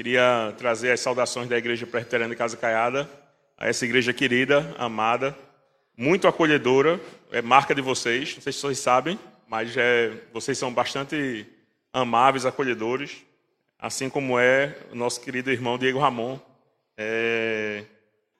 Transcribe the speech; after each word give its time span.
Queria 0.00 0.54
trazer 0.56 0.92
as 0.92 1.00
saudações 1.00 1.46
da 1.46 1.58
Igreja 1.58 1.86
Presbiteriana 1.86 2.32
de 2.32 2.38
Casa 2.38 2.56
Caiada, 2.56 3.06
a 3.58 3.68
essa 3.68 3.84
igreja 3.84 4.14
querida, 4.14 4.74
amada, 4.78 5.36
muito 5.94 6.26
acolhedora, 6.26 6.98
é 7.30 7.42
marca 7.42 7.74
de 7.74 7.82
vocês, 7.82 8.34
não 8.34 8.40
sei 8.40 8.50
se 8.50 8.60
vocês 8.60 8.78
sabem, 8.78 9.20
mas 9.46 9.76
é, 9.76 10.10
vocês 10.32 10.56
são 10.56 10.72
bastante 10.72 11.46
amáveis, 11.92 12.46
acolhedores, 12.46 13.18
assim 13.78 14.08
como 14.08 14.38
é 14.38 14.74
o 14.90 14.94
nosso 14.94 15.20
querido 15.20 15.50
irmão 15.50 15.76
Diego 15.76 15.98
Ramon. 15.98 16.40
É... 16.96 17.84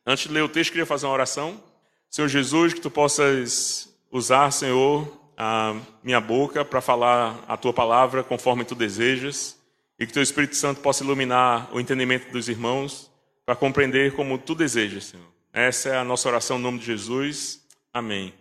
Antes 0.07 0.29
de 0.29 0.33
ler 0.33 0.43
o 0.43 0.49
texto, 0.49 0.71
queria 0.71 0.87
fazer 0.87 1.05
uma 1.05 1.13
oração. 1.13 1.63
Senhor 2.09 2.29
Jesus, 2.29 2.73
que 2.73 2.81
tu 2.81 2.91
possas 2.91 3.95
usar, 4.11 4.51
Senhor, 4.51 5.15
a 5.37 5.77
minha 6.03 6.23
boca 6.23 6.65
para 6.65 6.81
falar 6.81 7.45
a 7.47 7.55
tua 7.55 7.75
palavra 7.75 8.25
conforme 8.25 8.65
tu 8.65 8.75
desejas 8.75 9.60
e 10.01 10.07
que 10.07 10.15
teu 10.15 10.23
Espírito 10.23 10.57
Santo 10.57 10.81
possa 10.81 11.05
iluminar 11.05 11.69
o 11.75 11.79
entendimento 11.79 12.33
dos 12.33 12.49
irmãos 12.49 13.11
para 13.45 13.55
compreender 13.55 14.15
como 14.15 14.39
tu 14.39 14.55
desejas, 14.55 15.05
Senhor. 15.05 15.27
Essa 15.53 15.91
é 15.91 15.97
a 15.99 16.05
nossa 16.05 16.27
oração 16.27 16.57
no 16.57 16.65
nome 16.65 16.79
de 16.79 16.87
Jesus. 16.87 17.67
Amém. 17.93 18.33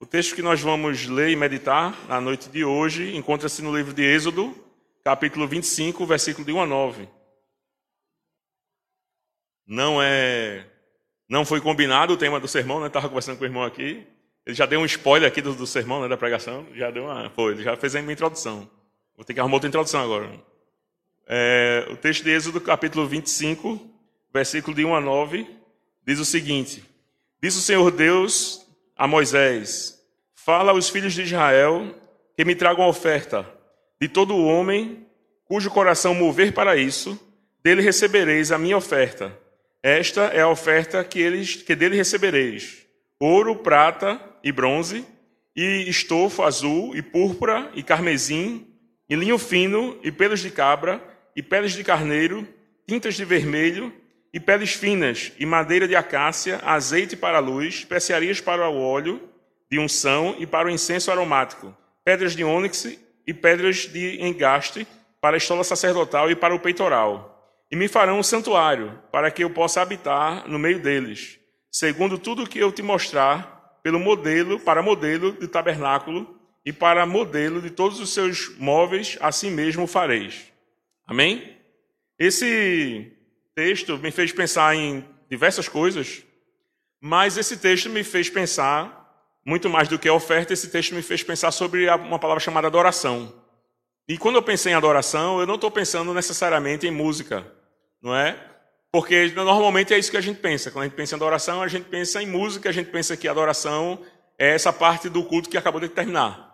O 0.00 0.04
texto 0.04 0.34
que 0.34 0.42
nós 0.42 0.60
vamos 0.60 1.06
ler 1.06 1.30
e 1.30 1.36
meditar 1.36 1.96
na 2.08 2.20
noite 2.20 2.48
de 2.48 2.64
hoje 2.64 3.14
encontra-se 3.14 3.62
no 3.62 3.74
livro 3.74 3.94
de 3.94 4.02
Êxodo, 4.02 4.52
capítulo 5.04 5.46
25, 5.46 6.04
versículo 6.04 6.44
de 6.44 6.52
1 6.52 6.60
a 6.60 6.66
9. 6.66 7.08
Não 9.64 10.02
é 10.02 10.66
não 11.28 11.44
foi 11.44 11.60
combinado 11.60 12.14
o 12.14 12.16
tema 12.16 12.40
do 12.40 12.48
sermão, 12.48 12.80
né? 12.80 12.88
Estava 12.88 13.08
conversando 13.08 13.38
com 13.38 13.44
o 13.44 13.46
irmão 13.46 13.62
aqui. 13.62 14.06
Ele 14.44 14.54
já 14.54 14.66
deu 14.66 14.80
um 14.80 14.84
spoiler 14.84 15.28
aqui 15.28 15.40
do, 15.40 15.54
do 15.54 15.66
sermão, 15.66 16.02
né, 16.02 16.08
da 16.08 16.16
pregação. 16.16 16.66
Já 16.74 16.90
deu 16.90 17.04
uma, 17.04 17.30
foi, 17.30 17.52
ele 17.52 17.62
já 17.62 17.76
fez 17.76 17.94
a 17.96 18.00
minha 18.00 18.12
introdução. 18.12 18.68
Vou 19.16 19.24
ter 19.24 19.34
que 19.34 19.40
arrumar 19.40 19.56
outra 19.56 19.68
introdução 19.68 20.02
agora. 20.02 20.30
É, 21.28 21.88
o 21.90 21.96
texto 21.96 22.22
de 22.22 22.30
Êxodo, 22.30 22.60
capítulo 22.60 23.04
25, 23.06 23.80
versículo 24.32 24.76
de 24.76 24.84
1 24.84 24.94
a 24.94 25.00
9, 25.00 25.44
diz 26.06 26.20
o 26.20 26.24
seguinte: 26.24 26.84
Diz 27.42 27.56
o 27.56 27.60
Senhor 27.60 27.90
Deus 27.90 28.64
a 28.96 29.08
Moisés: 29.08 30.00
Fala 30.34 30.70
aos 30.70 30.88
filhos 30.88 31.14
de 31.14 31.22
Israel 31.22 31.92
que 32.36 32.44
me 32.44 32.54
tragam 32.54 32.86
oferta 32.86 33.44
de 34.00 34.08
todo 34.08 34.36
homem 34.36 35.04
cujo 35.46 35.70
coração 35.70 36.14
mover 36.14 36.52
para 36.52 36.76
isso, 36.76 37.18
dele 37.62 37.82
recebereis 37.82 38.52
a 38.52 38.58
minha 38.58 38.76
oferta. 38.76 39.36
Esta 39.82 40.26
é 40.26 40.42
a 40.42 40.48
oferta 40.48 41.02
que, 41.02 41.20
eles, 41.20 41.56
que 41.56 41.74
dele 41.74 41.96
recebereis: 41.96 42.86
ouro, 43.18 43.56
prata 43.56 44.20
e 44.44 44.52
bronze, 44.52 45.04
e 45.56 45.88
estofo 45.88 46.44
azul, 46.44 46.94
e 46.96 47.02
púrpura, 47.02 47.68
e 47.74 47.82
carmesim, 47.82 48.64
e 49.08 49.16
linho 49.16 49.38
fino, 49.38 49.98
e 50.04 50.12
pelos 50.12 50.38
de 50.38 50.50
cabra, 50.52 51.15
e 51.36 51.42
peles 51.42 51.72
de 51.72 51.84
carneiro, 51.84 52.48
tintas 52.88 53.14
de 53.14 53.24
vermelho, 53.24 53.92
e 54.32 54.40
peles 54.40 54.72
finas, 54.72 55.32
e 55.38 55.46
madeira 55.46 55.86
de 55.86 55.94
acácia, 55.94 56.60
azeite 56.64 57.16
para 57.16 57.36
a 57.38 57.40
luz, 57.40 57.74
especiarias 57.76 58.40
para 58.40 58.68
o 58.68 58.82
óleo 58.82 59.20
de 59.70 59.78
unção 59.78 60.34
e 60.38 60.46
para 60.46 60.68
o 60.68 60.70
incenso 60.70 61.10
aromático, 61.10 61.76
pedras 62.04 62.34
de 62.34 62.44
ônix 62.44 62.98
e 63.26 63.34
pedras 63.34 63.86
de 63.86 64.22
engaste 64.22 64.86
para 65.20 65.36
a 65.36 65.38
estola 65.38 65.64
sacerdotal 65.64 66.30
e 66.30 66.36
para 66.36 66.54
o 66.54 66.60
peitoral. 66.60 67.32
E 67.70 67.76
me 67.76 67.88
farão 67.88 68.18
um 68.18 68.22
santuário, 68.22 68.98
para 69.10 69.30
que 69.30 69.42
eu 69.42 69.50
possa 69.50 69.82
habitar 69.82 70.48
no 70.48 70.58
meio 70.58 70.78
deles, 70.78 71.38
segundo 71.70 72.16
tudo 72.16 72.44
o 72.44 72.48
que 72.48 72.58
eu 72.58 72.70
te 72.70 72.82
mostrar, 72.82 73.80
pelo 73.82 73.98
modelo, 73.98 74.60
para 74.60 74.82
modelo 74.82 75.32
do 75.32 75.48
tabernáculo 75.48 76.38
e 76.64 76.72
para 76.72 77.06
modelo 77.06 77.60
de 77.60 77.70
todos 77.70 78.00
os 78.00 78.12
seus 78.12 78.56
móveis, 78.58 79.16
assim 79.20 79.50
mesmo 79.50 79.86
fareis. 79.86 80.55
Amém? 81.06 81.56
Esse 82.18 83.12
texto 83.54 83.96
me 83.98 84.10
fez 84.10 84.32
pensar 84.32 84.74
em 84.74 85.04
diversas 85.30 85.68
coisas, 85.68 86.24
mas 87.00 87.36
esse 87.36 87.56
texto 87.56 87.88
me 87.88 88.02
fez 88.02 88.28
pensar, 88.28 89.04
muito 89.44 89.70
mais 89.70 89.88
do 89.88 89.98
que 89.98 90.08
a 90.08 90.12
oferta, 90.12 90.52
esse 90.52 90.68
texto 90.68 90.94
me 90.94 91.02
fez 91.02 91.22
pensar 91.22 91.52
sobre 91.52 91.88
uma 91.88 92.18
palavra 92.18 92.42
chamada 92.42 92.66
adoração. 92.66 93.32
E 94.08 94.18
quando 94.18 94.36
eu 94.36 94.42
pensei 94.42 94.72
em 94.72 94.74
adoração, 94.74 95.38
eu 95.38 95.46
não 95.46 95.54
estou 95.54 95.70
pensando 95.70 96.12
necessariamente 96.12 96.86
em 96.86 96.90
música, 96.90 97.46
não 98.02 98.14
é? 98.14 98.36
Porque 98.90 99.30
normalmente 99.32 99.94
é 99.94 99.98
isso 99.98 100.10
que 100.10 100.16
a 100.16 100.22
gente 100.22 100.40
pensa. 100.40 100.70
Quando 100.70 100.84
a 100.84 100.86
gente 100.86 100.96
pensa 100.96 101.14
em 101.14 101.18
adoração, 101.18 101.62
a 101.62 101.68
gente 101.68 101.88
pensa 101.88 102.22
em 102.22 102.26
música, 102.26 102.68
a 102.68 102.72
gente 102.72 102.90
pensa 102.90 103.16
que 103.16 103.28
adoração 103.28 104.02
é 104.38 104.54
essa 104.54 104.72
parte 104.72 105.08
do 105.08 105.22
culto 105.24 105.48
que 105.48 105.58
acabou 105.58 105.80
de 105.80 105.88
terminar 105.88 106.45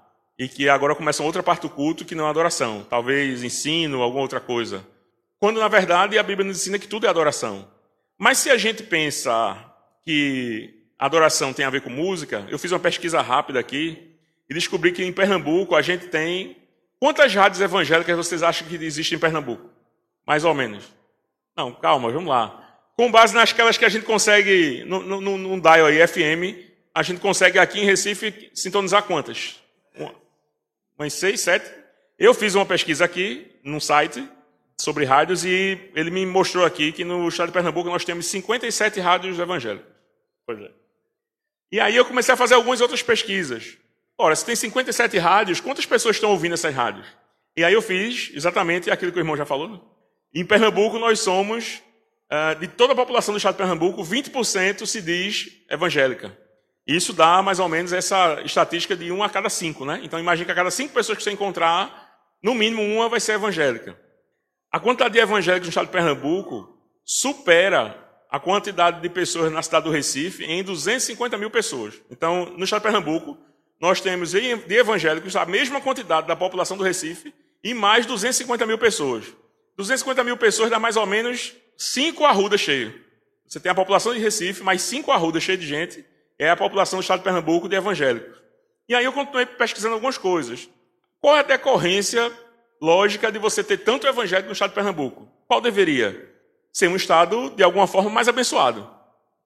e 0.43 0.49
que 0.49 0.69
agora 0.69 0.93
começa 0.97 1.23
outra 1.23 1.41
parte 1.41 1.63
do 1.63 1.71
culto 1.71 2.05
que 2.05 2.17
não 2.17 2.27
é 2.27 2.31
adoração, 2.31 2.85
talvez 2.91 3.45
ensino, 3.45 4.03
alguma 4.03 4.23
outra 4.23 4.41
coisa. 4.41 4.85
Quando 5.39 5.61
na 5.61 5.69
verdade 5.69 6.19
a 6.19 6.23
Bíblia 6.23 6.45
nos 6.45 6.57
ensina 6.57 6.81
que 6.81 6.89
tudo 6.89 7.07
é 7.07 7.09
adoração. 7.09 7.69
Mas 8.19 8.39
se 8.39 8.51
a 8.51 8.57
gente 8.57 8.83
pensa 8.83 9.57
que 10.05 10.83
adoração 10.99 11.53
tem 11.53 11.65
a 11.65 11.71
ver 11.71 11.83
com 11.83 11.91
música, 11.91 12.45
eu 12.49 12.59
fiz 12.59 12.73
uma 12.73 12.81
pesquisa 12.81 13.21
rápida 13.21 13.61
aqui 13.61 14.17
e 14.51 14.55
descobri 14.55 14.91
que 14.91 15.05
em 15.05 15.13
Pernambuco 15.13 15.77
a 15.77 15.83
gente 15.83 16.09
tem 16.09 16.57
quantas 16.99 17.33
rádios 17.33 17.61
evangélicas 17.61 18.17
vocês 18.17 18.43
acham 18.43 18.67
que 18.67 18.75
existem 18.75 19.17
em 19.17 19.21
Pernambuco? 19.21 19.71
Mais 20.27 20.45
ou 20.45 20.55
menos. 20.55 20.93
Não, 21.57 21.73
calma, 21.73 22.11
vamos 22.11 22.29
lá. 22.29 22.81
Com 22.97 23.13
base 23.13 23.33
nasquelas 23.33 23.79
que 23.79 23.85
a 23.85 23.89
gente 23.89 24.05
consegue, 24.05 24.83
no, 24.87 25.61
dial 25.61 25.87
aí, 25.87 26.05
FM, 26.05 26.69
a 26.93 27.03
gente 27.05 27.21
consegue 27.21 27.61
aqui 27.61 27.79
em 27.79 27.85
Recife 27.85 28.51
sintonizar 28.53 29.05
quantas? 29.05 29.63
Umas 30.99 31.13
seis, 31.13 31.41
sete. 31.41 31.71
Eu 32.19 32.35
fiz 32.35 32.55
uma 32.55 32.67
pesquisa 32.67 33.05
aqui 33.05 33.51
num 33.65 33.81
site 33.81 34.27
sobre 34.81 35.05
rádios 35.05 35.45
e 35.45 35.79
ele 35.95 36.11
me 36.11 36.27
mostrou 36.27 36.65
aqui 36.65 36.93
que 36.93 37.05
no 37.05 37.29
estado 37.29 37.49
de 37.49 37.53
Pernambuco 37.53 37.89
nós 37.89 38.05
temos 38.05 38.27
57 38.27 39.01
rádios 39.01 39.39
evangélicos. 39.39 39.91
É. 40.49 40.71
E 41.71 41.81
aí 41.81 41.97
eu 41.97 42.05
comecei 42.05 42.35
a 42.35 42.37
fazer 42.37 42.55
algumas 42.55 42.81
outras 42.81 43.03
pesquisas. 43.03 43.79
Ora, 44.19 44.37
se 44.37 44.45
tem 44.45 44.55
57 44.55 45.17
rádios, 45.19 45.61
quantas 45.61 45.87
pessoas 45.87 46.17
estão 46.17 46.31
ouvindo 46.31 46.55
essas 46.55 46.75
rádios? 46.75 47.07
E 47.57 47.65
aí 47.65 47.73
eu 47.73 47.83
fiz 47.83 48.31
exatamente 48.35 48.91
aquilo 48.91 49.13
que 49.13 49.19
o 49.19 49.21
irmão 49.21 49.37
já 49.37 49.47
falou. 49.47 49.97
Em 50.35 50.45
Pernambuco 50.45 50.99
nós 50.99 51.21
somos, 51.21 51.83
uh, 52.31 52.59
de 52.59 52.67
toda 52.67 52.93
a 52.93 52.97
população 52.97 53.35
do 53.35 53.39
estado 53.39 53.55
de 53.55 53.59
Pernambuco, 53.59 54.03
20% 54.03 54.87
se 54.87 55.01
diz 55.01 55.51
evangélica. 55.69 56.37
Isso 56.87 57.13
dá 57.13 57.41
mais 57.43 57.59
ou 57.59 57.69
menos 57.69 57.93
essa 57.93 58.41
estatística 58.45 58.97
de 58.97 59.13
um 59.13 59.23
a 59.23 59.29
cada 59.29 59.49
cinco, 59.49 59.85
né? 59.85 60.01
Então 60.03 60.19
imagine 60.19 60.45
que 60.45 60.53
a 60.53 60.55
cada 60.55 60.71
cinco 60.71 60.93
pessoas 60.93 61.19
que 61.19 61.25
você 61.25 61.31
encontrar, 61.31 62.11
no 62.43 62.55
mínimo 62.55 62.83
uma 62.83 63.09
vai 63.09 63.21
ser 63.21 63.33
evangélica. 63.33 63.97
A 64.71 64.81
quantidade 64.81 65.15
de 65.15 65.21
evangélicos 65.21 65.69
no 65.69 65.71
estado 65.71 65.87
de 65.87 65.93
Pernambuco 65.93 66.77
supera 67.05 68.03
a 68.29 68.41
quantidade 68.41 69.01
de 69.01 69.09
pessoas 69.09 69.53
na 69.53 69.63
cidade 69.63 69.85
do 69.85 69.91
Recife 69.91 70.45
em 70.45 70.63
250 70.65 71.37
mil 71.37 71.51
pessoas. 71.51 72.01
Então, 72.11 72.47
no 72.57 72.65
estado 72.65 72.81
de 72.81 72.85
Pernambuco, 72.85 73.39
nós 73.79 74.01
temos 74.01 74.33
de 74.33 74.75
evangélicos 74.75 75.37
a 75.37 75.45
mesma 75.45 75.81
quantidade 75.81 76.27
da 76.27 76.35
população 76.35 76.77
do 76.77 76.83
Recife 76.83 77.35
e 77.63 77.75
mais 77.75 78.07
250 78.07 78.65
mil 78.65 78.79
pessoas. 78.79 79.27
250 79.77 80.25
mil 80.25 80.37
pessoas 80.37 80.71
dá 80.71 80.79
mais 80.79 80.97
ou 80.97 81.07
menos 81.07 81.55
cinco 81.77 82.25
arrudas 82.25 82.61
cheias. 82.61 82.95
Você 83.47 83.61
tem 83.61 83.71
a 83.71 83.75
população 83.75 84.15
de 84.15 84.21
Recife, 84.21 84.63
mais 84.63 84.83
cinco 84.83 85.13
arrudas 85.13 85.43
cheias 85.43 85.61
de 85.61 85.67
gente, 85.67 86.05
é 86.43 86.51
a 86.51 86.57
população 86.57 86.99
do 86.99 87.03
estado 87.03 87.19
de 87.19 87.25
Pernambuco 87.25 87.69
de 87.69 87.77
evangélicos. 87.77 88.37
E 88.89 88.95
aí 88.97 89.05
eu 89.05 89.13
continuei 89.13 89.47
pesquisando 89.47 89.95
algumas 89.95 90.19
coisas. 90.19 90.69
Qual 91.21 91.37
é 91.37 91.39
a 91.39 91.45
decorrência 91.45 92.33
lógica 92.81 93.31
de 93.31 93.39
você 93.39 93.63
ter 93.63 93.79
tanto 93.79 94.09
evangélico 94.09 94.49
no 94.49 94.53
estado 94.53 94.71
de 94.71 94.75
Pernambuco? 94.75 95.29
Qual 95.47 95.61
deveria? 95.61 96.31
Ser 96.73 96.89
um 96.89 96.97
estado, 96.97 97.51
de 97.51 97.63
alguma 97.63 97.87
forma, 97.87 98.11
mais 98.11 98.29
abençoado. 98.29 98.91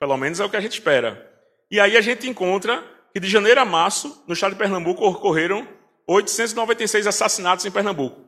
Pelo 0.01 0.17
menos 0.17 0.41
é 0.41 0.45
o 0.45 0.49
que 0.49 0.57
a 0.57 0.61
gente 0.61 0.73
espera. 0.73 1.31
E 1.71 1.79
aí 1.79 1.99
a 1.99 2.01
gente 2.01 2.27
encontra 2.29 2.83
que 3.13 3.21
de 3.21 3.29
janeiro 3.29 3.61
a 3.61 3.65
março, 3.67 4.25
no 4.27 4.33
estado 4.33 4.53
de 4.53 4.59
Pernambuco, 4.59 5.05
ocorreram 5.05 5.69
896 6.07 7.07
assassinatos 7.07 7.67
em 7.67 7.71
Pernambuco. 7.71 8.25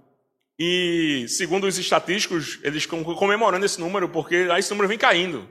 E, 0.59 1.25
segundo 1.29 1.67
os 1.67 1.79
estatísticos, 1.79 2.59
eles 2.63 2.85
comemorando 2.85 3.65
esse 3.65 3.81
número, 3.81 4.11
porque 4.11 4.49
aí 4.51 4.61
esse 4.61 4.71
número 4.71 4.89
vem 4.89 4.99
caindo. 4.99 5.49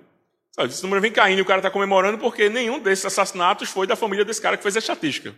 Esse 0.65 0.81
número 0.81 1.01
vem 1.01 1.11
caindo 1.11 1.39
e 1.39 1.41
o 1.41 1.45
cara 1.45 1.59
está 1.59 1.69
comemorando 1.69 2.17
porque 2.17 2.49
nenhum 2.49 2.79
desses 2.79 3.05
assassinatos 3.05 3.69
foi 3.69 3.85
da 3.85 3.95
família 3.95 4.25
desse 4.25 4.41
cara 4.41 4.57
que 4.57 4.63
fez 4.63 4.75
a 4.75 4.79
estatística. 4.79 5.35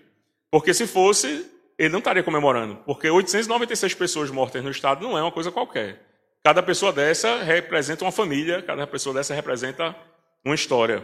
Porque 0.50 0.74
se 0.74 0.88
fosse, 0.88 1.46
ele 1.78 1.90
não 1.90 2.00
estaria 2.00 2.24
comemorando. 2.24 2.78
Porque 2.86 3.10
896 3.10 3.94
pessoas 3.94 4.32
mortas 4.32 4.64
no 4.64 4.72
estado 4.72 5.04
não 5.04 5.18
é 5.18 5.22
uma 5.22 5.32
coisa 5.32 5.52
qualquer. 5.52 6.02
Cada 6.44 6.64
pessoa 6.64 6.94
dessa 6.94 7.44
representa 7.44 8.06
uma 8.06 8.12
família, 8.12 8.62
cada 8.62 8.88
pessoa 8.88 9.14
dessa 9.14 9.34
representa 9.34 9.96
uma 10.44 10.56
história. 10.56 11.04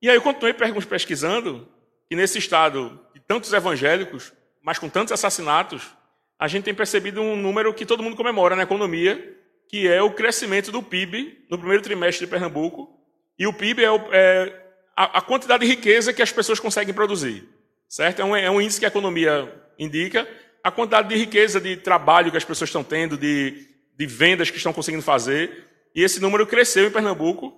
E 0.00 0.08
aí 0.08 0.16
eu 0.16 0.22
continuei 0.22 0.54
pesquisando 0.54 1.68
que 2.08 2.16
nesse 2.16 2.38
estado 2.38 2.98
de 3.14 3.20
tantos 3.20 3.52
evangélicos, 3.52 4.32
mas 4.62 4.78
com 4.78 4.88
tantos 4.88 5.12
assassinatos, 5.12 5.90
a 6.38 6.48
gente 6.48 6.64
tem 6.64 6.74
percebido 6.74 7.20
um 7.20 7.36
número 7.36 7.72
que 7.72 7.86
todo 7.86 8.02
mundo 8.02 8.16
comemora 8.16 8.56
na 8.56 8.64
economia, 8.64 9.36
que 9.68 9.86
é 9.86 10.02
o 10.02 10.12
crescimento 10.12 10.72
do 10.72 10.82
PIB 10.82 11.46
no 11.50 11.58
primeiro 11.58 11.82
trimestre 11.82 12.26
de 12.26 12.30
Pernambuco. 12.30 13.01
E 13.38 13.46
o 13.46 13.52
PIB 13.52 13.84
é, 13.84 13.88
é 14.12 14.62
a, 14.96 15.18
a, 15.18 15.20
quantidade 15.20 15.64
de 15.64 15.70
riqueza 15.70 16.12
que 16.12 16.22
as 16.22 16.32
pessoas 16.32 16.60
conseguem 16.60 16.94
produzir. 16.94 17.48
Certo? 17.88 18.20
É 18.20 18.24
um, 18.24 18.36
é 18.36 18.50
um 18.50 18.60
índice 18.60 18.78
que 18.78 18.84
a 18.84 18.88
economia 18.88 19.52
indica. 19.78 20.28
A 20.62 20.70
quantidade 20.70 21.08
de 21.08 21.16
riqueza 21.16 21.60
de 21.60 21.76
trabalho 21.76 22.30
que 22.30 22.36
as 22.36 22.44
pessoas 22.44 22.68
estão 22.68 22.84
tendo, 22.84 23.16
de 23.16 23.72
de 23.96 24.06
vendas 24.06 24.50
que 24.50 24.56
estão 24.56 24.72
conseguindo 24.72 25.02
fazer, 25.02 25.68
e 25.94 26.02
esse 26.02 26.20
número 26.20 26.46
cresceu 26.46 26.86
em 26.86 26.90
Pernambuco 26.90 27.54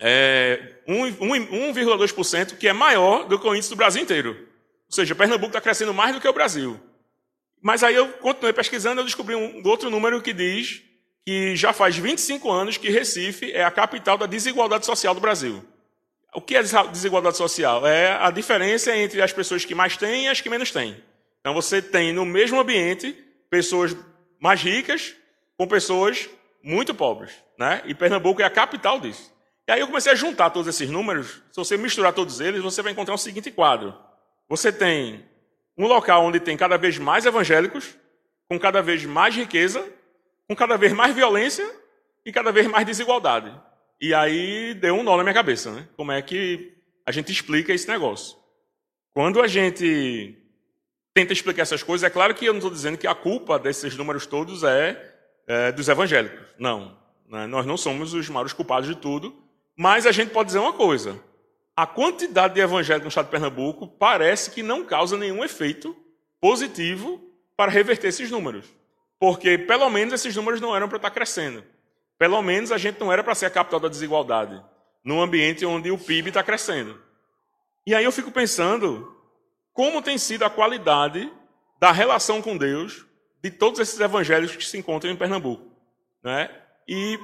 é, 0.00 0.78
1,2%, 0.88 2.56
que 2.56 2.66
é 2.66 2.72
maior 2.72 3.28
do 3.28 3.38
que 3.38 3.46
o 3.46 3.54
índice 3.54 3.70
do 3.70 3.76
Brasil 3.76 4.02
inteiro. 4.02 4.30
Ou 4.86 4.92
seja, 4.92 5.14
Pernambuco 5.14 5.48
está 5.48 5.60
crescendo 5.60 5.94
mais 5.94 6.14
do 6.14 6.20
que 6.20 6.28
o 6.28 6.32
Brasil. 6.32 6.80
Mas 7.62 7.82
aí 7.82 7.94
eu 7.94 8.08
continuei 8.14 8.52
pesquisando 8.52 9.00
e 9.00 9.04
descobri 9.04 9.34
um 9.34 9.62
outro 9.66 9.90
número 9.90 10.20
que 10.20 10.32
diz 10.32 10.82
que 11.24 11.56
já 11.56 11.72
faz 11.72 11.96
25 11.96 12.50
anos 12.50 12.76
que 12.76 12.90
Recife 12.90 13.50
é 13.52 13.64
a 13.64 13.70
capital 13.70 14.18
da 14.18 14.26
desigualdade 14.26 14.84
social 14.84 15.14
do 15.14 15.20
Brasil. 15.20 15.64
O 16.34 16.40
que 16.40 16.56
é 16.56 16.62
desigualdade 16.62 17.36
social? 17.36 17.86
É 17.86 18.12
a 18.12 18.30
diferença 18.30 18.94
entre 18.96 19.22
as 19.22 19.32
pessoas 19.32 19.64
que 19.64 19.74
mais 19.74 19.96
têm 19.96 20.24
e 20.24 20.28
as 20.28 20.40
que 20.40 20.50
menos 20.50 20.70
têm. 20.70 20.96
Então 21.40 21.54
você 21.54 21.80
tem 21.80 22.12
no 22.12 22.24
mesmo 22.24 22.60
ambiente 22.60 23.16
pessoas 23.48 23.96
mais 24.40 24.60
ricas 24.60 25.14
com 25.56 25.66
pessoas 25.66 26.28
muito 26.62 26.94
pobres. 26.94 27.32
Né? 27.58 27.82
E 27.86 27.94
Pernambuco 27.94 28.42
é 28.42 28.44
a 28.44 28.50
capital 28.50 29.00
disso. 29.00 29.32
E 29.66 29.72
aí 29.72 29.80
eu 29.80 29.86
comecei 29.86 30.12
a 30.12 30.16
juntar 30.16 30.50
todos 30.50 30.68
esses 30.68 30.90
números. 30.90 31.42
Se 31.50 31.56
você 31.56 31.76
misturar 31.76 32.12
todos 32.12 32.40
eles, 32.40 32.62
você 32.62 32.82
vai 32.82 32.92
encontrar 32.92 33.14
o 33.14 33.18
seguinte 33.18 33.50
quadro. 33.50 33.94
Você 34.48 34.70
tem 34.70 35.24
um 35.78 35.86
local 35.86 36.24
onde 36.24 36.38
tem 36.38 36.56
cada 36.56 36.76
vez 36.76 36.98
mais 36.98 37.24
evangélicos, 37.24 37.96
com 38.48 38.58
cada 38.58 38.82
vez 38.82 39.04
mais 39.04 39.34
riqueza, 39.34 39.86
com 40.48 40.54
cada 40.54 40.76
vez 40.76 40.92
mais 40.92 41.14
violência 41.14 41.68
e 42.24 42.32
cada 42.32 42.52
vez 42.52 42.66
mais 42.66 42.86
desigualdade. 42.86 43.52
E 44.00 44.12
aí 44.12 44.74
deu 44.74 44.94
um 44.94 45.02
nó 45.02 45.16
na 45.16 45.22
minha 45.22 45.34
cabeça, 45.34 45.70
né? 45.70 45.88
Como 45.96 46.12
é 46.12 46.20
que 46.20 46.74
a 47.06 47.12
gente 47.12 47.30
explica 47.30 47.72
esse 47.72 47.88
negócio? 47.88 48.36
Quando 49.12 49.40
a 49.40 49.46
gente 49.46 50.36
tenta 51.14 51.32
explicar 51.32 51.62
essas 51.62 51.82
coisas, 51.82 52.04
é 52.04 52.10
claro 52.10 52.34
que 52.34 52.44
eu 52.44 52.52
não 52.52 52.58
estou 52.58 52.70
dizendo 52.70 52.98
que 52.98 53.06
a 53.06 53.14
culpa 53.14 53.58
desses 53.58 53.96
números 53.96 54.26
todos 54.26 54.64
é 54.64 55.14
é, 55.46 55.72
dos 55.72 55.88
evangélicos. 55.88 56.46
Não. 56.58 56.96
Né? 57.28 57.46
Nós 57.46 57.66
não 57.66 57.76
somos 57.76 58.14
os 58.14 58.28
maiores 58.28 58.52
culpados 58.52 58.88
de 58.88 58.96
tudo. 58.96 59.34
Mas 59.76 60.06
a 60.06 60.12
gente 60.12 60.30
pode 60.30 60.46
dizer 60.48 60.58
uma 60.58 60.72
coisa: 60.72 61.20
a 61.76 61.86
quantidade 61.86 62.54
de 62.54 62.60
evangélicos 62.60 63.04
no 63.04 63.08
estado 63.08 63.26
de 63.26 63.30
Pernambuco 63.30 63.86
parece 63.86 64.50
que 64.50 64.62
não 64.62 64.84
causa 64.84 65.16
nenhum 65.16 65.44
efeito 65.44 65.96
positivo 66.40 67.20
para 67.56 67.70
reverter 67.70 68.08
esses 68.08 68.30
números. 68.30 68.66
Porque, 69.24 69.56
pelo 69.56 69.88
menos, 69.88 70.12
esses 70.12 70.36
números 70.36 70.60
não 70.60 70.76
eram 70.76 70.86
para 70.86 70.98
estar 70.98 71.10
crescendo. 71.10 71.64
Pelo 72.18 72.42
menos, 72.42 72.70
a 72.70 72.76
gente 72.76 73.00
não 73.00 73.10
era 73.10 73.24
para 73.24 73.34
ser 73.34 73.46
a 73.46 73.50
capital 73.50 73.80
da 73.80 73.88
desigualdade, 73.88 74.62
num 75.02 75.22
ambiente 75.22 75.64
onde 75.64 75.90
o 75.90 75.96
PIB 75.96 76.28
está 76.28 76.42
crescendo. 76.42 77.00
E 77.86 77.94
aí 77.94 78.04
eu 78.04 78.12
fico 78.12 78.30
pensando 78.30 79.16
como 79.72 80.02
tem 80.02 80.18
sido 80.18 80.44
a 80.44 80.50
qualidade 80.50 81.32
da 81.80 81.90
relação 81.90 82.42
com 82.42 82.54
Deus 82.54 83.06
de 83.42 83.50
todos 83.50 83.80
esses 83.80 83.98
evangelhos 83.98 84.54
que 84.54 84.66
se 84.66 84.76
encontram 84.76 85.10
em 85.10 85.16
Pernambuco. 85.16 85.74
Né? 86.22 86.50
E 86.86 87.18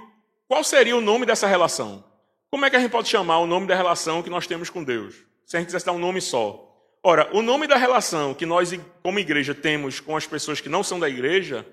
qual 0.49 0.64
seria 0.64 0.97
o 0.97 1.02
nome 1.02 1.26
dessa 1.26 1.47
relação? 1.47 2.02
Como 2.50 2.64
é 2.64 2.70
que 2.70 2.76
a 2.76 2.81
gente 2.81 2.93
pode 2.93 3.11
chamar 3.11 3.41
o 3.41 3.47
nome 3.47 3.67
da 3.67 3.75
relação 3.75 4.23
que 4.23 4.31
nós 4.31 4.47
temos 4.47 4.70
com 4.70 4.82
Deus? 4.82 5.17
Se 5.44 5.55
a 5.55 5.61
gente 5.61 5.67
quisesse 5.67 5.85
dar 5.85 5.93
um 5.93 5.99
nome 5.99 6.23
só. 6.23 6.67
Ora, 7.02 7.29
o 7.37 7.43
nome 7.43 7.67
da 7.67 7.76
relação 7.76 8.32
que 8.32 8.47
nós, 8.47 8.73
como 9.02 9.19
igreja, 9.19 9.55
temos 9.55 10.00
com 10.00 10.17
as 10.17 10.26
pessoas 10.26 10.62
que 10.62 10.69
não 10.70 10.82
são 10.82 10.99
da 10.99 11.06
igreja, 11.06 11.67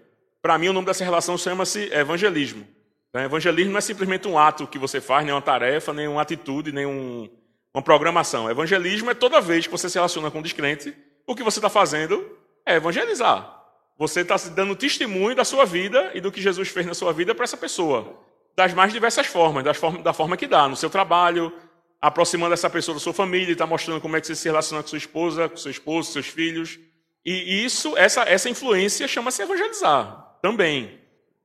para 0.47 0.57
mim 0.57 0.69
o 0.69 0.73
nome 0.73 0.85
dessa 0.85 1.03
relação 1.03 1.37
chama-se 1.37 1.91
evangelismo. 1.91 2.65
Né? 3.13 3.25
Evangelismo 3.25 3.73
não 3.73 3.79
é 3.79 3.81
simplesmente 3.81 4.29
um 4.29 4.39
ato 4.39 4.65
que 4.65 4.79
você 4.79 5.01
faz, 5.01 5.25
nem 5.25 5.35
uma 5.35 5.41
tarefa, 5.41 5.91
nem 5.91 6.07
uma 6.07 6.21
atitude, 6.21 6.71
nem 6.71 6.85
um, 6.85 7.29
uma 7.73 7.83
programação. 7.83 8.49
Evangelismo 8.49 9.11
é 9.11 9.13
toda 9.13 9.41
vez 9.41 9.65
que 9.65 9.71
você 9.73 9.89
se 9.89 9.95
relaciona 9.95 10.31
com 10.31 10.39
um 10.39 10.41
descrente, 10.41 10.95
o 11.25 11.35
que 11.35 11.43
você 11.43 11.59
está 11.59 11.69
fazendo 11.69 12.25
é 12.65 12.75
evangelizar. 12.75 13.61
Você 13.97 14.21
está 14.21 14.37
dando 14.55 14.73
testemunho 14.73 15.35
da 15.35 15.43
sua 15.43 15.65
vida 15.65 16.11
e 16.13 16.21
do 16.21 16.31
que 16.31 16.41
Jesus 16.41 16.69
fez 16.69 16.85
na 16.85 16.93
sua 16.93 17.11
vida 17.11 17.35
para 17.35 17.43
essa 17.43 17.57
pessoa. 17.57 18.17
Das 18.55 18.73
mais 18.73 18.93
diversas 18.93 19.27
formas, 19.27 19.65
das 19.65 19.77
da 20.01 20.13
forma 20.13 20.37
que 20.37 20.47
dá, 20.47 20.65
no 20.69 20.77
seu 20.77 20.89
trabalho, 20.89 21.51
aproximando 21.99 22.53
essa 22.53 22.69
pessoa 22.69 22.95
da 22.95 23.01
sua 23.01 23.13
família, 23.13 23.51
está 23.51 23.67
mostrando 23.67 23.99
como 23.99 24.15
é 24.15 24.21
que 24.21 24.27
você 24.27 24.35
se 24.35 24.47
relaciona 24.47 24.81
com 24.81 24.87
sua 24.87 24.97
esposa, 24.97 25.49
com 25.49 25.57
seu 25.57 25.71
esposo, 25.71 26.13
seus 26.13 26.27
filhos. 26.27 26.79
E 27.25 27.65
isso, 27.65 27.97
essa, 27.97 28.21
essa 28.21 28.49
influência 28.49 29.09
chama-se 29.09 29.41
evangelizar 29.41 30.25
também. 30.41 30.99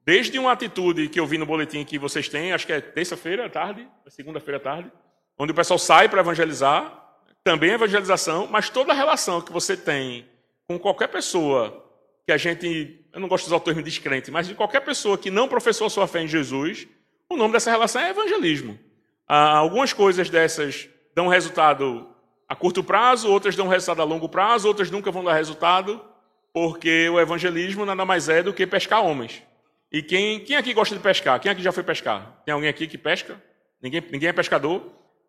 Desde 0.05 0.39
uma 0.39 0.53
atitude 0.53 1.09
que 1.09 1.21
eu 1.21 1.27
vi 1.27 1.39
no 1.39 1.47
boletim 1.47 1.85
que 1.85 1.99
vocês 1.99 2.29
têm, 2.29 2.53
acho 2.53 2.67
que 2.67 2.73
é 2.73 2.81
terça-feira 2.81 3.47
à 3.47 3.49
tarde, 3.49 3.89
é 4.05 4.11
segunda-feira 4.11 4.59
à 4.59 4.61
tarde, 4.61 4.91
onde 5.39 5.53
o 5.53 5.55
pessoal 5.55 5.79
sai 5.79 6.09
para 6.09 6.21
evangelizar, 6.21 7.01
também 7.45 7.71
é 7.71 7.75
evangelização, 7.75 8.49
mas 8.51 8.69
toda 8.69 8.93
a 8.93 8.97
relação 8.97 9.41
que 9.41 9.53
você 9.53 9.77
tem 9.77 10.27
com 10.67 10.79
qualquer 10.79 11.09
pessoa 11.09 11.85
que 12.27 12.33
a 12.33 12.37
gente, 12.37 13.05
eu 13.13 13.21
não 13.21 13.29
gosto 13.29 13.45
de 13.45 13.51
usar 13.51 13.57
o 13.57 13.61
termo 13.61 13.83
descrente, 13.83 14.31
mas 14.31 14.47
de 14.47 14.55
qualquer 14.55 14.81
pessoa 14.81 15.19
que 15.19 15.31
não 15.31 15.49
professou 15.49 15.91
sua 15.91 16.07
fé 16.07 16.23
em 16.23 16.29
Jesus, 16.29 16.87
o 17.29 17.37
nome 17.37 17.53
dessa 17.53 17.71
relação 17.71 18.01
é 18.01 18.11
evangelismo. 18.11 18.79
Ah, 19.27 19.57
algumas 19.57 19.93
coisas 19.93 20.31
dessas 20.31 20.89
dão 21.15 21.29
resultado 21.29 22.09
a 22.49 22.55
curto 22.55 22.85
prazo, 22.85 23.31
outras 23.31 23.57
dão 23.57 23.67
resultado 23.67 24.03
a 24.03 24.05
longo 24.05 24.29
prazo, 24.29 24.69
outras 24.69 24.91
nunca 24.91 25.11
vão 25.11 25.25
dar 25.25 25.35
resultado, 25.35 26.05
porque 26.53 27.09
o 27.09 27.19
evangelismo 27.19 27.85
nada 27.85 28.05
mais 28.05 28.29
é 28.29 28.43
do 28.43 28.53
que 28.53 28.67
pescar 28.67 29.05
homens. 29.05 29.43
E 29.91 30.03
quem, 30.03 30.41
quem 30.41 30.57
aqui 30.57 30.73
gosta 30.73 30.95
de 30.95 31.03
pescar? 31.03 31.39
Quem 31.41 31.51
aqui 31.51 31.63
já 31.63 31.73
foi 31.73 31.83
pescar? 31.83 32.41
Tem 32.45 32.53
alguém 32.53 32.69
aqui 32.69 32.87
que 32.87 32.97
pesca? 32.97 33.41
Ninguém, 33.81 34.03
ninguém 34.11 34.29
é 34.29 34.33
pescador? 34.33 34.83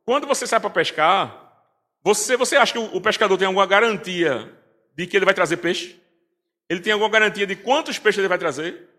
Quando 0.06 0.28
você 0.28 0.46
sai 0.46 0.60
para 0.60 0.70
pescar, 0.70 1.44
você, 2.04 2.36
você 2.36 2.58
acha 2.58 2.74
que 2.74 2.80
o, 2.80 3.02
pescador 3.02 3.38
tem 3.38 3.48
alguma 3.48 3.66
garantia 3.66 4.52
de 4.96 5.08
que 5.08 5.18
ele 5.18 5.26
vai 5.26 5.34
trazer 5.34 5.58
peixe? 5.58 6.00
Ele 6.70 6.80
tem 6.80 6.94
alguma 6.94 7.10
garantia 7.10 7.48
de 7.48 7.56
quantos 7.56 7.98
peixes 7.98 8.20
ele 8.20 8.28
vai 8.28 8.38
trazer? 8.38 8.90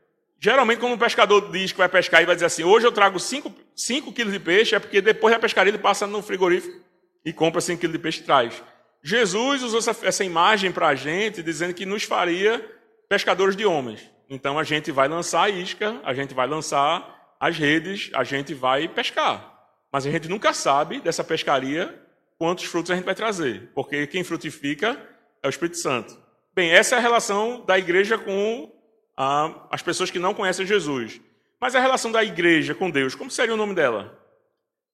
Geralmente, 0.41 0.81
quando 0.81 0.95
um 0.95 0.99
pescador 0.99 1.51
diz 1.51 1.73
que 1.73 1.79
vai 1.79 1.89
pescar 1.89 2.23
e 2.23 2.27
vai 2.27 2.35
dizer 2.35 2.47
assim, 2.47 2.65
hoje 2.65 2.87
eu 2.87 2.93
trago 2.93 3.19
5 3.19 4.13
quilos 4.13 4.33
de 4.33 4.41
peixe, 4.41 4.75
é 4.75 4.79
porque 4.79 5.01
depois 5.01 5.33
da 5.35 5.41
pescaria 5.41 5.71
ele 5.71 5.79
passa 5.79 6.07
no 6.07 6.23
frigorífico 6.23 6.79
e 7.25 7.33
compra 7.33 7.61
5 7.61 7.81
quilos 7.81 7.97
de 7.97 8.03
peixe 8.03 8.21
e 8.21 8.25
traz. 8.25 8.63
Jesus 9.07 9.63
usou 9.63 9.79
essa, 9.79 10.25
imagem 10.25 10.73
para 10.73 10.89
a 10.89 10.95
gente, 10.95 11.43
dizendo 11.43 11.75
que 11.75 11.85
nos 11.85 12.05
faria 12.05 12.59
pescadores 13.07 13.55
de 13.55 13.67
homens. 13.67 14.01
Então 14.31 14.59
a 14.59 14.65
gente 14.65 14.91
vai 14.91 15.07
lançar 15.09 15.43
a 15.43 15.51
isca, 15.51 16.01
a 16.03 16.15
gente 16.15 16.33
vai 16.33 16.47
lançar 16.47 17.37
as 17.39 17.59
redes, 17.59 18.11
a 18.15 18.25
gente 18.25 18.55
vai 18.55 18.89
pescar. 18.89 19.69
Mas 19.93 20.07
a 20.07 20.11
gente 20.11 20.27
nunca 20.27 20.55
sabe 20.55 21.03
dessa 21.03 21.23
pescaria 21.23 21.95
quantos 22.39 22.65
frutos 22.65 22.91
a 22.93 22.95
gente 22.95 23.05
vai 23.05 23.15
trazer, 23.15 23.71
porque 23.75 24.07
quem 24.07 24.25
frutifica 24.25 24.99
é 25.43 25.47
o 25.47 25.51
Espírito 25.51 25.77
Santo. 25.77 26.19
Bem, 26.55 26.71
essa 26.71 26.95
é 26.95 26.99
a 26.99 27.03
relação 27.03 27.63
da 27.67 27.79
igreja 27.79 28.17
com 28.17 28.73
ah, 29.15 29.67
as 29.71 29.83
pessoas 29.83 30.11
que 30.11 30.19
não 30.19 30.33
conhecem 30.33 30.65
Jesus. 30.65 31.21
Mas 31.61 31.75
a 31.75 31.81
relação 31.81 32.11
da 32.11 32.25
igreja 32.25 32.75
com 32.75 32.91
Deus, 32.91 33.15
como 33.15 33.31
seria 33.31 33.53
o 33.53 33.59
nome 33.59 33.75
dela? 33.75 34.19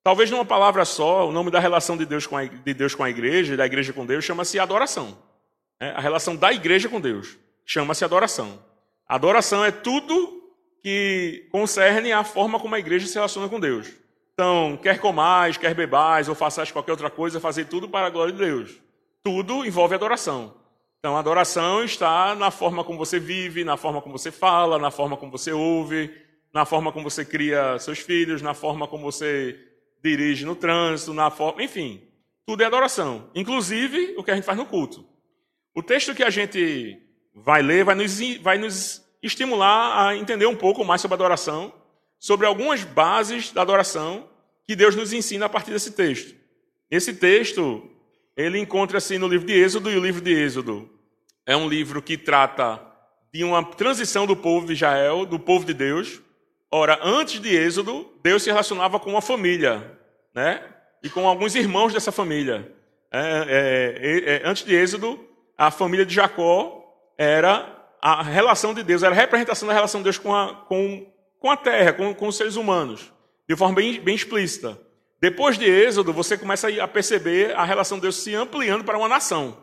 Talvez 0.03 0.31
numa 0.31 0.45
palavra 0.45 0.85
só, 0.85 1.29
o 1.29 1.33
nome 1.33 1.51
da 1.51 1.61
relação 1.61 1.97
de 1.97 2.07
Deus 2.07 2.27
com 2.27 2.37
a, 2.37 2.45
de 2.45 2.73
Deus 2.75 2.95
com 2.95 3.05
a 3.05 3.11
igreja, 3.11 3.57
da 3.57 3.67
igreja 3.67 3.93
com 3.93 4.07
Deus, 4.07 4.25
chama-se 4.25 4.59
adoração. 4.59 5.19
É, 5.79 5.91
a 5.91 6.01
relação 6.01 6.35
da 6.35 6.53
igreja 6.53 6.89
com 6.89 7.01
Deus 7.01 7.37
chama-se 7.67 8.05
adoração. 8.05 8.63
Adoração 9.07 9.65
é 9.65 9.71
tudo 9.71 10.41
que 10.83 11.49
concerne 11.53 12.13
a 12.13 12.25
forma 12.25 12.59
como 12.59 12.75
a 12.75 12.79
igreja 12.79 13.07
se 13.07 13.15
relaciona 13.15 13.49
com 13.49 13.61
Deus. 13.61 13.89
Então, 14.33 14.79
quer 14.83 14.99
comais, 14.99 15.59
quer 15.59 15.75
bebais, 15.75 16.29
ou 16.29 16.35
façais 16.35 16.73
qualquer 16.73 16.93
outra 16.93 17.11
coisa, 17.11 17.39
fazer 17.39 17.67
tudo 17.67 17.87
para 17.87 18.07
a 18.07 18.11
glória 18.11 18.33
de 18.33 18.39
Deus. 18.39 18.81
Tudo 19.23 19.67
envolve 19.67 19.95
adoração. 19.95 20.55
Então, 20.99 21.15
a 21.15 21.21
adoração 21.21 21.85
está 21.85 22.35
na 22.35 22.51
forma 22.51 22.83
como 22.83 22.99
você 22.99 23.19
vive, 23.19 23.65
na 23.65 23.77
forma 23.77 24.01
como 24.01 24.17
você 24.17 24.31
fala, 24.31 24.79
na 24.79 24.91
forma 24.91 25.15
como 25.17 25.31
você 25.31 25.53
ouve, 25.53 26.11
na 26.55 26.65
forma 26.65 26.91
como 26.91 27.11
você 27.11 27.23
cria 27.23 27.79
seus 27.79 27.99
filhos, 27.99 28.41
na 28.41 28.55
forma 28.55 28.89
como 28.89 29.05
você 29.05 29.59
dirige 30.03 30.45
no 30.45 30.55
trânsito, 30.57 31.13
na 31.13 31.31
forma, 31.31 31.63
enfim, 31.63 32.03
tudo 32.47 32.63
é 32.63 32.67
adoração, 32.67 33.31
inclusive 33.35 34.15
o 34.17 34.25
que 34.25 34.31
a 34.31 34.35
gente 34.35 34.45
faz 34.45 34.59
no 34.59 34.67
culto. 34.67 35.07
O 35.75 35.83
texto 35.83 36.15
que 36.15 36.23
a 36.23 36.31
gente 36.31 36.99
vai 37.35 37.63
ler 37.63 37.85
vai 37.85 37.95
nos, 37.95 38.21
vai 38.39 38.59
nos 38.59 39.05
estimular 39.23 40.09
a 40.09 40.17
entender 40.17 40.47
um 40.47 40.57
pouco 40.57 40.85
mais 40.85 41.01
sobre 41.01 41.15
adoração, 41.15 41.73
sobre 42.19 42.47
algumas 42.47 42.83
bases 42.83 43.53
da 43.53 43.63
adoração 43.63 44.29
que 44.67 44.75
Deus 44.75 44.97
nos 44.97 45.13
ensina 45.13 45.47
a 45.47 45.49
partir 45.49 45.71
desse 45.71 45.93
texto. 45.93 46.35
Esse 46.91 47.15
texto 47.15 47.89
ele 48.37 48.59
encontra-se 48.59 49.19
no 49.19 49.29
livro 49.29 49.47
de 49.47 49.53
Êxodo, 49.53 49.91
e 49.91 49.97
o 49.97 50.03
livro 50.03 50.21
de 50.21 50.33
Êxodo 50.33 50.89
é 51.47 51.57
um 51.57 51.69
livro 51.69 52.03
que 52.03 52.17
trata 52.17 52.81
de 53.33 53.45
uma 53.45 53.65
transição 53.65 54.27
do 54.27 54.37
povo 54.37 54.67
de 54.67 54.73
Israel, 54.73 55.25
do 55.25 55.39
povo 55.39 55.65
de 55.65 55.75
Deus, 55.75 56.21
Ora, 56.73 57.01
antes 57.03 57.41
de 57.41 57.49
Êxodo, 57.49 58.07
Deus 58.23 58.43
se 58.45 58.51
relacionava 58.51 59.01
com 59.01 59.11
uma 59.11 59.21
família, 59.21 59.99
né? 60.35 60.63
E 61.03 61.11
com 61.11 61.27
alguns 61.27 61.55
irmãos 61.55 61.93
dessa 61.93 62.13
família. 62.13 62.73
É, 63.11 63.97
é, 63.99 64.35
é, 64.35 64.43
antes 64.45 64.65
de 64.65 64.75
Êxodo, 64.75 65.19
a 65.59 65.71
família 65.71 66.07
de 66.07 66.15
Jacó 66.15 66.81
era 67.19 67.77
a 68.01 68.23
relação 68.23 68.73
de 68.73 68.83
Deus, 68.85 69.03
era 69.03 69.15
a 69.15 69.19
representação 69.19 69.67
da 69.67 69.75
relação 69.75 70.01
de 70.01 70.05
Deus 70.05 70.19
com 70.19 70.35
a, 70.35 70.55
com, 70.55 71.13
com 71.39 71.51
a 71.51 71.57
terra, 71.57 71.93
com, 71.93 72.15
com 72.15 72.29
os 72.29 72.37
seres 72.37 72.55
humanos, 72.55 73.13
de 73.49 73.57
forma 73.57 73.75
bem, 73.75 74.01
bem 74.01 74.15
explícita. 74.15 74.79
Depois 75.21 75.59
de 75.59 75.67
Êxodo, 75.67 76.13
você 76.13 76.39
começa 76.39 76.69
a 76.83 76.89
perceber 76.89 77.55
a 77.57 77.65
relação 77.65 77.99
de 77.99 78.03
Deus 78.03 78.17
se 78.17 78.35
ampliando 78.35 78.85
para 78.85 78.97
uma 78.97 79.09
nação, 79.09 79.59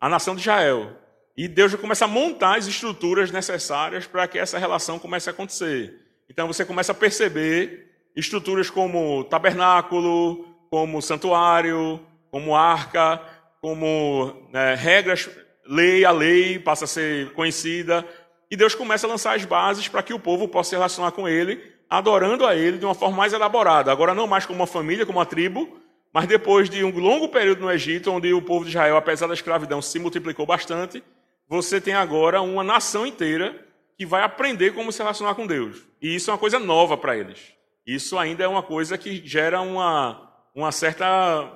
a 0.00 0.08
nação 0.08 0.34
de 0.34 0.40
Israel. 0.40 0.96
E 1.36 1.48
Deus 1.48 1.72
já 1.72 1.78
começa 1.78 2.04
a 2.04 2.08
montar 2.08 2.56
as 2.56 2.66
estruturas 2.66 3.30
necessárias 3.30 4.06
para 4.06 4.28
que 4.28 4.38
essa 4.38 4.58
relação 4.58 4.98
comece 4.98 5.28
a 5.28 5.32
acontecer. 5.32 6.01
Então 6.32 6.46
você 6.46 6.64
começa 6.64 6.92
a 6.92 6.94
perceber 6.94 7.90
estruturas 8.16 8.70
como 8.70 9.22
tabernáculo, 9.24 10.46
como 10.70 11.02
santuário, 11.02 12.00
como 12.30 12.56
arca, 12.56 13.20
como 13.60 14.48
né, 14.50 14.74
regras, 14.74 15.28
lei, 15.66 16.06
a 16.06 16.10
lei 16.10 16.58
passa 16.58 16.86
a 16.86 16.88
ser 16.88 17.34
conhecida. 17.34 18.02
E 18.50 18.56
Deus 18.56 18.74
começa 18.74 19.06
a 19.06 19.10
lançar 19.10 19.36
as 19.36 19.44
bases 19.44 19.88
para 19.88 20.02
que 20.02 20.14
o 20.14 20.18
povo 20.18 20.48
possa 20.48 20.70
se 20.70 20.76
relacionar 20.76 21.10
com 21.10 21.28
Ele 21.28 21.70
adorando 21.86 22.46
a 22.46 22.56
ele 22.56 22.78
de 22.78 22.86
uma 22.86 22.94
forma 22.94 23.18
mais 23.18 23.34
elaborada. 23.34 23.92
Agora, 23.92 24.14
não 24.14 24.26
mais 24.26 24.46
como 24.46 24.60
uma 24.60 24.66
família, 24.66 25.04
como 25.04 25.18
uma 25.18 25.26
tribo, 25.26 25.68
mas 26.10 26.26
depois 26.26 26.70
de 26.70 26.82
um 26.82 26.98
longo 26.98 27.28
período 27.28 27.60
no 27.60 27.70
Egito, 27.70 28.10
onde 28.10 28.32
o 28.32 28.40
povo 28.40 28.64
de 28.64 28.70
Israel, 28.70 28.96
apesar 28.96 29.26
da 29.26 29.34
escravidão, 29.34 29.82
se 29.82 29.98
multiplicou 29.98 30.46
bastante, 30.46 31.04
você 31.46 31.82
tem 31.82 31.92
agora 31.92 32.40
uma 32.40 32.64
nação 32.64 33.06
inteira 33.06 33.62
que 34.02 34.06
vai 34.06 34.24
aprender 34.24 34.74
como 34.74 34.90
se 34.90 34.98
relacionar 34.98 35.36
com 35.36 35.46
Deus. 35.46 35.80
E 36.00 36.16
isso 36.16 36.28
é 36.28 36.32
uma 36.32 36.38
coisa 36.38 36.58
nova 36.58 36.96
para 36.96 37.16
eles. 37.16 37.54
Isso 37.86 38.18
ainda 38.18 38.42
é 38.42 38.48
uma 38.48 38.62
coisa 38.62 38.98
que 38.98 39.24
gera 39.24 39.60
uma, 39.60 40.28
uma 40.52 40.72
certa 40.72 41.06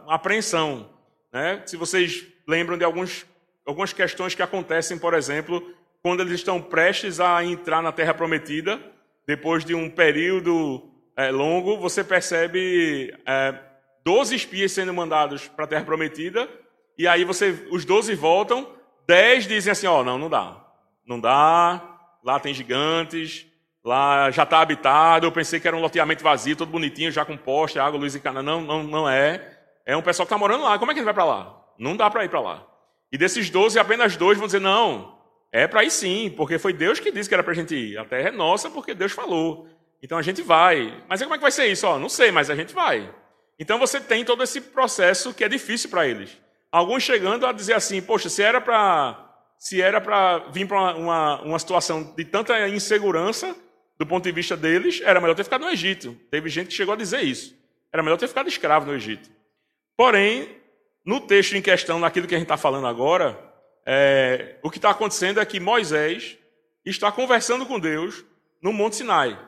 apreensão. 0.06 0.88
Né? 1.32 1.60
Se 1.66 1.76
vocês 1.76 2.24
lembram 2.46 2.78
de 2.78 2.84
alguns, 2.84 3.26
algumas 3.66 3.92
questões 3.92 4.36
que 4.36 4.42
acontecem, 4.42 4.96
por 4.96 5.12
exemplo, 5.12 5.74
quando 6.00 6.20
eles 6.20 6.34
estão 6.34 6.62
prestes 6.62 7.18
a 7.18 7.42
entrar 7.42 7.82
na 7.82 7.90
Terra 7.90 8.14
Prometida, 8.14 8.80
depois 9.26 9.64
de 9.64 9.74
um 9.74 9.90
período 9.90 10.88
é, 11.16 11.32
longo, 11.32 11.76
você 11.78 12.04
percebe 12.04 13.12
é, 13.26 13.58
12 14.04 14.36
espias 14.36 14.70
sendo 14.70 14.94
mandados 14.94 15.48
para 15.48 15.64
a 15.64 15.68
Terra 15.68 15.84
Prometida, 15.84 16.48
e 16.96 17.08
aí 17.08 17.24
você, 17.24 17.66
os 17.72 17.84
12 17.84 18.14
voltam, 18.14 18.70
10 19.04 19.48
dizem 19.48 19.72
assim, 19.72 19.88
ó, 19.88 20.00
oh, 20.00 20.04
não, 20.04 20.16
não 20.16 20.30
dá. 20.30 20.62
Não 21.04 21.20
dá, 21.20 21.95
lá 22.26 22.40
tem 22.40 22.52
gigantes, 22.52 23.46
lá 23.84 24.32
já 24.32 24.42
está 24.42 24.60
habitado, 24.60 25.26
eu 25.26 25.32
pensei 25.32 25.60
que 25.60 25.68
era 25.68 25.76
um 25.76 25.80
loteamento 25.80 26.24
vazio, 26.24 26.56
todo 26.56 26.68
bonitinho, 26.68 27.12
já 27.12 27.24
com 27.24 27.36
poste, 27.36 27.78
água, 27.78 28.00
luz 28.00 28.16
e 28.16 28.20
cana. 28.20 28.42
Não, 28.42 28.60
não, 28.60 28.82
não 28.82 29.08
é. 29.08 29.56
É 29.86 29.96
um 29.96 30.02
pessoal 30.02 30.26
que 30.26 30.34
está 30.34 30.38
morando 30.38 30.64
lá. 30.64 30.76
Como 30.76 30.90
é 30.90 30.94
que 30.94 30.98
gente 30.98 31.04
vai 31.04 31.14
para 31.14 31.24
lá? 31.24 31.64
Não 31.78 31.96
dá 31.96 32.10
para 32.10 32.24
ir 32.24 32.28
para 32.28 32.40
lá. 32.40 32.66
E 33.12 33.16
desses 33.16 33.48
12, 33.48 33.78
apenas 33.78 34.16
dois 34.16 34.36
vão 34.36 34.46
dizer, 34.46 34.60
não, 34.60 35.16
é 35.52 35.68
para 35.68 35.84
ir 35.84 35.90
sim, 35.92 36.34
porque 36.36 36.58
foi 36.58 36.72
Deus 36.72 36.98
que 36.98 37.12
disse 37.12 37.28
que 37.28 37.34
era 37.34 37.44
para 37.44 37.52
a 37.52 37.56
gente 37.56 37.76
ir. 37.76 37.96
A 37.96 38.04
terra 38.04 38.28
é 38.28 38.32
nossa 38.32 38.68
porque 38.68 38.92
Deus 38.92 39.12
falou. 39.12 39.68
Então 40.02 40.18
a 40.18 40.22
gente 40.22 40.42
vai. 40.42 41.00
Mas 41.08 41.22
como 41.22 41.34
é 41.34 41.38
que 41.38 41.42
vai 41.42 41.52
ser 41.52 41.66
isso? 41.66 41.86
Ó, 41.86 41.96
não 41.96 42.08
sei, 42.08 42.32
mas 42.32 42.50
a 42.50 42.56
gente 42.56 42.74
vai. 42.74 43.08
Então 43.56 43.78
você 43.78 44.00
tem 44.00 44.24
todo 44.24 44.42
esse 44.42 44.60
processo 44.60 45.32
que 45.32 45.44
é 45.44 45.48
difícil 45.48 45.88
para 45.88 46.08
eles. 46.08 46.36
Alguns 46.72 47.04
chegando 47.04 47.46
a 47.46 47.52
dizer 47.52 47.74
assim, 47.74 48.02
poxa, 48.02 48.28
se 48.28 48.42
era 48.42 48.60
para 48.60 49.25
se 49.58 49.80
era 49.80 50.00
para 50.00 50.38
vir 50.50 50.66
para 50.66 50.94
uma, 50.94 51.42
uma, 51.42 51.58
situação 51.58 52.14
de 52.16 52.24
tanta 52.24 52.68
insegurança 52.68 53.56
do 53.98 54.06
ponto 54.06 54.24
de 54.24 54.32
vista 54.32 54.56
deles, 54.56 55.00
era 55.02 55.20
melhor 55.20 55.34
ter 55.34 55.44
ficado 55.44 55.64
no 55.64 55.70
Egito. 55.70 56.14
Teve 56.30 56.48
gente 56.48 56.68
que 56.68 56.74
chegou 56.74 56.94
a 56.94 56.96
dizer 56.96 57.22
isso. 57.22 57.56
Era 57.92 58.02
melhor 58.02 58.18
ter 58.18 58.28
ficado 58.28 58.48
escravo 58.48 58.86
no 58.86 58.94
Egito. 58.94 59.30
Porém, 59.96 60.60
no 61.04 61.20
texto 61.20 61.54
em 61.54 61.62
questão, 61.62 61.98
naquilo 61.98 62.26
que 62.26 62.34
a 62.34 62.38
gente 62.38 62.44
está 62.44 62.58
falando 62.58 62.86
agora, 62.86 63.38
é, 63.86 64.56
o 64.62 64.70
que 64.70 64.78
está 64.78 64.90
acontecendo 64.90 65.40
é 65.40 65.46
que 65.46 65.58
Moisés 65.58 66.36
está 66.84 67.10
conversando 67.10 67.64
com 67.64 67.80
Deus 67.80 68.24
no 68.60 68.72
Monte 68.72 68.96
Sinai. 68.96 69.38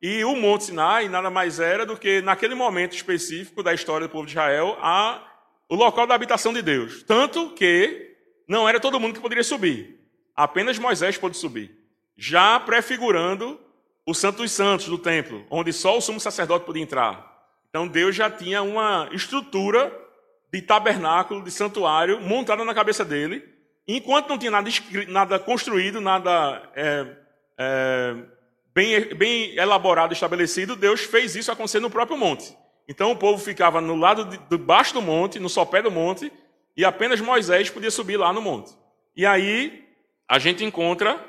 E 0.00 0.24
o 0.24 0.34
Monte 0.34 0.64
Sinai 0.64 1.08
nada 1.08 1.28
mais 1.28 1.60
era 1.60 1.84
do 1.84 1.96
que, 1.96 2.22
naquele 2.22 2.54
momento 2.54 2.94
específico 2.94 3.62
da 3.62 3.74
história 3.74 4.06
do 4.08 4.10
povo 4.10 4.24
de 4.24 4.32
Israel, 4.32 4.78
a, 4.80 5.22
o 5.68 5.74
local 5.74 6.06
da 6.06 6.14
habitação 6.14 6.52
de 6.54 6.62
Deus. 6.62 7.02
Tanto 7.02 7.50
que 7.50 8.09
não 8.50 8.68
era 8.68 8.78
todo 8.78 9.00
mundo 9.00 9.14
que 9.14 9.20
poderia 9.20 9.44
subir. 9.44 10.00
Apenas 10.36 10.78
Moisés 10.78 11.16
pôde 11.16 11.36
subir. 11.36 11.74
Já 12.16 12.60
prefigurando 12.60 13.58
o 14.04 14.12
Santo 14.12 14.42
dos 14.42 14.52
Santos 14.52 14.86
do 14.86 14.98
templo, 14.98 15.46
onde 15.50 15.72
só 15.72 15.96
o 15.96 16.00
sumo 16.00 16.20
sacerdote 16.20 16.66
podia 16.66 16.82
entrar. 16.82 17.48
Então 17.68 17.88
Deus 17.88 18.14
já 18.14 18.30
tinha 18.30 18.62
uma 18.62 19.08
estrutura 19.12 19.96
de 20.52 20.60
tabernáculo, 20.60 21.42
de 21.42 21.50
santuário, 21.50 22.20
montada 22.20 22.64
na 22.64 22.74
cabeça 22.74 23.04
dele, 23.04 23.50
Enquanto 23.92 24.28
não 24.28 24.38
tinha 24.38 24.52
nada, 24.52 24.70
nada 25.08 25.38
construído, 25.38 26.00
nada 26.00 26.62
é, 26.76 27.06
é, 27.58 28.14
bem, 28.72 29.14
bem 29.16 29.56
elaborado, 29.56 30.12
estabelecido, 30.12 30.76
Deus 30.76 31.00
fez 31.00 31.34
isso 31.34 31.50
acontecer 31.50 31.80
no 31.80 31.90
próprio 31.90 32.16
monte. 32.16 32.56
Então 32.88 33.10
o 33.10 33.16
povo 33.16 33.42
ficava 33.42 33.80
no 33.80 33.96
lado 33.96 34.26
de, 34.26 34.38
de 34.38 34.56
baixo 34.56 34.94
do 34.94 35.02
monte, 35.02 35.40
no 35.40 35.48
sopé 35.48 35.82
do 35.82 35.90
monte, 35.90 36.32
e 36.80 36.84
apenas 36.84 37.20
Moisés 37.20 37.68
podia 37.68 37.90
subir 37.90 38.16
lá 38.16 38.32
no 38.32 38.40
monte. 38.40 38.72
E 39.14 39.26
aí 39.26 39.86
a 40.26 40.38
gente 40.38 40.64
encontra, 40.64 41.22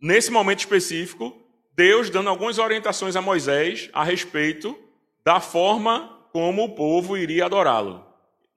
nesse 0.00 0.30
momento 0.30 0.60
específico, 0.60 1.36
Deus 1.76 2.08
dando 2.08 2.30
algumas 2.30 2.56
orientações 2.56 3.14
a 3.14 3.20
Moisés 3.20 3.90
a 3.92 4.02
respeito 4.02 4.74
da 5.22 5.38
forma 5.38 6.18
como 6.32 6.64
o 6.64 6.74
povo 6.74 7.14
iria 7.14 7.44
adorá-lo. 7.44 8.06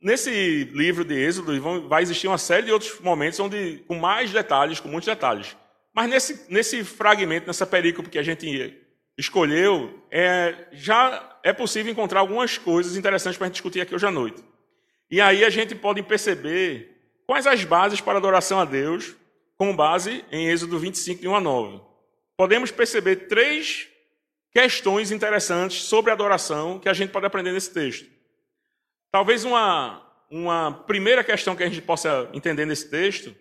Nesse 0.02 0.64
livro 0.74 1.04
de 1.04 1.14
Êxodo 1.14 1.90
vai 1.90 2.04
existir 2.04 2.30
uma 2.30 2.38
série 2.38 2.68
de 2.68 2.72
outros 2.72 3.02
momentos 3.02 3.38
onde, 3.42 3.84
com 3.86 3.96
mais 3.96 4.32
detalhes, 4.32 4.80
com 4.80 4.88
muitos 4.88 5.08
detalhes. 5.08 5.58
Mas 5.94 6.10
nesse, 6.10 6.46
nesse 6.50 6.86
fragmento, 6.86 7.48
nessa 7.48 7.68
perícope 7.68 8.10
que 8.10 8.18
a 8.18 8.24
gente 8.24 8.82
escolheu, 9.18 10.02
é, 10.10 10.68
já 10.72 11.38
é 11.44 11.52
possível 11.52 11.92
encontrar 11.92 12.22
algumas 12.22 12.58
coisas 12.58 12.96
interessantes 12.96 13.38
para 13.38 13.48
a 13.48 13.50
gente 13.50 13.56
discutir 13.56 13.82
aqui 13.82 13.94
hoje 13.94 14.08
à 14.08 14.12
noite. 14.12 14.42
E 15.10 15.22
aí 15.22 15.46
a 15.46 15.50
gente 15.50 15.74
pode 15.74 16.04
perceber 16.04 16.96
quais 17.26 17.48
as 17.48 17.64
bases 17.64 18.02
para 18.02 18.18
adoração 18.18 18.60
a 18.60 18.66
Deus, 18.66 19.16
com 19.58 19.76
base 19.76 20.24
em 20.32 20.50
Êxodo 20.50 20.78
25, 20.78 21.22
de 21.22 21.28
1 21.28 21.36
a 21.36 21.42
9. 21.42 21.82
Podemos 22.36 22.72
perceber 22.72 23.28
três 23.28 23.88
questões 24.52 25.12
interessantes 25.12 25.84
sobre 25.84 26.12
adoração 26.12 26.80
que 26.80 26.90
a 26.90 26.94
gente 26.94 27.12
pode 27.12 27.26
aprender 27.26 27.52
nesse 27.52 27.72
texto. 27.72 28.10
Talvez 29.12 29.44
uma, 29.44 30.06
uma 30.30 30.72
primeira 30.86 31.24
questão 31.24 31.56
que 31.56 31.64
a 31.64 31.70
gente 31.70 31.82
possa 31.82 32.30
entender 32.34 32.66
nesse 32.66 32.90
texto, 32.90 33.36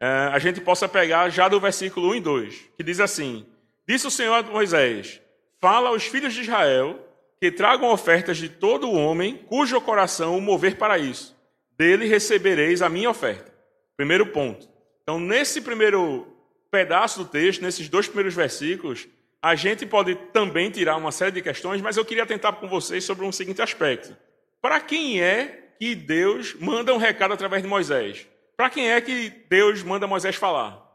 é, 0.00 0.06
a 0.32 0.38
gente 0.38 0.60
possa 0.60 0.88
pegar 0.88 1.28
já 1.28 1.48
do 1.48 1.60
versículo 1.60 2.10
1 2.10 2.14
e 2.14 2.20
2, 2.20 2.54
que 2.76 2.82
diz 2.82 3.00
assim: 3.00 3.46
Disse 3.86 4.06
o 4.06 4.10
Senhor 4.10 4.34
a 4.34 4.42
Moisés: 4.42 5.20
Fala 5.60 5.90
aos 5.90 6.04
filhos 6.04 6.32
de 6.32 6.40
Israel 6.40 6.98
que 7.40 7.50
tragam 7.50 7.90
ofertas 7.90 8.36
de 8.36 8.48
todo 8.48 8.88
o 8.88 8.94
homem 8.94 9.38
cujo 9.48 9.80
coração 9.80 10.36
o 10.36 10.40
mover 10.40 10.76
para 10.76 10.98
isso. 10.98 11.34
Dele 11.76 12.06
recebereis 12.06 12.82
a 12.82 12.88
minha 12.88 13.08
oferta. 13.08 13.50
Primeiro 13.96 14.26
ponto. 14.26 14.68
Então, 15.02 15.18
nesse 15.18 15.62
primeiro 15.62 16.26
pedaço 16.70 17.20
do 17.20 17.24
texto, 17.24 17.62
nesses 17.62 17.88
dois 17.88 18.06
primeiros 18.06 18.34
versículos, 18.34 19.08
a 19.42 19.54
gente 19.54 19.86
pode 19.86 20.14
também 20.32 20.70
tirar 20.70 20.96
uma 20.96 21.10
série 21.10 21.32
de 21.32 21.40
questões, 21.40 21.80
mas 21.80 21.96
eu 21.96 22.04
queria 22.04 22.26
tentar 22.26 22.52
com 22.52 22.68
vocês 22.68 23.04
sobre 23.04 23.24
um 23.24 23.32
seguinte 23.32 23.62
aspecto. 23.62 24.14
Para 24.60 24.78
quem 24.78 25.22
é 25.22 25.72
que 25.78 25.94
Deus 25.94 26.54
manda 26.54 26.92
um 26.92 26.98
recado 26.98 27.32
através 27.32 27.62
de 27.62 27.68
Moisés? 27.68 28.26
Para 28.54 28.68
quem 28.68 28.90
é 28.90 29.00
que 29.00 29.30
Deus 29.48 29.82
manda 29.82 30.06
Moisés 30.06 30.36
falar? 30.36 30.86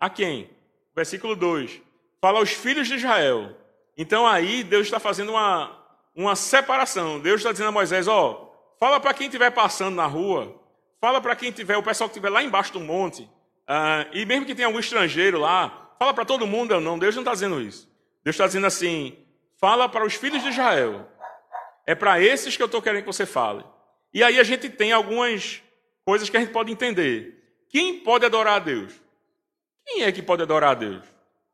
A 0.00 0.10
quem? 0.10 0.50
Versículo 0.96 1.36
2. 1.36 1.80
Fala 2.20 2.40
aos 2.40 2.50
filhos 2.50 2.88
de 2.88 2.94
Israel. 2.94 3.56
Então 3.96 4.26
aí 4.26 4.64
Deus 4.64 4.86
está 4.86 4.98
fazendo 4.98 5.30
uma, 5.30 5.83
uma 6.14 6.36
separação. 6.36 7.18
Deus 7.18 7.40
está 7.40 7.52
dizendo 7.52 7.68
a 7.68 7.72
Moisés: 7.72 8.06
ó, 8.08 8.52
fala 8.78 9.00
para 9.00 9.14
quem 9.14 9.26
estiver 9.26 9.50
passando 9.50 9.94
na 9.94 10.06
rua, 10.06 10.60
fala 11.00 11.20
para 11.20 11.34
quem 11.34 11.50
tiver, 11.50 11.76
o 11.76 11.82
pessoal 11.82 12.08
que 12.08 12.14
estiver 12.14 12.30
lá 12.30 12.42
embaixo 12.42 12.72
do 12.72 12.80
monte, 12.80 13.22
uh, 13.22 14.08
e 14.12 14.24
mesmo 14.24 14.46
que 14.46 14.54
tenha 14.54 14.68
algum 14.68 14.78
estrangeiro 14.78 15.40
lá, 15.40 15.94
fala 15.98 16.14
para 16.14 16.24
todo 16.24 16.46
mundo. 16.46 16.80
Não, 16.80 16.98
Deus 16.98 17.14
não 17.14 17.22
está 17.22 17.32
dizendo 17.32 17.60
isso. 17.60 17.90
Deus 18.22 18.34
está 18.34 18.46
dizendo 18.46 18.66
assim: 18.66 19.16
fala 19.60 19.88
para 19.88 20.04
os 20.04 20.14
filhos 20.14 20.42
de 20.42 20.50
Israel. 20.50 21.08
É 21.86 21.94
para 21.94 22.20
esses 22.20 22.56
que 22.56 22.62
eu 22.62 22.66
estou 22.66 22.80
querendo 22.80 23.02
que 23.02 23.06
você 23.06 23.26
fale. 23.26 23.64
E 24.12 24.22
aí 24.22 24.38
a 24.38 24.44
gente 24.44 24.70
tem 24.70 24.92
algumas 24.92 25.62
coisas 26.04 26.30
que 26.30 26.36
a 26.36 26.40
gente 26.40 26.52
pode 26.52 26.72
entender. 26.72 27.42
Quem 27.68 28.00
pode 28.00 28.24
adorar 28.24 28.56
a 28.56 28.58
Deus? 28.58 28.92
Quem 29.84 30.02
é 30.02 30.12
que 30.12 30.22
pode 30.22 30.42
adorar 30.42 30.70
a 30.70 30.74
Deus? 30.74 31.04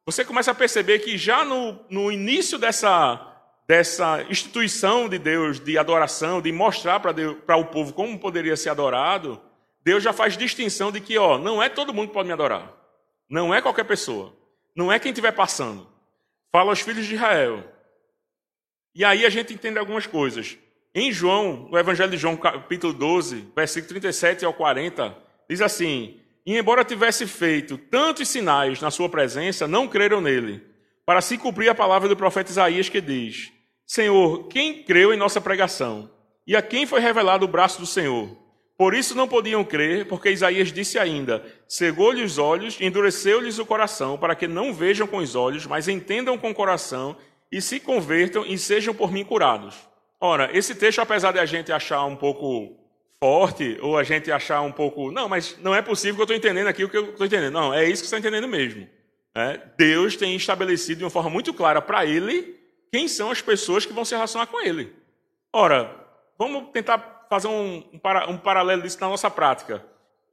Você 0.05 0.25
começa 0.25 0.51
a 0.51 0.55
perceber 0.55 1.01
que 1.01 1.17
já 1.17 1.45
no, 1.45 1.85
no 1.89 2.13
início 2.13 2.59
dessa, 2.59 3.30
dessa 3.71 4.27
instituição 4.29 5.09
de 5.09 5.17
Deus, 5.17 5.61
de 5.61 5.79
adoração, 5.79 6.43
de 6.43 6.51
mostrar 6.51 6.99
para 6.99 7.57
o 7.57 7.67
povo 7.67 7.93
como 7.93 8.19
poderia 8.19 8.57
ser 8.57 8.71
adorado, 8.71 9.41
Deus 9.85 10.03
já 10.03 10.13
faz 10.13 10.37
distinção 10.37 10.91
de 10.91 11.01
que, 11.01 11.17
ó, 11.17 11.39
não 11.39 11.63
é 11.63 11.69
todo 11.69 11.95
mundo 11.95 12.09
que 12.09 12.15
pode 12.15 12.27
me 12.27 12.33
adorar. 12.33 12.69
Não 13.29 13.55
é 13.55 13.63
qualquer 13.63 13.85
pessoa. 13.85 14.35
Não 14.75 14.91
é 14.91 14.99
quem 14.99 15.13
estiver 15.13 15.31
passando. 15.31 15.87
fala 16.51 16.73
aos 16.73 16.81
filhos 16.81 17.07
de 17.07 17.15
Israel. 17.15 17.63
E 18.93 19.05
aí 19.05 19.25
a 19.25 19.31
gente 19.31 19.55
entende 19.55 19.79
algumas 19.79 20.05
coisas. 20.05 20.59
Em 20.93 21.13
João, 21.13 21.69
no 21.71 21.79
Evangelho 21.79 22.11
de 22.11 22.17
João, 22.17 22.37
capítulo 22.37 22.93
12, 22.93 23.53
versículo 23.55 23.91
37 23.91 24.45
ao 24.45 24.53
40, 24.53 25.17
diz 25.49 25.61
assim: 25.61 26.19
E 26.45 26.59
embora 26.59 26.85
tivesse 26.85 27.25
feito 27.25 27.79
tantos 27.79 28.29
sinais 28.29 28.81
na 28.81 28.91
sua 28.91 29.09
presença, 29.09 29.69
não 29.69 29.87
creram 29.87 30.21
nele, 30.21 30.61
para 31.07 31.21
se 31.21 31.39
cumprir 31.39 31.69
a 31.69 31.75
palavra 31.75 32.09
do 32.09 32.17
profeta 32.17 32.51
Isaías 32.51 32.89
que 32.89 33.01
diz: 33.01 33.53
Senhor, 33.91 34.47
quem 34.47 34.85
creu 34.85 35.13
em 35.13 35.17
nossa 35.17 35.41
pregação? 35.41 36.09
E 36.47 36.55
a 36.55 36.63
quem 36.63 36.87
foi 36.87 37.01
revelado 37.01 37.45
o 37.45 37.49
braço 37.49 37.81
do 37.81 37.87
Senhor? 37.87 38.37
Por 38.79 38.95
isso 38.95 39.17
não 39.17 39.27
podiam 39.27 39.65
crer, 39.65 40.07
porque 40.07 40.31
Isaías 40.31 40.73
disse 40.73 40.97
ainda: 40.97 41.45
Cegou-lhe 41.67 42.23
os 42.23 42.39
olhos, 42.39 42.81
endureceu-lhes 42.81 43.59
o 43.59 43.67
coração, 43.67 44.17
para 44.17 44.37
que 44.37 44.47
não 44.47 44.73
vejam 44.73 45.09
com 45.09 45.17
os 45.17 45.35
olhos, 45.35 45.67
mas 45.67 45.89
entendam 45.89 46.39
com 46.39 46.51
o 46.51 46.55
coração, 46.55 47.17
e 47.51 47.61
se 47.61 47.81
convertam 47.81 48.47
e 48.47 48.57
sejam 48.57 48.95
por 48.95 49.11
mim 49.11 49.25
curados. 49.25 49.75
Ora, 50.21 50.49
esse 50.57 50.73
texto, 50.77 51.01
apesar 51.01 51.33
de 51.33 51.41
a 51.41 51.45
gente 51.45 51.73
achar 51.73 52.05
um 52.05 52.15
pouco 52.15 52.77
forte, 53.19 53.77
ou 53.83 53.99
a 53.99 54.05
gente 54.05 54.31
achar 54.31 54.61
um 54.61 54.71
pouco, 54.71 55.11
não, 55.11 55.29
mas 55.29 55.59
não 55.61 55.75
é 55.75 55.83
possível 55.83 56.15
que 56.15 56.21
eu 56.33 56.37
estou 56.37 56.37
entendendo 56.37 56.69
aqui 56.69 56.85
o 56.85 56.89
que 56.89 56.97
eu 56.97 57.11
estou 57.11 57.27
entendendo. 57.27 57.55
Não, 57.55 57.75
é 57.75 57.83
isso 57.83 58.05
que 58.05 58.09
você 58.09 58.15
está 58.15 58.19
entendendo 58.19 58.47
mesmo. 58.47 58.89
É, 59.35 59.59
Deus 59.77 60.15
tem 60.15 60.37
estabelecido 60.37 60.99
de 60.99 61.05
uma 61.05 61.11
forma 61.11 61.29
muito 61.29 61.53
clara 61.53 61.83
para 61.83 62.07
ele 62.07 62.60
quem 62.93 63.09
são 63.09 63.31
as 63.31 63.41
pessoas 63.41 63.87
que 63.87 63.93
vão 63.93 64.05
se 64.05 64.15
relacionar 64.15 64.47
com 64.47 64.61
ele. 64.61 64.95
Ora, 65.53 65.95
vamos 66.39 66.71
tentar 66.73 67.27
fazer 67.29 67.49
um, 67.49 67.85
um, 67.93 67.99
para, 67.99 68.29
um 68.29 68.37
paralelo 68.37 68.83
disso 68.83 69.01
na 69.01 69.09
nossa 69.09 69.31
prática. 69.31 69.85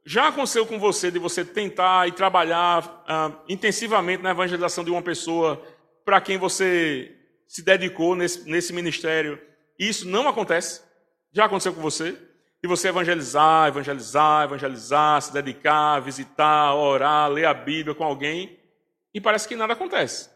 Já 0.04 0.28
aconteceu 0.28 0.66
com 0.66 0.78
você 0.78 1.10
de 1.10 1.18
você 1.18 1.44
tentar 1.44 2.08
e 2.08 2.12
trabalhar 2.12 3.04
ah, 3.06 3.32
intensivamente 3.48 4.22
na 4.22 4.30
evangelização 4.30 4.82
de 4.82 4.90
uma 4.90 5.02
pessoa 5.02 5.62
para 6.04 6.20
quem 6.20 6.38
você 6.38 7.14
se 7.46 7.62
dedicou 7.62 8.14
nesse, 8.14 8.48
nesse 8.48 8.72
ministério 8.72 9.38
isso 9.78 10.08
não 10.08 10.26
acontece. 10.26 10.82
Já 11.32 11.44
aconteceu 11.44 11.72
com 11.72 11.80
você? 11.80 12.18
E 12.60 12.66
você 12.66 12.88
evangelizar, 12.88 13.68
evangelizar, 13.68 14.44
evangelizar, 14.44 15.22
se 15.22 15.32
dedicar, 15.32 16.00
visitar, 16.00 16.74
orar, 16.74 17.30
ler 17.30 17.44
a 17.44 17.54
Bíblia 17.54 17.94
com 17.94 18.02
alguém, 18.02 18.58
e 19.14 19.20
parece 19.20 19.46
que 19.46 19.54
nada 19.54 19.74
acontece. 19.74 20.28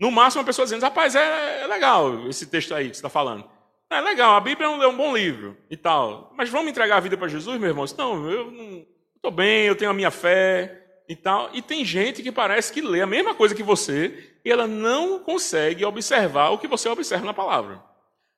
No 0.00 0.10
máximo, 0.10 0.40
uma 0.40 0.46
pessoa 0.46 0.64
dizendo: 0.64 0.82
rapaz, 0.82 1.14
é, 1.14 1.60
é 1.62 1.66
legal 1.66 2.26
esse 2.26 2.46
texto 2.46 2.74
aí 2.74 2.88
que 2.88 2.96
você 2.96 3.00
está 3.00 3.10
falando. 3.10 3.44
É 3.90 4.00
legal, 4.00 4.36
a 4.36 4.40
Bíblia 4.40 4.66
é 4.66 4.68
um, 4.70 4.82
é 4.82 4.86
um, 4.86 4.96
bom 4.96 5.14
livro 5.14 5.56
e 5.68 5.76
tal. 5.76 6.32
Mas 6.36 6.48
vamos 6.48 6.70
entregar 6.70 6.96
a 6.96 7.00
vida 7.00 7.18
para 7.18 7.28
Jesus, 7.28 7.60
meu 7.60 7.68
irmão? 7.68 7.84
Não, 7.98 8.30
eu 8.30 8.86
estou 9.16 9.30
bem, 9.30 9.66
eu 9.66 9.76
tenho 9.76 9.90
a 9.90 9.94
minha 9.94 10.10
fé 10.10 11.02
e 11.08 11.14
tal. 11.14 11.50
E 11.52 11.60
tem 11.60 11.84
gente 11.84 12.22
que 12.22 12.32
parece 12.32 12.72
que 12.72 12.80
lê 12.80 13.02
a 13.02 13.06
mesma 13.06 13.34
coisa 13.34 13.54
que 13.54 13.64
você 13.64 14.32
e 14.44 14.50
ela 14.50 14.66
não 14.66 15.18
consegue 15.18 15.84
observar 15.84 16.50
o 16.50 16.58
que 16.58 16.68
você 16.68 16.88
observa 16.88 17.26
na 17.26 17.34
palavra. 17.34 17.82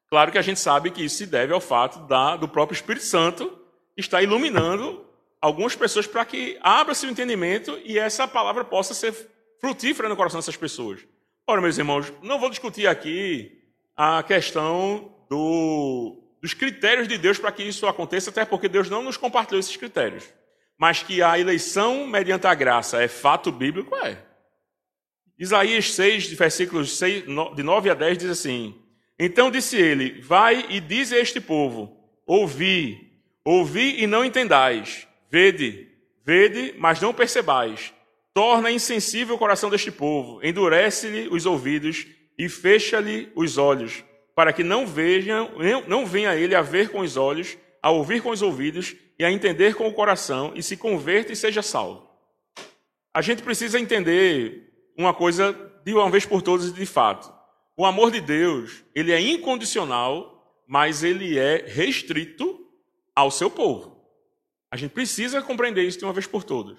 Claro 0.09 0.33
que 0.33 0.39
a 0.39 0.43
gente 0.43 0.59
sabe 0.59 0.91
que 0.91 1.05
isso 1.05 1.17
se 1.17 1.27
deve 1.27 1.53
ao 1.53 1.61
fato 1.61 2.01
da, 2.09 2.37
do 2.37 2.49
próprio 2.49 2.75
Espírito 2.75 3.05
Santo 3.05 3.59
estar 3.97 4.23
iluminando 4.23 5.05
algumas 5.41 5.77
pessoas 5.77 6.07
para 6.07 6.25
que 6.25 6.59
abra-se 6.61 7.07
o 7.07 7.11
entendimento 7.11 7.79
e 7.85 7.99
essa 7.99 8.27
palavra 8.27 8.65
possa 8.65 8.95
ser 8.95 9.15
frutífera 9.61 10.09
no 10.09 10.17
coração 10.17 10.41
dessas 10.41 10.57
pessoas. 10.57 11.01
Ora, 11.47 11.61
meus 11.61 11.79
irmãos, 11.79 12.13
não 12.23 12.39
vou 12.39 12.51
discutir 12.51 12.87
aqui 12.87 13.61
a 13.97 14.23
questão 14.23 15.15
do, 15.29 16.23
dos 16.41 16.55
critérios 16.55 17.09
de 17.09 17.19
Deus 17.19 17.39
para 17.39 17.53
que 17.53 17.63
isso 17.63 17.87
aconteça, 17.87 18.31
até 18.31 18.45
porque 18.45 18.69
Deus 18.69 18.89
não 18.89 19.03
nos 19.03 19.17
compartilhou 19.17 19.61
esses 19.61 19.77
critérios. 19.77 20.25
Mas 20.79 21.03
que 21.03 21.23
a 21.23 21.39
eleição 21.39 22.07
mediante 22.07 22.47
a 22.47 22.55
graça 22.55 23.03
é 23.03 23.09
fato 23.09 23.51
bíblico, 23.53 23.95
é. 23.97 24.23
Isaías 25.39 25.93
6, 25.93 26.33
versículos 26.33 26.97
6, 26.99 27.25
de 27.55 27.63
9 27.63 27.91
a 27.91 27.95
10 27.95 28.19
diz 28.19 28.31
assim: 28.31 28.83
então 29.19 29.53
disse 29.53 29.77
ele: 29.77 30.21
Vai 30.21 30.67
e 30.69 30.81
diz 30.81 31.13
a 31.13 31.19
este 31.19 31.41
povo: 31.41 31.97
Ouvi, 32.27 33.13
ouvi 33.45 34.03
e 34.03 34.07
não 34.09 34.25
entendais. 34.25 35.07
Vede, 35.31 35.89
vede, 36.25 36.75
mas 36.77 37.01
não 37.01 37.15
percebais. 37.15 37.95
Torna 38.35 38.71
insensível 38.71 39.35
o 39.35 39.39
coração 39.39 39.69
deste 39.69 39.91
povo, 39.91 40.41
endurece-lhe 40.43 41.29
os 41.29 41.45
ouvidos 41.45 42.07
e 42.39 42.49
fecha-lhe 42.49 43.31
os 43.35 43.59
olhos, 43.59 44.03
para 44.35 44.53
que 44.53 44.65
não 44.65 44.87
vejam, 44.87 45.51
não 45.87 46.07
venha 46.07 46.35
ele 46.35 46.55
a 46.55 46.63
ver 46.63 46.89
com 46.89 47.01
os 47.01 47.17
olhos, 47.17 47.59
a 47.83 47.91
ouvir 47.91 48.23
com 48.23 48.31
os 48.31 48.41
ouvidos 48.41 48.97
e 49.19 49.25
a 49.25 49.31
entender 49.31 49.75
com 49.75 49.87
o 49.87 49.93
coração 49.93 50.53
e 50.55 50.63
se 50.63 50.77
converta 50.77 51.33
e 51.33 51.37
seja 51.37 51.61
salvo. 51.63 52.09
A 53.13 53.21
gente 53.21 53.43
precisa 53.43 53.79
entender 53.79 54.73
uma 54.97 55.13
coisa 55.13 55.55
de 55.85 55.93
uma 55.93 56.09
vez 56.11 56.25
por 56.25 56.41
todas 56.41 56.73
de 56.73 56.87
fato. 56.87 57.31
O 57.77 57.85
amor 57.85 58.11
de 58.11 58.21
Deus, 58.21 58.83
ele 58.95 59.13
é 59.13 59.21
incondicional, 59.21 60.63
mas 60.67 61.03
ele 61.03 61.39
é 61.39 61.65
restrito 61.67 62.67
ao 63.15 63.31
seu 63.31 63.51
povo. 63.51 64.01
A 64.71 64.77
gente 64.77 64.93
precisa 64.93 65.43
compreender 65.43 65.83
isso 65.83 65.99
de 65.99 66.05
uma 66.05 66.15
vez 66.15 66.27
por 66.27 66.45
todas. 66.45 66.79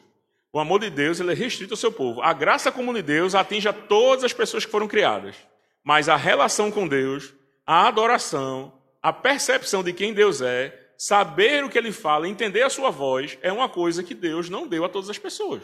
O 0.54 0.60
amor 0.60 0.80
de 0.80 0.92
Deus 0.92 1.20
ele 1.20 1.32
é 1.32 1.36
restrito 1.36 1.74
ao 1.74 1.78
seu 1.78 1.92
povo. 1.92 2.22
A 2.22 2.32
graça 2.32 2.72
comum 2.72 2.94
de 2.94 3.02
Deus 3.02 3.34
atinge 3.34 3.68
a 3.68 3.74
todas 3.74 4.24
as 4.24 4.34
pessoas 4.34 4.64
que 4.64 4.72
foram 4.72 4.88
criadas. 4.88 5.36
Mas 5.84 6.08
a 6.08 6.16
relação 6.16 6.70
com 6.70 6.88
Deus, 6.88 7.34
a 7.66 7.88
adoração, 7.88 8.72
a 9.02 9.12
percepção 9.12 9.84
de 9.84 9.92
quem 9.92 10.14
Deus 10.14 10.42
é, 10.42 10.92
saber 10.96 11.64
o 11.64 11.70
que 11.70 11.78
ele 11.78 11.92
fala, 11.92 12.28
entender 12.28 12.62
a 12.62 12.70
sua 12.70 12.92
voz, 12.92 13.36
é 13.42 13.52
uma 13.52 13.68
coisa 13.68 14.04
que 14.04 14.14
Deus 14.14 14.48
não 14.48 14.68
deu 14.68 14.86
a 14.86 14.90
todas 14.90 15.10
as 15.10 15.18
pessoas. 15.18 15.64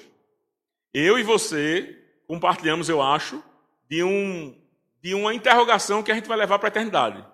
Eu 0.91 1.19
e 1.19 1.23
você 1.23 1.95
compartilhamos, 2.27 2.89
eu 2.89 3.01
acho, 3.01 3.43
de 3.87 4.03
um 4.03 4.55
de 5.01 5.13
uma 5.15 5.33
interrogação 5.33 6.03
que 6.03 6.11
a 6.11 6.15
gente 6.15 6.27
vai 6.27 6.37
levar 6.37 6.59
para 6.59 6.67
a 6.67 6.71
eternidade. 6.71 7.25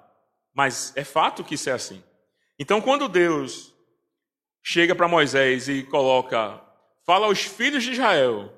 Mas 0.54 0.94
é 0.96 1.04
fato 1.04 1.44
que 1.44 1.56
isso 1.56 1.70
é 1.70 1.74
assim. 1.74 2.04
Então, 2.60 2.80
quando 2.80 3.10
Deus 3.10 3.74
chega 4.62 4.94
para 4.94 5.08
Moisés 5.08 5.68
e 5.68 5.82
coloca, 5.84 6.62
fala 7.06 7.28
aos 7.28 7.42
filhos 7.42 7.84
de 7.84 7.92
Israel, 7.92 8.52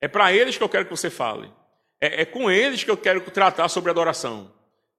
é 0.00 0.08
para 0.08 0.32
eles 0.32 0.56
que 0.56 0.62
eu 0.62 0.68
quero 0.68 0.84
que 0.84 0.90
você 0.90 1.10
fale. 1.10 1.52
É, 2.00 2.22
é, 2.22 2.24
com 2.24 2.50
eles 2.50 2.82
que 2.82 2.90
eu 2.90 2.96
quero 2.96 3.20
tratar 3.30 3.68
sobre 3.68 3.90
adoração. 3.90 4.50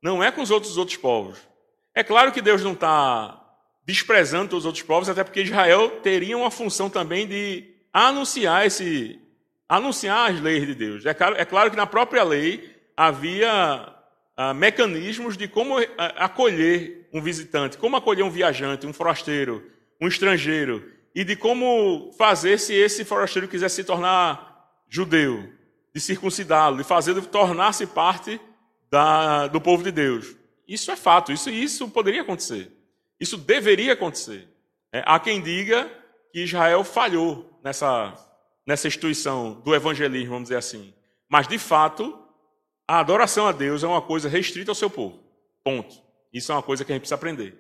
Não 0.04 0.24
é 0.24 0.32
com 0.32 0.42
os 0.42 0.52
outros 0.52 0.78
outros 0.78 0.98
povos. 0.98 1.40
É 1.96 2.04
claro 2.04 2.32
que 2.32 2.42
Deus 2.42 2.64
não 2.64 2.74
está 2.74 3.42
desprezando 3.86 4.56
os 4.56 4.66
outros 4.66 4.84
povos, 4.84 5.10
até 5.10 5.24
porque 5.24 5.42
Israel 5.42 6.00
teria 6.02 6.38
uma 6.38 6.52
função 6.52 6.90
também 6.90 7.28
de 7.28 7.74
anunciar 7.92 8.66
esse, 8.66 9.20
anunciar 9.68 10.32
as 10.32 10.40
leis 10.40 10.68
de 10.68 10.76
Deus. 10.76 11.06
É 11.06 11.14
claro, 11.14 11.36
é 11.38 11.46
claro 11.46 11.72
que 11.72 11.78
na 11.78 11.88
própria 11.88 12.24
lei 12.24 12.76
havia 12.96 13.94
ah, 14.38 14.54
mecanismos 14.54 15.36
de 15.36 15.48
como 15.48 15.80
ah, 15.80 15.86
acolher 16.18 17.10
um 17.14 17.22
visitante, 17.22 17.78
como 17.78 17.98
acolher 17.98 18.24
um 18.24 18.30
viajante, 18.30 18.86
um 18.86 18.94
forasteiro, 18.94 19.64
um 20.00 20.08
estrangeiro, 20.08 20.84
e 21.14 21.24
de 21.24 21.36
como 21.36 22.12
fazer 22.18 22.60
se 22.60 22.74
esse 22.74 23.04
forasteiro 23.04 23.48
quisesse 23.48 23.78
se 23.78 23.84
tornar 23.84 24.70
judeu, 24.88 25.52
de 25.94 26.00
circuncidá-lo, 26.00 26.78
de 26.78 26.84
fazê-lo 26.84 27.22
tornar-se 27.22 27.86
parte 27.88 28.40
da, 28.90 29.48
do 29.48 29.60
povo 29.60 29.84
de 29.84 29.92
Deus. 29.92 30.36
Isso 30.68 30.92
é 30.92 30.96
fato, 30.96 31.32
isso, 31.32 31.50
isso 31.50 31.90
poderia 31.90 32.22
acontecer. 32.22 32.72
Isso 33.20 33.38
deveria 33.38 33.94
acontecer. 33.94 34.48
É, 34.92 35.04
há 35.06 35.20
quem 35.20 35.42
diga 35.42 35.90
que 36.32 36.44
Israel 36.44 36.84
falhou 36.84 37.60
nessa, 37.64 38.14
nessa 38.66 38.88
instituição 38.88 39.62
do 39.62 39.76
evangelismo, 39.76 40.32
vamos 40.32 40.44
dizer 40.44 40.58
assim. 40.58 40.94
Mas, 41.30 41.48
de 41.48 41.58
fato, 41.58 42.18
a 42.88 43.00
adoração 43.00 43.48
a 43.48 43.52
Deus 43.52 43.84
é 43.84 43.88
uma 43.88 44.02
coisa 44.02 44.28
restrita 44.28 44.72
ao 44.72 44.76
seu 44.76 44.90
povo. 44.90 45.20
Ponto. 45.64 45.96
Isso 46.34 46.52
é 46.52 46.56
uma 46.56 46.64
coisa 46.64 46.84
que 46.84 46.92
a 46.92 46.96
gente 46.96 47.02
precisa 47.02 47.16
aprender. 47.16 47.58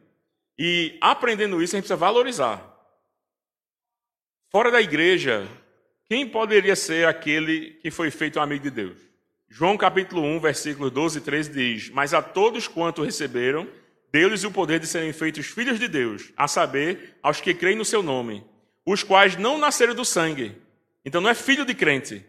E 0.58 0.98
aprendendo 1.02 1.62
isso, 1.62 1.76
a 1.76 1.78
gente 1.78 1.84
precisa 1.84 1.96
valorizar. 1.96 2.71
Fora 4.52 4.70
da 4.70 4.82
igreja, 4.82 5.48
quem 6.10 6.28
poderia 6.28 6.76
ser 6.76 7.08
aquele 7.08 7.80
que 7.82 7.90
foi 7.90 8.12
feito 8.12 8.38
um 8.38 8.42
amigo 8.42 8.64
de 8.64 8.70
Deus? 8.70 8.98
João 9.48 9.78
capítulo 9.78 10.22
1, 10.24 10.42
versículos 10.42 10.92
12 10.92 11.20
e 11.20 11.22
13 11.22 11.52
diz: 11.52 11.90
Mas 11.90 12.14
a 12.14 12.22
todos 12.22 12.68
quanto 12.68 13.02
receberam, 13.02 13.66
deu-lhes 14.12 14.44
o 14.44 14.52
poder 14.52 14.78
de 14.78 14.88
serem 14.88 15.14
feitos 15.14 15.46
filhos 15.46 15.80
de 15.80 15.88
Deus, 15.88 16.34
a 16.36 16.50
saber, 16.50 17.18
aos 17.24 17.40
que 17.40 17.54
creem 17.54 17.78
no 17.78 17.86
seu 17.86 18.04
nome, 18.04 18.44
os 18.86 19.04
quais 19.04 19.38
não 19.38 19.58
nasceram 19.58 19.96
do 19.96 20.04
sangue. 20.04 20.54
Então 21.06 21.22
não 21.22 21.30
é 21.30 21.34
filho 21.34 21.64
de 21.64 21.74
crente, 21.74 22.26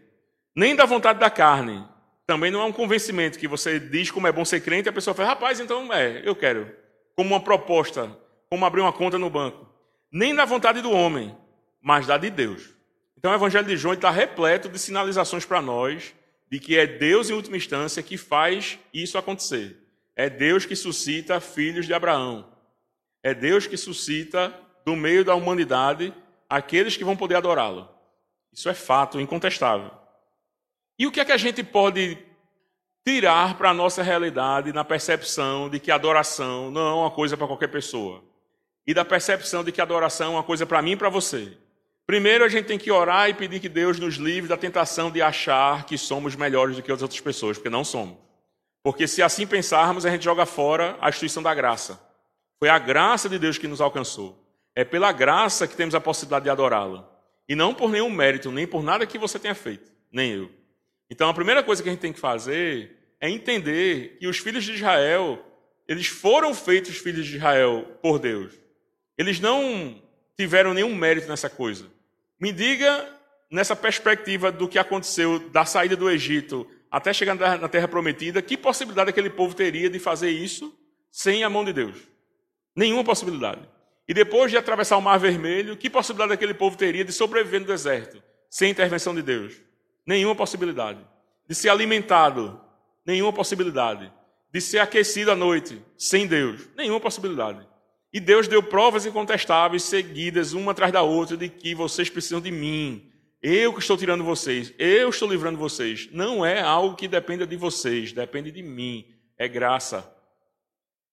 nem 0.55 0.77
da 0.77 0.85
vontade 0.85 1.19
da 1.19 1.29
carne, 1.29 1.85
também 2.25 2.49
não 2.49 2.61
é 2.61 2.65
um 2.65 2.71
convencimento 2.71 3.37
que 3.37 3.49
você 3.49 3.81
diz 3.81 4.09
como 4.09 4.27
é 4.27 4.31
bom 4.31 4.45
ser 4.45 4.61
crente 4.61 4.87
e 4.87 4.89
a 4.89 4.93
pessoa 4.93 5.13
fala, 5.13 5.27
rapaz, 5.27 5.59
então 5.59 5.91
é, 5.91 6.21
eu 6.23 6.37
quero. 6.37 6.73
Como 7.17 7.31
uma 7.31 7.43
proposta, 7.43 8.17
como 8.49 8.65
abrir 8.65 8.79
uma 8.79 8.93
conta 8.93 9.17
no 9.17 9.29
banco. 9.29 9.67
Nem 10.09 10.33
da 10.33 10.45
vontade 10.45 10.81
do 10.81 10.89
homem, 10.89 11.35
mas 11.83 12.07
da 12.07 12.17
de 12.17 12.29
Deus. 12.29 12.73
Então 13.17 13.31
o 13.31 13.35
Evangelho 13.35 13.67
de 13.67 13.77
João 13.77 13.93
está 13.93 14.09
repleto 14.09 14.69
de 14.69 14.79
sinalizações 14.79 15.45
para 15.45 15.61
nós 15.61 16.15
de 16.49 16.59
que 16.59 16.77
é 16.77 16.87
Deus, 16.87 17.29
em 17.29 17.33
última 17.33 17.57
instância, 17.57 18.01
que 18.03 18.15
faz 18.15 18.79
isso 18.93 19.17
acontecer. 19.17 19.75
É 20.15 20.29
Deus 20.29 20.65
que 20.65 20.75
suscita 20.75 21.39
filhos 21.39 21.85
de 21.85 21.93
Abraão. 21.93 22.47
É 23.23 23.33
Deus 23.33 23.65
que 23.65 23.75
suscita, 23.75 24.53
do 24.85 24.95
meio 24.95 25.25
da 25.25 25.33
humanidade, 25.33 26.13
aqueles 26.47 26.95
que 26.95 27.03
vão 27.03 27.15
poder 27.15 27.35
adorá-lo. 27.35 27.89
Isso 28.51 28.69
é 28.69 28.73
fato 28.73 29.19
incontestável. 29.19 29.91
E 30.99 31.07
o 31.07 31.11
que 31.11 31.19
é 31.19 31.25
que 31.25 31.31
a 31.31 31.37
gente 31.37 31.63
pode 31.63 32.17
tirar 33.05 33.57
para 33.57 33.71
a 33.71 33.73
nossa 33.73 34.03
realidade 34.03 34.71
na 34.71 34.83
percepção 34.83 35.69
de 35.69 35.79
que 35.79 35.91
adoração 35.91 36.69
não 36.69 36.87
é 36.87 36.93
uma 36.93 37.11
coisa 37.11 37.35
para 37.35 37.47
qualquer 37.47 37.69
pessoa. 37.69 38.23
E 38.85 38.93
da 38.93 39.03
percepção 39.03 39.63
de 39.63 39.71
que 39.71 39.81
adoração 39.81 40.33
é 40.33 40.35
uma 40.35 40.43
coisa 40.43 40.65
para 40.65 40.81
mim 40.81 40.91
e 40.91 40.97
para 40.97 41.09
você. 41.09 41.57
Primeiro, 42.05 42.43
a 42.43 42.49
gente 42.49 42.65
tem 42.65 42.77
que 42.77 42.91
orar 42.91 43.29
e 43.29 43.33
pedir 43.33 43.59
que 43.59 43.69
Deus 43.69 43.97
nos 43.97 44.15
livre 44.15 44.49
da 44.49 44.57
tentação 44.57 45.09
de 45.09 45.21
achar 45.21 45.85
que 45.85 45.97
somos 45.97 46.35
melhores 46.35 46.75
do 46.75 46.83
que 46.83 46.91
as 46.91 47.01
outras 47.01 47.21
pessoas, 47.21 47.57
porque 47.57 47.69
não 47.69 47.83
somos. 47.83 48.17
Porque 48.83 49.07
se 49.07 49.23
assim 49.23 49.47
pensarmos, 49.47 50.05
a 50.05 50.09
gente 50.09 50.25
joga 50.25 50.45
fora 50.45 50.97
a 50.99 51.07
instituição 51.07 51.41
da 51.41 51.53
graça. 51.55 51.99
Foi 52.59 52.67
a 52.67 52.77
graça 52.77 53.29
de 53.29 53.39
Deus 53.39 53.57
que 53.57 53.67
nos 53.67 53.79
alcançou. 53.79 54.37
É 54.75 54.83
pela 54.83 55.11
graça 55.13 55.67
que 55.67 55.77
temos 55.77 55.95
a 55.95 56.01
possibilidade 56.01 56.43
de 56.43 56.49
adorá-la. 56.49 57.09
E 57.47 57.55
não 57.55 57.73
por 57.73 57.89
nenhum 57.89 58.09
mérito, 58.09 58.51
nem 58.51 58.67
por 58.67 58.83
nada 58.83 59.05
que 59.05 59.17
você 59.17 59.39
tenha 59.39 59.55
feito, 59.55 59.91
nem 60.11 60.31
eu. 60.31 60.51
Então 61.09 61.29
a 61.29 61.33
primeira 61.33 61.63
coisa 61.63 61.81
que 61.81 61.87
a 61.87 61.91
gente 61.91 62.01
tem 62.01 62.11
que 62.11 62.19
fazer 62.19 62.97
é 63.21 63.29
entender 63.29 64.17
que 64.19 64.27
os 64.27 64.37
filhos 64.37 64.65
de 64.65 64.73
Israel, 64.73 65.41
eles 65.87 66.07
foram 66.07 66.53
feitos 66.53 66.97
filhos 66.97 67.25
de 67.25 67.37
Israel 67.37 67.97
por 68.01 68.19
Deus. 68.19 68.53
Eles 69.17 69.39
não 69.39 70.02
tiveram 70.37 70.73
nenhum 70.73 70.95
mérito 70.95 71.27
nessa 71.27 71.49
coisa. 71.49 71.85
Me 72.39 72.51
diga, 72.51 73.07
nessa 73.49 73.75
perspectiva 73.75 74.51
do 74.51 74.67
que 74.67 74.79
aconteceu 74.79 75.39
da 75.49 75.63
saída 75.63 75.95
do 75.95 76.09
Egito 76.09 76.67
até 76.89 77.13
chegar 77.13 77.35
na 77.35 77.69
Terra 77.69 77.87
Prometida, 77.87 78.41
que 78.41 78.57
possibilidade 78.57 79.09
aquele 79.09 79.29
povo 79.29 79.55
teria 79.55 79.89
de 79.89 79.99
fazer 79.99 80.29
isso 80.29 80.75
sem 81.11 81.43
a 81.43 81.49
mão 81.49 81.63
de 81.63 81.73
Deus? 81.73 81.95
Nenhuma 82.75 83.03
possibilidade. 83.03 83.61
E 84.07 84.13
depois 84.13 84.51
de 84.51 84.57
atravessar 84.57 84.97
o 84.97 85.01
Mar 85.01 85.17
Vermelho, 85.17 85.77
que 85.77 85.89
possibilidade 85.89 86.33
aquele 86.33 86.53
povo 86.53 86.75
teria 86.75 87.05
de 87.05 87.11
sobreviver 87.11 87.61
no 87.61 87.67
deserto 87.67 88.21
sem 88.49 88.71
intervenção 88.71 89.15
de 89.15 89.21
Deus? 89.21 89.53
Nenhuma 90.05 90.35
possibilidade. 90.35 90.99
De 91.47 91.55
ser 91.55 91.69
alimentado? 91.69 92.59
Nenhuma 93.05 93.31
possibilidade. 93.31 94.11
De 94.51 94.61
ser 94.61 94.79
aquecido 94.79 95.31
à 95.31 95.35
noite? 95.35 95.81
Sem 95.97 96.27
Deus? 96.27 96.67
Nenhuma 96.75 96.99
possibilidade. 96.99 97.65
E 98.13 98.19
Deus 98.19 98.47
deu 98.47 98.61
provas 98.61 99.07
incontestáveis, 99.07 99.81
seguidas, 99.81 100.53
uma 100.53 100.71
atrás 100.71 100.93
da 100.93 101.01
outra, 101.01 101.35
de 101.35 101.49
que 101.49 101.73
vocês 101.73 102.11
precisam 102.11 102.39
de 102.39 102.51
mim. 102.51 103.11
Eu 103.41 103.73
que 103.73 103.79
estou 103.79 103.97
tirando 103.97 104.23
vocês, 104.23 104.71
eu 104.77 105.09
estou 105.09 105.27
livrando 105.27 105.57
vocês. 105.57 106.07
Não 106.11 106.45
é 106.45 106.61
algo 106.61 106.95
que 106.95 107.07
dependa 107.07 107.47
de 107.47 107.57
vocês, 107.57 108.13
depende 108.13 108.51
de 108.51 108.61
mim. 108.61 109.05
É 109.35 109.47
graça. 109.47 110.15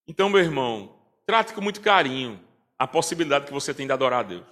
Então, 0.06 0.28
meu 0.28 0.40
irmão, 0.40 0.94
trate 1.24 1.54
com 1.54 1.62
muito 1.62 1.80
carinho 1.80 2.38
a 2.78 2.86
possibilidade 2.86 3.46
que 3.46 3.52
você 3.52 3.72
tem 3.72 3.86
de 3.86 3.92
adorar 3.92 4.20
a 4.20 4.24
Deus. 4.24 4.46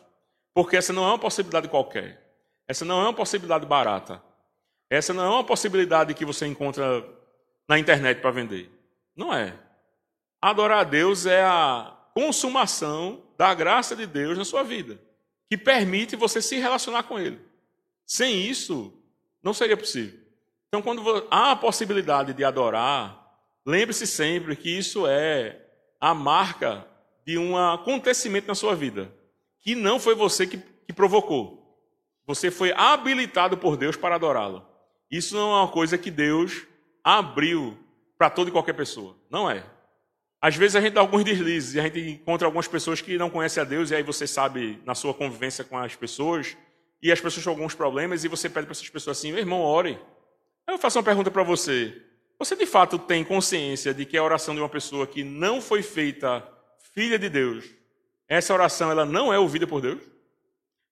Porque 0.54 0.76
essa 0.76 0.92
não 0.92 1.04
é 1.04 1.08
uma 1.08 1.18
possibilidade 1.18 1.68
qualquer. 1.68 2.20
Essa 2.66 2.84
não 2.84 3.00
é 3.00 3.02
uma 3.04 3.14
possibilidade 3.14 3.66
barata. 3.66 4.22
Essa 4.88 5.12
não 5.12 5.24
é 5.24 5.28
uma 5.28 5.44
possibilidade 5.44 6.14
que 6.14 6.24
você 6.24 6.46
encontra 6.46 7.06
na 7.68 7.78
internet 7.78 8.20
para 8.20 8.30
vender. 8.30 8.70
Não 9.14 9.34
é. 9.34 9.54
Adorar 10.40 10.78
a 10.78 10.84
Deus 10.84 11.26
é 11.26 11.42
a 11.42 11.97
consumação 12.18 13.22
da 13.36 13.54
graça 13.54 13.94
de 13.94 14.04
Deus 14.04 14.36
na 14.36 14.44
sua 14.44 14.64
vida, 14.64 15.00
que 15.48 15.56
permite 15.56 16.16
você 16.16 16.42
se 16.42 16.56
relacionar 16.58 17.04
com 17.04 17.16
Ele. 17.16 17.38
Sem 18.04 18.42
isso, 18.42 18.92
não 19.40 19.54
seria 19.54 19.76
possível. 19.76 20.18
Então, 20.66 20.82
quando 20.82 21.00
há 21.30 21.52
a 21.52 21.56
possibilidade 21.56 22.32
de 22.34 22.42
adorar, 22.42 23.24
lembre-se 23.64 24.04
sempre 24.04 24.56
que 24.56 24.68
isso 24.68 25.06
é 25.06 25.64
a 26.00 26.12
marca 26.12 26.84
de 27.24 27.38
um 27.38 27.56
acontecimento 27.56 28.48
na 28.48 28.54
sua 28.56 28.74
vida, 28.74 29.14
que 29.60 29.76
não 29.76 30.00
foi 30.00 30.16
você 30.16 30.44
que, 30.44 30.58
que 30.58 30.92
provocou. 30.92 31.80
Você 32.26 32.50
foi 32.50 32.72
habilitado 32.72 33.56
por 33.56 33.76
Deus 33.76 33.96
para 33.96 34.16
adorá-lo. 34.16 34.66
Isso 35.08 35.36
não 35.36 35.52
é 35.52 35.60
uma 35.60 35.68
coisa 35.68 35.96
que 35.96 36.10
Deus 36.10 36.66
abriu 37.04 37.78
para 38.18 38.28
toda 38.28 38.50
e 38.50 38.52
qualquer 38.52 38.74
pessoa. 38.74 39.16
Não 39.30 39.48
é. 39.48 39.77
Às 40.40 40.54
vezes 40.54 40.76
a 40.76 40.80
gente 40.80 40.92
dá 40.92 41.00
alguns 41.00 41.24
deslizes 41.24 41.74
e 41.74 41.80
a 41.80 41.82
gente 41.82 41.98
encontra 41.98 42.46
algumas 42.46 42.68
pessoas 42.68 43.00
que 43.00 43.18
não 43.18 43.28
conhecem 43.28 43.60
a 43.60 43.64
Deus 43.64 43.90
e 43.90 43.96
aí 43.96 44.04
você 44.04 44.24
sabe 44.24 44.80
na 44.84 44.94
sua 44.94 45.12
convivência 45.12 45.64
com 45.64 45.76
as 45.76 45.96
pessoas 45.96 46.56
e 47.02 47.10
as 47.10 47.20
pessoas 47.20 47.44
têm 47.44 47.52
alguns 47.52 47.74
problemas 47.74 48.22
e 48.22 48.28
você 48.28 48.48
pede 48.48 48.66
para 48.66 48.72
essas 48.72 48.88
pessoas 48.88 49.18
assim, 49.18 49.32
meu 49.32 49.40
irmão, 49.40 49.60
ore. 49.60 49.98
Eu 50.66 50.78
faço 50.78 50.98
uma 50.98 51.04
pergunta 51.04 51.30
para 51.30 51.42
você. 51.42 52.02
Você 52.38 52.54
de 52.54 52.66
fato 52.66 53.00
tem 53.00 53.24
consciência 53.24 53.92
de 53.92 54.04
que 54.04 54.16
a 54.16 54.22
oração 54.22 54.54
de 54.54 54.60
uma 54.60 54.68
pessoa 54.68 55.08
que 55.08 55.24
não 55.24 55.60
foi 55.60 55.82
feita 55.82 56.46
filha 56.94 57.18
de 57.18 57.28
Deus, 57.28 57.64
essa 58.28 58.54
oração 58.54 58.92
ela 58.92 59.04
não 59.04 59.32
é 59.32 59.38
ouvida 59.40 59.66
por 59.66 59.80
Deus? 59.80 60.00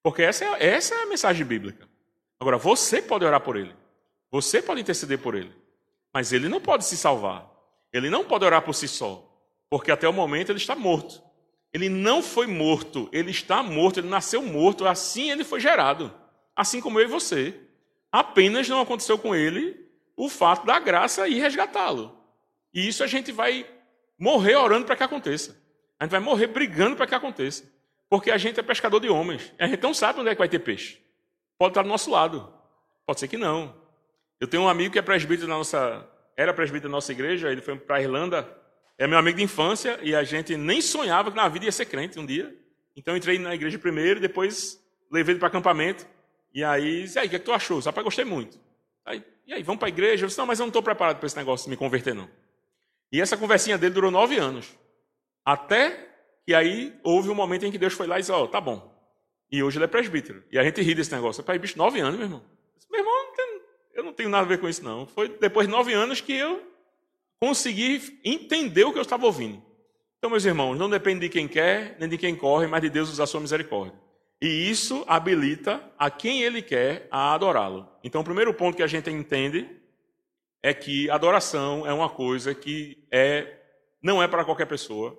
Porque 0.02 0.22
essa 0.22 0.44
é, 0.44 0.66
essa 0.74 0.94
é 0.96 1.02
a 1.04 1.06
mensagem 1.06 1.46
bíblica. 1.46 1.88
Agora, 2.40 2.59
você 2.59 3.00
pode 3.00 3.24
orar 3.24 3.40
por 3.40 3.56
ele. 3.56 3.74
Você 4.30 4.61
pode 4.61 4.80
interceder 4.80 5.18
por 5.18 5.37
ele. 5.37 5.52
Mas 6.12 6.32
ele 6.32 6.48
não 6.48 6.61
pode 6.61 6.85
se 6.85 6.96
salvar. 6.96 7.48
Ele 7.92 8.11
não 8.11 8.24
pode 8.24 8.44
orar 8.44 8.62
por 8.62 8.74
si 8.74 8.88
só 8.88 9.25
porque 9.68 9.90
até 9.90 10.09
o 10.09 10.12
momento 10.12 10.50
ele 10.50 10.59
está 10.59 10.74
morto. 10.74 11.22
Ele 11.72 11.88
não 11.88 12.22
foi 12.22 12.46
morto, 12.46 13.09
ele 13.12 13.31
está 13.31 13.62
morto, 13.62 14.00
ele 14.00 14.09
nasceu 14.09 14.42
morto, 14.42 14.87
assim 14.87 15.31
ele 15.31 15.44
foi 15.44 15.61
gerado, 15.61 16.12
assim 16.55 16.81
como 16.81 16.98
eu 16.98 17.05
e 17.05 17.09
você. 17.09 17.55
Apenas 18.11 18.68
não 18.68 18.81
aconteceu 18.81 19.18
com 19.18 19.35
ele 19.35 19.87
o 20.16 20.29
fato 20.29 20.64
da 20.64 20.79
graça 20.79 21.29
ir 21.29 21.38
resgatá-lo. 21.40 22.16
E 22.72 22.88
isso 22.88 23.05
a 23.05 23.07
gente 23.07 23.31
vai 23.31 23.66
morrer 24.18 24.57
orando 24.57 24.87
para 24.87 24.96
que 24.96 25.02
aconteça. 25.02 25.61
A 25.98 26.05
gente 26.05 26.12
vai 26.12 26.20
morrer 26.20 26.46
brigando 26.46 26.96
para 26.96 27.07
que 27.07 27.14
aconteça. 27.14 27.70
Porque 28.09 28.31
a 28.31 28.38
gente 28.38 28.59
é 28.61 28.62
pescador 28.62 29.00
de 29.00 29.09
homens. 29.09 29.52
A 29.59 29.66
gente 29.66 29.83
não 29.83 29.92
sabe 29.92 30.20
onde 30.20 30.31
é 30.31 30.35
que 30.35 30.38
vai 30.38 30.48
ter 30.48 30.61
peixe. 30.61 30.98
Pode 31.59 31.72
estar 31.72 31.83
do 31.83 31.88
nosso 31.88 32.11
lado. 32.11 32.52
Pode 33.05 33.20
ser 33.20 33.29
que 33.29 33.37
não. 33.37 33.74
Eu 34.40 34.46
tenho 34.46 34.62
um 34.62 34.68
amigo 34.68 34.92
que 34.92 34.98
é 34.98 35.02
presbítero 35.02 35.48
da 35.48 35.55
nossa. 35.55 36.07
Era 36.37 36.52
presbítero 36.55 36.90
da 36.90 36.96
nossa 36.96 37.12
igreja, 37.12 37.50
ele 37.50 37.62
foi 37.62 37.76
para 37.76 37.96
a 37.96 38.02
Irlanda 38.02 38.46
é 38.98 39.06
meu 39.06 39.18
amigo 39.18 39.37
de 39.37 39.44
infância 39.44 39.98
e 40.02 40.14
a 40.14 40.24
gente 40.24 40.56
nem 40.56 40.80
sonhava 40.80 41.30
que 41.30 41.37
na 41.37 41.48
vida 41.48 41.66
ia 41.66 41.72
ser 41.72 41.87
crente 41.87 42.18
um 42.18 42.24
dia. 42.24 42.54
Então 42.96 43.14
eu 43.14 43.18
entrei 43.18 43.38
na 43.38 43.54
igreja 43.54 43.78
primeiro, 43.78 44.20
depois 44.20 44.82
levei 45.11 45.32
ele 45.32 45.38
para 45.38 45.48
acampamento. 45.48 46.06
E 46.54 46.64
aí, 46.64 47.04
e 47.04 47.18
aí, 47.18 47.26
o 47.26 47.30
que, 47.30 47.37
é 47.37 47.38
que 47.38 47.44
tu 47.44 47.52
achou? 47.52 47.82
Só 47.82 47.92
para 47.92 48.02
gostei 48.02 48.24
muito. 48.24 48.59
Aí, 49.04 49.22
e 49.46 49.52
aí, 49.52 49.62
vamos 49.62 49.78
para 49.78 49.88
a 49.88 49.90
igreja? 49.90 50.24
Eu 50.24 50.28
disse, 50.28 50.38
não, 50.38 50.46
mas 50.46 50.59
eu 50.59 50.64
não 50.64 50.70
estou 50.70 50.82
preparado 50.82 51.18
para 51.18 51.26
esse 51.26 51.37
negócio 51.37 51.64
de 51.64 51.70
me 51.70 51.76
converter, 51.76 52.14
não. 52.14 52.28
E 53.12 53.20
essa 53.20 53.37
conversinha 53.37 53.76
dele 53.76 53.92
durou 53.92 54.11
nove 54.11 54.38
anos. 54.38 54.74
Até 55.44 56.09
que 56.44 56.54
aí 56.54 56.98
houve 57.04 57.28
um 57.28 57.35
momento 57.35 57.66
em 57.66 57.70
que 57.70 57.78
Deus 57.78 57.92
foi 57.92 58.06
lá 58.06 58.16
e 58.16 58.20
disse, 58.20 58.32
ó, 58.32 58.44
oh, 58.44 58.48
tá 58.48 58.61
bom. 58.61 58.94
E 59.52 59.62
hoje 59.62 59.76
ele 59.76 59.85
é 59.85 59.88
presbítero. 59.88 60.42
E 60.50 60.59
a 60.59 60.64
gente 60.64 60.80
ri 60.80 60.94
desse 60.94 61.12
negócio. 61.12 61.44
Pai, 61.44 61.59
bicho, 61.59 61.76
nove 61.76 62.00
anos, 62.00 62.16
meu 62.16 62.26
irmão. 62.26 62.42
Eu 62.42 62.78
disse, 62.78 62.90
meu 62.90 63.00
irmão, 63.00 63.16
eu 63.96 64.04
não 64.04 64.12
tenho 64.12 64.28
nada 64.28 64.44
a 64.44 64.48
ver 64.48 64.59
com 64.59 64.68
isso, 64.68 64.85
não. 64.85 65.06
Foi 65.06 65.28
depois 65.28 65.66
de 65.66 65.72
nove 65.72 65.92
anos 65.92 66.20
que 66.20 66.32
eu 66.32 66.62
conseguir 67.40 68.20
entender 68.25 68.85
o 68.85 68.92
que 68.92 68.99
eu 68.99 69.03
estava 69.03 69.27
ouvindo. 69.27 69.62
Então, 70.18 70.31
meus 70.31 70.44
irmãos, 70.44 70.77
não 70.77 70.88
depende 70.88 71.20
de 71.20 71.29
quem 71.29 71.46
quer, 71.46 71.96
nem 72.01 72.09
de 72.09 72.18
quem 72.18 72.35
corre, 72.35 72.66
mas 72.66 72.81
de 72.81 72.90
Deus 72.90 73.11
usar 73.11 73.27
sua 73.27 73.40
misericórdia. 73.40 73.94
E 74.40 74.70
isso 74.70 75.05
habilita 75.07 75.83
a 75.99 76.11
quem 76.11 76.42
ele 76.42 76.61
quer 76.62 77.07
a 77.11 77.35
adorá-lo. 77.35 77.88
Então, 78.03 78.20
o 78.20 78.25
primeiro 78.25 78.53
ponto 78.53 78.77
que 78.77 78.83
a 78.83 78.87
gente 78.87 79.11
entende 79.11 79.68
é 80.62 80.75
que 80.75 81.09
adoração 81.11 81.87
é 81.87 81.92
uma 81.92 82.09
coisa 82.09 82.55
que 82.55 83.07
é 83.11 83.53
não 84.03 84.22
é 84.22 84.29
para 84.29 84.44
qualquer 84.44 84.66
pessoa, 84.66 85.18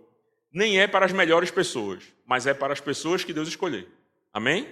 nem 0.51 0.80
é 0.80 0.88
para 0.88 1.06
as 1.06 1.12
melhores 1.12 1.51
pessoas, 1.51 2.03
mas 2.25 2.47
é 2.47 2.53
para 2.53 2.73
as 2.73 2.80
pessoas 2.80 3.23
que 3.23 3.34
Deus 3.34 3.47
escolher. 3.47 3.88
Amém? 4.34 4.67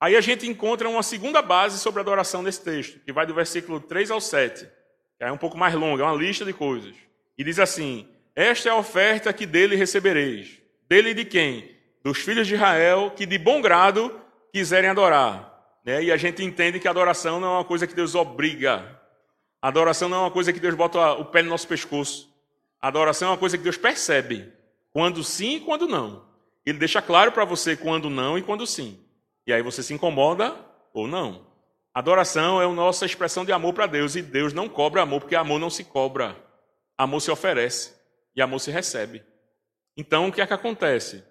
Aí 0.00 0.16
a 0.16 0.20
gente 0.20 0.46
encontra 0.46 0.88
uma 0.88 1.02
segunda 1.02 1.40
base 1.40 1.78
sobre 1.78 2.00
adoração 2.00 2.42
nesse 2.42 2.62
texto, 2.62 3.00
que 3.00 3.12
vai 3.12 3.26
do 3.26 3.34
versículo 3.34 3.80
3 3.80 4.10
ao 4.10 4.20
7 4.20 4.68
é 5.28 5.32
um 5.32 5.36
pouco 5.36 5.56
mais 5.56 5.72
longa, 5.74 6.02
é 6.02 6.06
uma 6.06 6.16
lista 6.16 6.44
de 6.44 6.52
coisas. 6.52 6.94
E 7.38 7.44
diz 7.44 7.58
assim: 7.58 8.08
Esta 8.34 8.68
é 8.68 8.72
a 8.72 8.76
oferta 8.76 9.32
que 9.32 9.46
dele 9.46 9.76
recebereis. 9.76 10.60
Dele 10.88 11.14
de 11.14 11.24
quem? 11.24 11.70
Dos 12.02 12.18
filhos 12.18 12.46
de 12.46 12.54
Israel 12.54 13.12
que 13.14 13.24
de 13.24 13.38
bom 13.38 13.60
grado 13.60 14.20
quiserem 14.52 14.90
adorar. 14.90 15.78
Né? 15.84 16.04
E 16.04 16.12
a 16.12 16.16
gente 16.16 16.42
entende 16.44 16.80
que 16.80 16.88
adoração 16.88 17.38
não 17.38 17.48
é 17.48 17.56
uma 17.58 17.64
coisa 17.64 17.86
que 17.86 17.94
Deus 17.94 18.14
obriga. 18.14 19.00
Adoração 19.60 20.08
não 20.08 20.18
é 20.18 20.20
uma 20.22 20.30
coisa 20.30 20.52
que 20.52 20.58
Deus 20.58 20.74
bota 20.74 21.12
o 21.12 21.24
pé 21.24 21.40
no 21.40 21.50
nosso 21.50 21.68
pescoço. 21.68 22.28
Adoração 22.80 23.28
é 23.28 23.30
uma 23.30 23.38
coisa 23.38 23.56
que 23.56 23.62
Deus 23.62 23.76
percebe. 23.76 24.52
Quando 24.92 25.22
sim 25.22 25.56
e 25.56 25.60
quando 25.60 25.86
não. 25.86 26.24
Ele 26.66 26.78
deixa 26.78 27.00
claro 27.00 27.30
para 27.30 27.44
você 27.44 27.76
quando 27.76 28.10
não 28.10 28.36
e 28.36 28.42
quando 28.42 28.66
sim. 28.66 28.98
E 29.46 29.52
aí 29.52 29.62
você 29.62 29.84
se 29.84 29.94
incomoda 29.94 30.56
ou 30.92 31.06
não. 31.06 31.51
Adoração 31.94 32.60
é 32.60 32.64
a 32.64 32.68
nossa 32.68 33.04
expressão 33.04 33.44
de 33.44 33.52
amor 33.52 33.74
para 33.74 33.86
Deus 33.86 34.16
e 34.16 34.22
Deus 34.22 34.52
não 34.52 34.68
cobra 34.68 35.02
amor, 35.02 35.20
porque 35.20 35.34
amor 35.34 35.58
não 35.58 35.68
se 35.68 35.84
cobra. 35.84 36.36
Amor 36.96 37.20
se 37.20 37.30
oferece 37.30 37.94
e 38.34 38.40
amor 38.40 38.60
se 38.60 38.70
recebe. 38.70 39.22
Então, 39.96 40.28
o 40.28 40.32
que 40.32 40.40
é 40.40 40.46
que 40.46 40.54
acontece? 40.54 41.22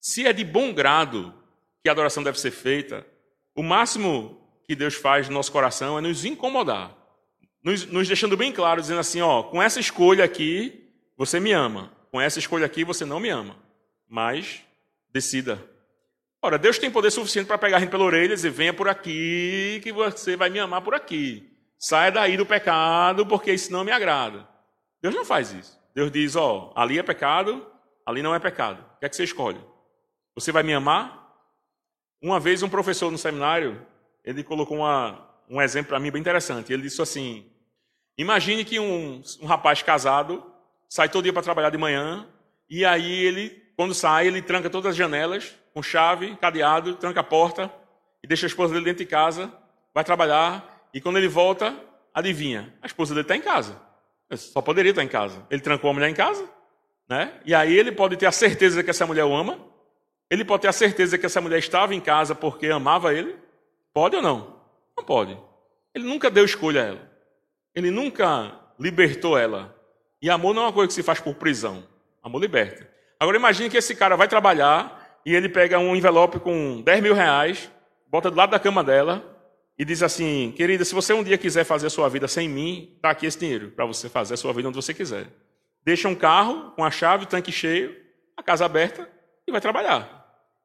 Se 0.00 0.26
é 0.26 0.32
de 0.32 0.44
bom 0.44 0.72
grado 0.72 1.34
que 1.82 1.88
a 1.88 1.92
adoração 1.92 2.22
deve 2.22 2.40
ser 2.40 2.50
feita, 2.50 3.06
o 3.54 3.62
máximo 3.62 4.40
que 4.66 4.74
Deus 4.74 4.94
faz 4.94 5.28
no 5.28 5.34
nosso 5.34 5.52
coração 5.52 5.98
é 5.98 6.00
nos 6.00 6.24
incomodar, 6.24 6.96
nos, 7.62 7.84
nos 7.86 8.06
deixando 8.06 8.36
bem 8.36 8.52
claro, 8.52 8.80
dizendo 8.80 9.00
assim: 9.00 9.20
ó, 9.20 9.42
com 9.42 9.62
essa 9.62 9.80
escolha 9.80 10.24
aqui 10.24 10.90
você 11.16 11.38
me 11.38 11.52
ama, 11.52 11.92
com 12.10 12.20
essa 12.20 12.38
escolha 12.38 12.64
aqui 12.64 12.84
você 12.84 13.04
não 13.04 13.20
me 13.20 13.28
ama, 13.28 13.56
mas 14.08 14.62
decida. 15.12 15.62
Ora, 16.40 16.56
Deus 16.58 16.78
tem 16.78 16.90
poder 16.90 17.10
suficiente 17.10 17.46
para 17.46 17.58
pegar 17.58 17.78
a 17.78 17.80
gente 17.80 17.90
pela 17.90 18.04
orelha 18.04 18.32
e 18.32 18.36
dizer: 18.36 18.50
venha 18.50 18.72
por 18.72 18.88
aqui, 18.88 19.80
que 19.82 19.92
você 19.92 20.36
vai 20.36 20.48
me 20.48 20.58
amar 20.58 20.82
por 20.82 20.94
aqui. 20.94 21.50
saia 21.78 22.12
daí 22.12 22.36
do 22.36 22.46
pecado, 22.46 23.26
porque 23.26 23.52
isso 23.52 23.72
não 23.72 23.84
me 23.84 23.90
agrada. 23.90 24.48
Deus 25.02 25.14
não 25.14 25.24
faz 25.24 25.52
isso. 25.52 25.78
Deus 25.94 26.10
diz: 26.12 26.36
ó, 26.36 26.72
ali 26.76 26.98
é 26.98 27.02
pecado, 27.02 27.66
ali 28.06 28.22
não 28.22 28.34
é 28.34 28.38
pecado. 28.38 28.84
O 28.96 28.98
que 29.00 29.06
é 29.06 29.08
que 29.08 29.16
você 29.16 29.24
escolhe? 29.24 29.60
Você 30.34 30.52
vai 30.52 30.62
me 30.62 30.72
amar? 30.72 31.26
Uma 32.22 32.38
vez 32.38 32.62
um 32.62 32.68
professor 32.68 33.10
no 33.10 33.18
seminário, 33.18 33.84
ele 34.24 34.44
colocou 34.44 34.78
uma, 34.78 35.28
um 35.48 35.60
exemplo 35.60 35.88
para 35.88 36.00
mim 36.00 36.10
bem 36.10 36.20
interessante. 36.20 36.72
Ele 36.72 36.82
disse 36.82 37.02
assim: 37.02 37.50
Imagine 38.16 38.64
que 38.64 38.78
um, 38.78 39.22
um 39.40 39.46
rapaz 39.46 39.82
casado 39.82 40.44
sai 40.88 41.08
todo 41.08 41.24
dia 41.24 41.32
para 41.32 41.42
trabalhar 41.42 41.70
de 41.70 41.78
manhã 41.78 42.28
e 42.70 42.84
aí 42.84 43.24
ele, 43.24 43.50
quando 43.76 43.94
sai, 43.94 44.26
ele 44.26 44.42
tranca 44.42 44.70
todas 44.70 44.90
as 44.90 44.96
janelas 44.96 45.54
com 45.78 45.82
chave, 45.82 46.34
cadeado, 46.40 46.96
tranca 46.96 47.20
a 47.20 47.22
porta 47.22 47.72
e 48.20 48.26
deixa 48.26 48.46
a 48.46 48.48
esposa 48.48 48.74
dele 48.74 48.86
dentro 48.86 49.04
de 49.04 49.08
casa, 49.08 49.52
vai 49.94 50.02
trabalhar 50.02 50.88
e 50.92 51.00
quando 51.00 51.18
ele 51.18 51.28
volta, 51.28 51.72
adivinha, 52.12 52.74
a 52.82 52.86
esposa 52.86 53.14
dele 53.14 53.22
está 53.22 53.36
em 53.36 53.40
casa. 53.40 53.80
Só 54.32 54.60
poderia 54.60 54.90
estar 54.90 55.04
em 55.04 55.08
casa. 55.08 55.46
Ele 55.48 55.62
trancou 55.62 55.88
a 55.88 55.94
mulher 55.94 56.08
em 56.08 56.14
casa, 56.14 56.44
né? 57.08 57.32
E 57.44 57.54
aí 57.54 57.78
ele 57.78 57.92
pode 57.92 58.16
ter 58.16 58.26
a 58.26 58.32
certeza 58.32 58.82
que 58.82 58.90
essa 58.90 59.06
mulher 59.06 59.24
o 59.24 59.32
ama. 59.32 59.56
Ele 60.28 60.44
pode 60.44 60.62
ter 60.62 60.68
a 60.68 60.72
certeza 60.72 61.16
que 61.16 61.24
essa 61.24 61.40
mulher 61.40 61.58
estava 61.58 61.94
em 61.94 62.00
casa 62.00 62.34
porque 62.34 62.66
amava 62.66 63.14
ele. 63.14 63.36
Pode 63.94 64.16
ou 64.16 64.22
não? 64.22 64.56
Não 64.96 65.04
pode. 65.04 65.38
Ele 65.94 66.04
nunca 66.04 66.28
deu 66.28 66.44
escolha 66.44 66.82
a 66.82 66.86
ela. 66.86 67.12
Ele 67.72 67.92
nunca 67.92 68.52
libertou 68.80 69.38
ela. 69.38 69.76
E 70.20 70.28
amor 70.28 70.52
não 70.54 70.62
é 70.62 70.66
uma 70.66 70.72
coisa 70.72 70.88
que 70.88 70.94
se 70.94 71.04
faz 71.04 71.20
por 71.20 71.36
prisão. 71.36 71.86
Amor 72.20 72.40
liberta. 72.40 72.90
Agora 73.20 73.36
imagine 73.36 73.70
que 73.70 73.76
esse 73.76 73.94
cara 73.94 74.16
vai 74.16 74.26
trabalhar 74.26 74.97
e 75.24 75.34
ele 75.34 75.48
pega 75.48 75.78
um 75.78 75.94
envelope 75.94 76.40
com 76.40 76.82
10 76.82 77.02
mil 77.02 77.14
reais, 77.14 77.70
bota 78.08 78.30
do 78.30 78.36
lado 78.36 78.50
da 78.50 78.58
cama 78.58 78.82
dela 78.82 79.24
e 79.78 79.84
diz 79.84 80.02
assim: 80.02 80.52
Querida, 80.56 80.84
se 80.84 80.94
você 80.94 81.12
um 81.12 81.22
dia 81.22 81.38
quiser 81.38 81.64
fazer 81.64 81.88
a 81.88 81.90
sua 81.90 82.08
vida 82.08 82.26
sem 82.28 82.48
mim, 82.48 82.92
está 82.96 83.10
aqui 83.10 83.26
esse 83.26 83.38
dinheiro 83.38 83.70
para 83.70 83.84
você 83.84 84.08
fazer 84.08 84.34
a 84.34 84.36
sua 84.36 84.52
vida 84.52 84.68
onde 84.68 84.76
você 84.76 84.94
quiser. 84.94 85.26
Deixa 85.84 86.08
um 86.08 86.14
carro 86.14 86.72
com 86.72 86.84
a 86.84 86.90
chave, 86.90 87.24
o 87.24 87.28
tanque 87.28 87.52
cheio, 87.52 87.96
a 88.36 88.42
casa 88.42 88.64
aberta 88.64 89.08
e 89.46 89.52
vai 89.52 89.60
trabalhar. 89.60 90.14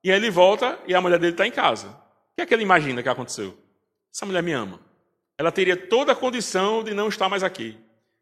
E 0.04 0.12
aí 0.12 0.18
ele 0.18 0.30
volta 0.30 0.80
e 0.88 0.94
a 0.94 1.02
mulher 1.02 1.20
dele 1.20 1.34
está 1.34 1.48
em 1.48 1.52
casa. 1.52 1.88
O 1.88 2.36
que 2.36 2.42
é 2.42 2.46
que 2.46 2.54
ele 2.54 2.64
imagina 2.64 3.02
que 3.02 3.10
aconteceu? 3.10 3.58
Essa 4.12 4.26
mulher 4.26 4.44
me 4.44 4.52
ama 4.52 4.80
ela 5.38 5.52
teria 5.52 5.76
toda 5.76 6.12
a 6.12 6.16
condição 6.16 6.84
de 6.84 6.94
não 6.94 7.08
estar 7.08 7.28
mais 7.28 7.44
aqui. 7.44 7.78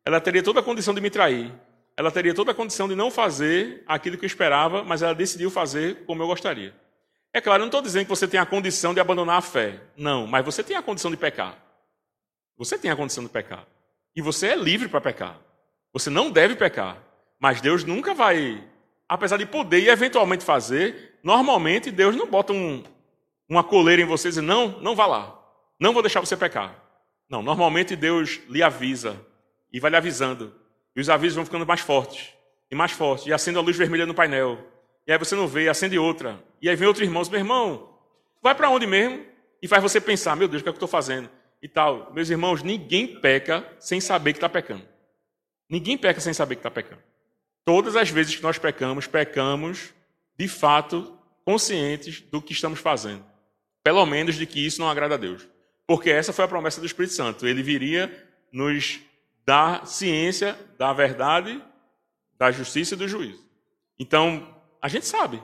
Ela 0.06 0.20
teria 0.20 0.42
toda 0.42 0.60
a 0.60 0.64
condição 0.64 0.94
de 0.94 1.02
me 1.02 1.10
trair. 1.10 1.54
Ela 1.98 2.12
teria 2.12 2.34
toda 2.34 2.52
a 2.52 2.56
condição 2.56 2.88
de 2.88 2.96
não 2.96 3.12
fazer 3.12 3.84
aquilo 3.86 4.18
que 4.18 4.26
eu 4.26 4.28
esperava, 4.28 4.84
mas 4.84 5.02
ela 5.02 5.14
decidiu 5.14 5.52
fazer 5.52 6.06
como 6.06 6.24
eu 6.24 6.28
gostaria. 6.28 6.74
É 7.34 7.40
claro, 7.40 7.62
eu 7.62 7.66
não 7.66 7.68
estou 7.68 7.82
dizendo 7.82 8.04
que 8.04 8.10
você 8.10 8.28
tem 8.28 8.40
a 8.40 8.46
condição 8.46 8.94
de 8.94 9.00
abandonar 9.00 9.38
a 9.38 9.42
fé. 9.42 9.80
Não, 9.96 10.28
mas 10.28 10.44
você 10.44 10.64
tem 10.64 10.76
a 10.76 10.82
condição 10.82 11.10
de 11.12 11.18
pecar. 11.18 11.58
Você 12.58 12.78
tem 12.78 12.92
a 12.92 12.96
condição 12.96 13.24
de 13.24 13.30
pecar. 13.30 13.66
E 14.16 14.22
você 14.22 14.48
é 14.48 14.56
livre 14.56 14.90
para 14.90 15.00
pecar. 15.00 15.40
Você 15.94 16.10
não 16.10 16.30
deve 16.30 16.56
pecar. 16.56 16.98
Mas 17.40 17.62
Deus 17.62 17.84
nunca 17.84 18.14
vai, 18.14 18.64
apesar 19.08 19.38
de 19.38 19.46
poder 19.46 19.80
e 19.80 19.90
eventualmente 19.90 20.44
fazer, 20.44 21.18
normalmente 21.24 21.90
Deus 21.90 22.16
não 22.16 22.28
bota 22.28 22.54
um, 22.54 22.84
uma 23.50 23.64
coleira 23.64 24.02
em 24.02 24.06
você 24.06 24.28
e 24.28 24.32
diz: 24.32 24.44
não, 24.44 24.80
não 24.80 24.96
vá 24.96 25.06
lá. 25.06 25.40
Não 25.80 25.94
vou 25.94 26.04
deixar 26.04 26.20
você 26.20 26.38
pecar. 26.38 26.76
Não, 27.30 27.42
normalmente 27.42 27.96
Deus 27.96 28.42
lhe 28.50 28.62
avisa 28.62 29.20
e 29.72 29.80
vai 29.80 29.90
lhe 29.90 29.98
avisando. 29.98 30.54
E 30.96 31.02
os 31.02 31.10
avisos 31.10 31.36
vão 31.36 31.46
ficando 31.46 31.66
mais 31.66 31.82
fortes 31.82 32.30
e 32.70 32.76
mais 32.76 32.92
fortes. 32.92 33.28
E 33.28 33.34
acende 33.34 33.58
a 33.58 33.62
luz 33.62 33.78
vermelha 33.78 34.06
no 34.06 34.14
painel. 34.14 34.60
E 35.06 35.12
aí 35.12 35.18
você 35.18 35.36
não 35.36 35.48
vê, 35.48 35.68
acende 35.68 35.98
outra. 35.98 36.42
E 36.62 36.70
aí 36.70 36.76
vem 36.76 36.88
outro 36.88 37.04
irmão, 37.04 37.24
meu 37.30 37.40
irmão, 37.40 37.90
vai 38.42 38.56
para 38.56 38.70
onde 38.70 38.88
mesmo? 38.88 39.26
E 39.62 39.68
faz 39.68 39.84
você 39.84 40.00
pensar, 40.00 40.36
meu 40.36 40.48
Deus, 40.48 40.62
o 40.62 40.64
que 40.64 40.70
é 40.70 40.72
que 40.72 40.76
eu 40.76 40.86
estou 40.86 40.88
fazendo? 40.88 41.30
E 41.62 41.68
tal. 41.68 42.12
Meus 42.14 42.30
irmãos, 42.30 42.64
ninguém 42.64 43.20
peca 43.20 43.68
sem 43.80 44.00
saber 44.00 44.34
que 44.34 44.38
está 44.38 44.50
pecando. 44.50 44.84
Ninguém 45.70 45.98
peca 45.98 46.20
sem 46.20 46.34
saber 46.34 46.56
que 46.56 46.60
está 46.60 46.72
pecando. 46.72 47.02
Todas 47.64 47.96
as 47.96 48.10
vezes 48.10 48.36
que 48.36 48.44
nós 48.44 48.58
pecamos, 48.58 49.06
pecamos 49.06 49.94
de 50.38 50.48
fato 50.48 51.18
conscientes 51.46 52.22
do 52.22 52.42
que 52.42 52.54
estamos 52.54 52.80
fazendo. 52.80 53.24
Pelo 53.84 54.06
menos 54.06 54.36
de 54.36 54.46
que 54.46 54.66
isso 54.66 54.82
não 54.82 54.90
agrada 54.90 55.16
a 55.16 55.18
Deus. 55.18 55.48
Porque 55.86 56.10
essa 56.10 56.34
foi 56.34 56.46
a 56.46 56.48
promessa 56.48 56.80
do 56.80 56.86
Espírito 56.86 57.14
Santo. 57.14 57.48
Ele 57.48 57.62
viria 57.62 58.12
nos 58.52 59.00
dar 59.46 59.86
ciência 59.88 60.58
da 60.78 60.94
verdade, 60.94 61.62
da 62.38 62.52
justiça 62.52 62.96
e 62.96 62.98
do 62.98 63.08
juízo. 63.08 63.44
Então, 64.00 64.56
a 64.82 64.88
gente 64.88 65.06
sabe. 65.06 65.42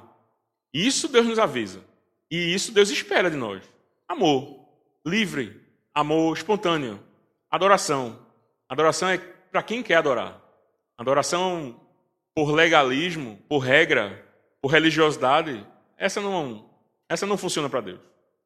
Isso 0.74 1.08
Deus 1.08 1.26
nos 1.26 1.40
avisa. 1.40 1.84
E 2.30 2.54
isso 2.54 2.72
Deus 2.72 2.90
espera 2.90 3.30
de 3.30 3.38
nós. 3.38 3.64
Amor 4.08 4.58
livre, 5.08 5.62
amor 5.96 6.36
espontâneo, 6.36 7.02
adoração. 7.50 8.20
Adoração 8.68 9.08
é 9.10 9.18
para 9.18 9.64
quem 9.64 9.82
quer 9.82 9.96
adorar. 9.96 10.42
Adoração 10.98 11.80
por 12.36 12.52
legalismo, 12.52 13.40
por 13.48 13.60
regra, 13.60 14.26
por 14.62 14.70
religiosidade, 14.70 15.66
essa 15.98 16.20
não, 16.20 16.70
essa 17.08 17.26
não 17.26 17.38
funciona 17.38 17.70
para 17.70 17.82
Deus. 17.82 18.02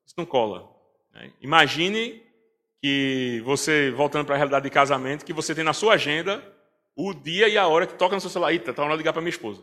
Isso 0.05 0.15
não 0.17 0.25
cola. 0.25 0.69
Né? 1.11 1.33
Imagine 1.41 2.21
que 2.81 3.41
você, 3.45 3.91
voltando 3.91 4.25
para 4.25 4.35
a 4.35 4.37
realidade 4.37 4.63
de 4.63 4.71
casamento, 4.71 5.23
que 5.23 5.33
você 5.33 5.53
tem 5.53 5.63
na 5.63 5.73
sua 5.73 5.93
agenda 5.93 6.43
o 6.95 7.13
dia 7.13 7.47
e 7.47 7.57
a 7.57 7.67
hora 7.67 7.85
que 7.85 7.93
toca 7.93 8.15
no 8.15 8.21
seu 8.21 8.29
celular. 8.29 8.51
Eita, 8.51 8.71
está 8.71 8.81
na 8.81 8.87
hora 8.87 8.97
de 8.97 9.01
ligar 9.01 9.13
para 9.13 9.21
minha 9.21 9.29
esposa. 9.29 9.61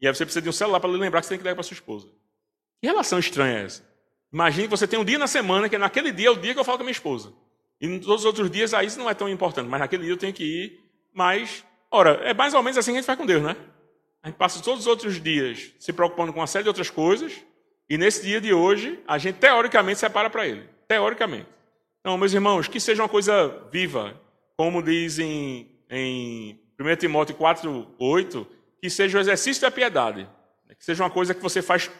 E 0.00 0.06
aí 0.06 0.14
você 0.14 0.24
precisa 0.24 0.42
de 0.42 0.48
um 0.48 0.52
celular 0.52 0.80
para 0.80 0.90
lembrar 0.90 1.20
que 1.20 1.26
você 1.26 1.30
tem 1.30 1.38
que 1.38 1.44
ligar 1.44 1.54
para 1.54 1.64
sua 1.64 1.74
esposa. 1.74 2.08
Que 2.80 2.86
relação 2.86 3.18
estranha 3.18 3.58
é 3.58 3.64
essa? 3.64 3.82
Imagine 4.32 4.64
que 4.64 4.70
você 4.70 4.86
tem 4.86 4.98
um 4.98 5.04
dia 5.04 5.18
na 5.18 5.26
semana, 5.26 5.68
que 5.68 5.78
naquele 5.78 6.12
dia 6.12 6.28
é 6.28 6.30
o 6.30 6.36
dia 6.36 6.54
que 6.54 6.60
eu 6.60 6.64
falo 6.64 6.78
com 6.78 6.82
a 6.82 6.86
minha 6.86 6.92
esposa. 6.92 7.32
E 7.80 7.86
nos 7.86 8.04
todos 8.04 8.20
os 8.20 8.26
outros 8.26 8.50
dias, 8.50 8.72
aí 8.72 8.86
isso 8.86 8.98
não 8.98 9.08
é 9.08 9.14
tão 9.14 9.28
importante, 9.28 9.68
mas 9.68 9.80
naquele 9.80 10.04
dia 10.04 10.12
eu 10.12 10.16
tenho 10.16 10.32
que 10.32 10.44
ir. 10.44 10.80
Mas, 11.12 11.64
ora, 11.90 12.20
é 12.24 12.34
mais 12.34 12.54
ou 12.54 12.62
menos 12.62 12.78
assim 12.78 12.92
que 12.92 12.98
a 12.98 13.00
gente 13.00 13.06
faz 13.06 13.18
com 13.18 13.26
Deus, 13.26 13.42
né? 13.42 13.56
A 14.22 14.28
gente 14.28 14.36
passa 14.36 14.62
todos 14.62 14.80
os 14.80 14.86
outros 14.86 15.20
dias 15.22 15.72
se 15.78 15.92
preocupando 15.92 16.32
com 16.32 16.40
uma 16.40 16.46
série 16.46 16.62
de 16.62 16.68
outras 16.68 16.90
coisas, 16.90 17.32
e 17.88 17.98
nesse 17.98 18.22
dia 18.22 18.40
de 18.40 18.52
hoje, 18.54 18.98
a 19.06 19.18
gente 19.18 19.36
teoricamente 19.36 19.98
separa 19.98 20.30
para 20.30 20.46
Ele 20.46 20.68
teoricamente. 20.88 21.46
Então, 22.04 22.18
meus 22.18 22.34
irmãos, 22.34 22.68
que 22.68 22.78
seja 22.78 23.02
uma 23.02 23.08
coisa 23.08 23.48
viva, 23.72 24.14
como 24.58 24.82
diz 24.82 25.18
em, 25.18 25.74
em 25.88 26.60
1 26.78 26.96
Timóteo 26.96 27.34
4, 27.34 27.94
8, 27.98 28.46
que 28.78 28.90
seja 28.90 29.16
o 29.16 29.20
exercício 29.22 29.62
da 29.62 29.70
piedade, 29.70 30.28
né? 30.68 30.74
que 30.78 30.84
seja 30.84 31.02
uma 31.02 31.08
coisa 31.08 31.32
que 31.32 31.40
você 31.40 31.62
faz 31.62 31.90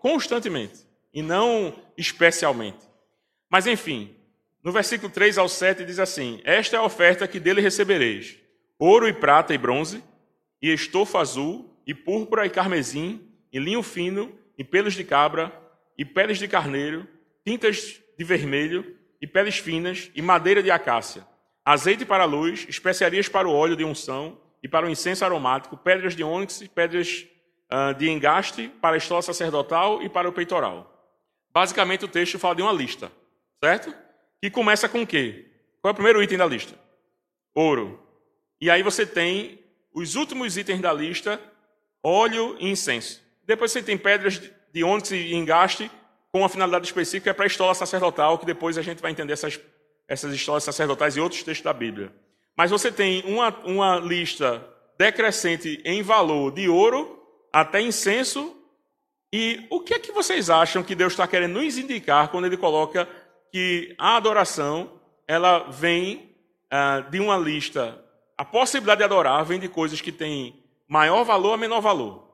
constantemente 0.00 0.86
e 1.12 1.22
não 1.22 1.74
especialmente. 1.98 2.88
Mas, 3.50 3.66
enfim, 3.66 4.14
no 4.62 4.70
versículo 4.70 5.10
3 5.10 5.36
ao 5.38 5.48
7 5.48 5.84
diz 5.84 5.98
assim: 5.98 6.40
Esta 6.44 6.76
é 6.76 6.78
a 6.78 6.84
oferta 6.84 7.26
que 7.26 7.40
dele 7.40 7.60
recebereis: 7.60 8.38
ouro 8.78 9.08
e 9.08 9.12
prata 9.12 9.52
e 9.52 9.58
bronze, 9.58 10.04
e 10.62 10.72
estofa 10.72 11.18
azul, 11.18 11.76
e 11.84 11.92
púrpura 11.92 12.46
e 12.46 12.50
carmesim, 12.50 13.20
e 13.52 13.58
linho 13.58 13.82
fino, 13.82 14.38
e 14.56 14.62
pelos 14.62 14.94
de 14.94 15.02
cabra, 15.02 15.52
e 15.98 16.04
peles 16.04 16.38
de 16.38 16.46
carneiro, 16.46 17.08
tintas 17.44 18.00
de 18.16 18.22
vermelho 18.24 19.01
e 19.22 19.26
peles 19.26 19.56
finas 19.56 20.10
e 20.16 20.20
madeira 20.20 20.60
de 20.60 20.70
acácia, 20.72 21.24
azeite 21.64 22.04
para 22.04 22.24
a 22.24 22.26
luz, 22.26 22.66
especiarias 22.68 23.28
para 23.28 23.46
o 23.46 23.54
óleo 23.54 23.76
de 23.76 23.84
unção 23.84 24.36
e 24.60 24.66
para 24.66 24.84
o 24.84 24.90
incenso 24.90 25.24
aromático, 25.24 25.76
pedras 25.76 26.16
de 26.16 26.24
ônix 26.24 26.66
pedras 26.74 27.24
uh, 27.70 27.94
de 27.94 28.10
engaste 28.10 28.68
para 28.80 28.96
a 28.96 28.98
estola 28.98 29.22
sacerdotal 29.22 30.02
e 30.02 30.08
para 30.08 30.28
o 30.28 30.32
peitoral. 30.32 30.88
Basicamente, 31.52 32.04
o 32.04 32.08
texto 32.08 32.36
fala 32.36 32.56
de 32.56 32.62
uma 32.62 32.72
lista, 32.72 33.12
certo? 33.62 33.94
Que 34.40 34.50
começa 34.50 34.88
com 34.88 35.02
o 35.02 35.06
quê? 35.06 35.46
Qual 35.80 35.90
é 35.90 35.92
o 35.92 35.94
primeiro 35.94 36.22
item 36.22 36.38
da 36.38 36.46
lista? 36.46 36.74
Ouro. 37.54 38.02
E 38.60 38.70
aí 38.70 38.82
você 38.82 39.06
tem 39.06 39.60
os 39.94 40.16
últimos 40.16 40.56
itens 40.56 40.80
da 40.80 40.92
lista, 40.92 41.40
óleo 42.02 42.56
e 42.58 42.68
incenso. 42.68 43.22
Depois 43.44 43.70
você 43.70 43.82
tem 43.82 43.96
pedras 43.96 44.42
de 44.72 44.82
ônix 44.82 45.10
e 45.12 45.34
engaste 45.34 45.90
com 46.32 46.38
uma 46.38 46.48
finalidade 46.48 46.86
específica 46.86 47.30
é 47.30 47.32
para 47.34 47.44
a 47.44 47.46
estola 47.46 47.74
sacerdotal, 47.74 48.38
que 48.38 48.46
depois 48.46 48.78
a 48.78 48.82
gente 48.82 49.02
vai 49.02 49.10
entender 49.10 49.34
essas, 49.34 49.60
essas 50.08 50.34
histórias 50.34 50.64
sacerdotais 50.64 51.14
e 51.14 51.20
outros 51.20 51.42
textos 51.42 51.62
da 51.62 51.74
Bíblia. 51.74 52.10
Mas 52.56 52.70
você 52.70 52.90
tem 52.90 53.22
uma, 53.26 53.50
uma 53.64 53.96
lista 53.96 54.66
decrescente 54.98 55.80
em 55.84 56.02
valor 56.02 56.50
de 56.52 56.68
ouro 56.70 57.22
até 57.52 57.82
incenso. 57.82 58.56
E 59.30 59.66
o 59.68 59.80
que 59.80 59.94
é 59.94 59.98
que 59.98 60.10
vocês 60.10 60.48
acham 60.48 60.82
que 60.82 60.94
Deus 60.94 61.12
está 61.12 61.26
querendo 61.26 61.60
nos 61.60 61.76
indicar 61.76 62.28
quando 62.28 62.46
Ele 62.46 62.56
coloca 62.56 63.06
que 63.50 63.94
a 63.98 64.16
adoração 64.16 64.90
ela 65.28 65.70
vem 65.70 66.30
uh, 66.72 67.10
de 67.10 67.20
uma 67.20 67.36
lista, 67.36 68.02
a 68.38 68.44
possibilidade 68.44 68.98
de 68.98 69.04
adorar 69.04 69.44
vem 69.44 69.60
de 69.60 69.68
coisas 69.68 70.00
que 70.00 70.10
têm 70.10 70.62
maior 70.88 71.24
valor 71.24 71.52
a 71.52 71.56
menor 71.58 71.80
valor. 71.80 72.31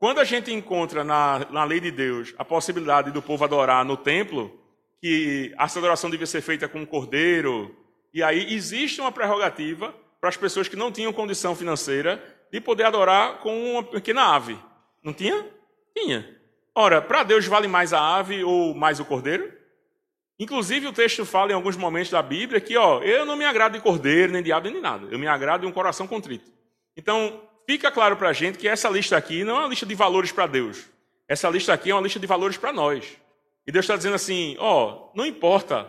Quando 0.00 0.18
a 0.18 0.24
gente 0.24 0.50
encontra 0.50 1.04
na, 1.04 1.46
na 1.50 1.62
lei 1.62 1.78
de 1.78 1.90
Deus 1.90 2.34
a 2.38 2.44
possibilidade 2.44 3.10
do 3.10 3.20
povo 3.20 3.44
adorar 3.44 3.84
no 3.84 3.98
templo, 3.98 4.58
que 4.98 5.54
essa 5.58 5.78
adoração 5.78 6.08
devia 6.08 6.26
ser 6.26 6.40
feita 6.40 6.66
com 6.66 6.80
um 6.80 6.86
cordeiro, 6.86 7.76
e 8.12 8.22
aí 8.22 8.54
existe 8.54 8.98
uma 8.98 9.12
prerrogativa 9.12 9.94
para 10.18 10.30
as 10.30 10.38
pessoas 10.38 10.68
que 10.68 10.74
não 10.74 10.90
tinham 10.90 11.12
condição 11.12 11.54
financeira 11.54 12.22
de 12.50 12.62
poder 12.62 12.84
adorar 12.84 13.40
com 13.40 13.72
uma 13.72 13.82
pequena 13.82 14.34
ave. 14.34 14.58
Não 15.04 15.12
tinha? 15.12 15.46
Tinha. 15.94 16.34
Ora, 16.74 17.02
para 17.02 17.22
Deus 17.22 17.46
vale 17.46 17.68
mais 17.68 17.92
a 17.92 18.16
ave 18.16 18.42
ou 18.42 18.74
mais 18.74 19.00
o 19.00 19.04
cordeiro? 19.04 19.52
Inclusive, 20.38 20.86
o 20.86 20.94
texto 20.94 21.26
fala 21.26 21.52
em 21.52 21.54
alguns 21.54 21.76
momentos 21.76 22.10
da 22.10 22.22
Bíblia 22.22 22.58
que, 22.58 22.74
ó, 22.74 23.02
eu 23.02 23.26
não 23.26 23.36
me 23.36 23.44
agrado 23.44 23.74
de 23.74 23.80
cordeiro, 23.80 24.32
nem 24.32 24.42
de 24.42 24.50
ave, 24.50 24.70
nem 24.70 24.80
nada. 24.80 25.08
Eu 25.10 25.18
me 25.18 25.26
agrado 25.26 25.60
de 25.60 25.66
um 25.66 25.72
coração 25.72 26.06
contrito. 26.06 26.50
Então, 26.96 27.49
fica 27.66 27.90
claro 27.90 28.16
para 28.16 28.28
a 28.28 28.32
gente 28.32 28.58
que 28.58 28.68
essa 28.68 28.88
lista 28.88 29.16
aqui 29.16 29.44
não 29.44 29.56
é 29.56 29.58
uma 29.60 29.68
lista 29.68 29.86
de 29.86 29.94
valores 29.94 30.32
para 30.32 30.46
Deus. 30.46 30.86
Essa 31.28 31.48
lista 31.48 31.72
aqui 31.72 31.90
é 31.90 31.94
uma 31.94 32.02
lista 32.02 32.18
de 32.18 32.26
valores 32.26 32.56
para 32.56 32.72
nós. 32.72 33.16
E 33.66 33.72
Deus 33.72 33.84
está 33.84 33.96
dizendo 33.96 34.16
assim: 34.16 34.56
ó, 34.58 35.10
não 35.14 35.24
importa 35.24 35.88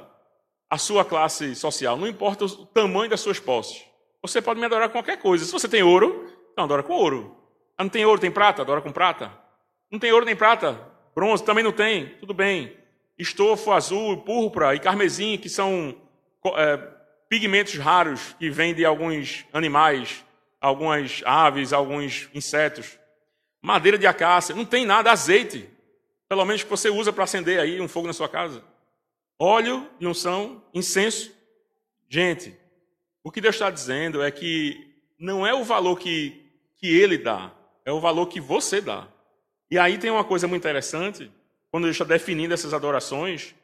a 0.69 0.77
sua 0.77 1.03
classe 1.03 1.55
social, 1.55 1.97
não 1.97 2.07
importa 2.07 2.45
o 2.45 2.65
tamanho 2.67 3.09
das 3.09 3.21
suas 3.21 3.39
posses. 3.39 3.83
Você 4.21 4.41
pode 4.41 4.59
me 4.59 4.65
adorar 4.65 4.87
com 4.87 4.93
qualquer 4.93 5.17
coisa. 5.17 5.43
Se 5.43 5.51
você 5.51 5.67
tem 5.67 5.81
ouro, 5.81 6.31
então 6.51 6.63
adora 6.63 6.83
com 6.83 6.93
ouro. 6.93 7.35
Ah, 7.77 7.83
não 7.83 7.89
tem 7.89 8.05
ouro, 8.05 8.21
tem 8.21 8.29
prata? 8.29 8.61
Adora 8.61 8.81
com 8.81 8.91
prata. 8.91 9.31
Não 9.89 9.99
tem 9.99 10.11
ouro 10.11 10.25
nem 10.25 10.35
prata? 10.35 10.79
Bronze 11.15 11.43
também 11.43 11.63
não 11.63 11.71
tem? 11.71 12.09
Tudo 12.19 12.33
bem. 12.33 12.77
Estofo 13.17 13.71
azul, 13.71 14.17
púrpura 14.17 14.75
e 14.75 14.79
carmesim, 14.79 15.37
que 15.37 15.49
são 15.49 15.95
é, 16.55 16.77
pigmentos 17.27 17.77
raros 17.77 18.35
que 18.37 18.49
vêm 18.49 18.73
de 18.73 18.85
alguns 18.85 19.45
animais, 19.51 20.23
algumas 20.61 21.23
aves, 21.25 21.73
alguns 21.73 22.29
insetos. 22.33 22.99
Madeira 23.61 23.97
de 23.97 24.07
acácia, 24.07 24.55
não 24.55 24.65
tem 24.65 24.85
nada, 24.85 25.11
azeite. 25.11 25.67
Pelo 26.29 26.45
menos 26.45 26.63
que 26.63 26.69
você 26.69 26.89
usa 26.89 27.11
para 27.11 27.23
acender 27.23 27.59
aí 27.59 27.81
um 27.81 27.87
fogo 27.87 28.07
na 28.07 28.13
sua 28.13 28.29
casa. 28.29 28.63
Óleo 29.37 29.89
de 29.99 30.07
unção, 30.07 30.63
incenso. 30.73 31.35
Gente, 32.07 32.55
o 33.23 33.31
que 33.31 33.41
Deus 33.41 33.55
está 33.55 33.69
dizendo 33.69 34.21
é 34.21 34.29
que 34.31 34.95
não 35.19 35.45
é 35.45 35.53
o 35.53 35.63
valor 35.63 35.97
que, 35.97 36.45
que 36.77 36.87
Ele 36.87 37.17
dá, 37.17 37.51
é 37.83 37.91
o 37.91 37.99
valor 37.99 38.27
que 38.27 38.39
você 38.39 38.79
dá. 38.79 39.07
E 39.69 39.77
aí 39.77 39.97
tem 39.97 40.11
uma 40.11 40.23
coisa 40.23 40.47
muito 40.47 40.61
interessante, 40.61 41.31
quando 41.71 41.85
Deus 41.85 41.95
está 41.95 42.05
definindo 42.05 42.53
essas 42.53 42.73
adorações. 42.73 43.55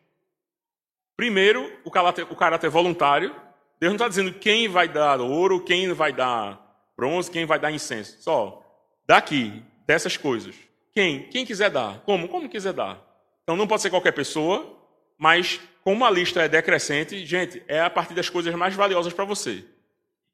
Primeiro, 1.16 1.72
o 1.84 1.92
caráter, 1.92 2.26
o 2.30 2.36
caráter 2.36 2.70
voluntário. 2.70 3.36
Deus 3.80 3.92
não 3.92 3.96
está 3.98 4.08
dizendo 4.08 4.34
quem 4.34 4.68
vai 4.68 4.88
dar 4.88 5.20
ouro, 5.20 5.64
quem 5.64 5.92
vai 5.94 6.14
dar 6.14 6.67
bronze, 6.98 7.30
quem 7.30 7.46
vai 7.46 7.60
dar 7.60 7.72
incenso. 7.72 8.18
Só, 8.22 8.64
daqui, 9.06 9.64
dessas 9.86 10.18
coisas. 10.18 10.56
Quem? 10.94 11.30
Quem 11.30 11.46
quiser 11.46 11.70
dar. 11.70 12.00
Como? 12.00 12.28
Como 12.28 12.50
quiser 12.50 12.74
dar. 12.74 13.00
Então 13.44 13.56
não 13.56 13.68
pode 13.68 13.84
ser 13.84 13.92
qualquer 13.92 14.12
pessoa, 14.14 14.76
mas 15.18 15.60
como 15.84 16.04
a 16.04 16.10
lista 16.10 16.42
é 16.42 16.50
decrescente, 16.50 17.26
gente, 17.26 17.64
é 17.68 17.80
a 17.80 17.90
partir 17.90 18.14
das 18.14 18.30
coisas 18.30 18.54
mais 18.56 18.74
valiosas 18.74 19.14
para 19.14 19.24
você. 19.24 19.64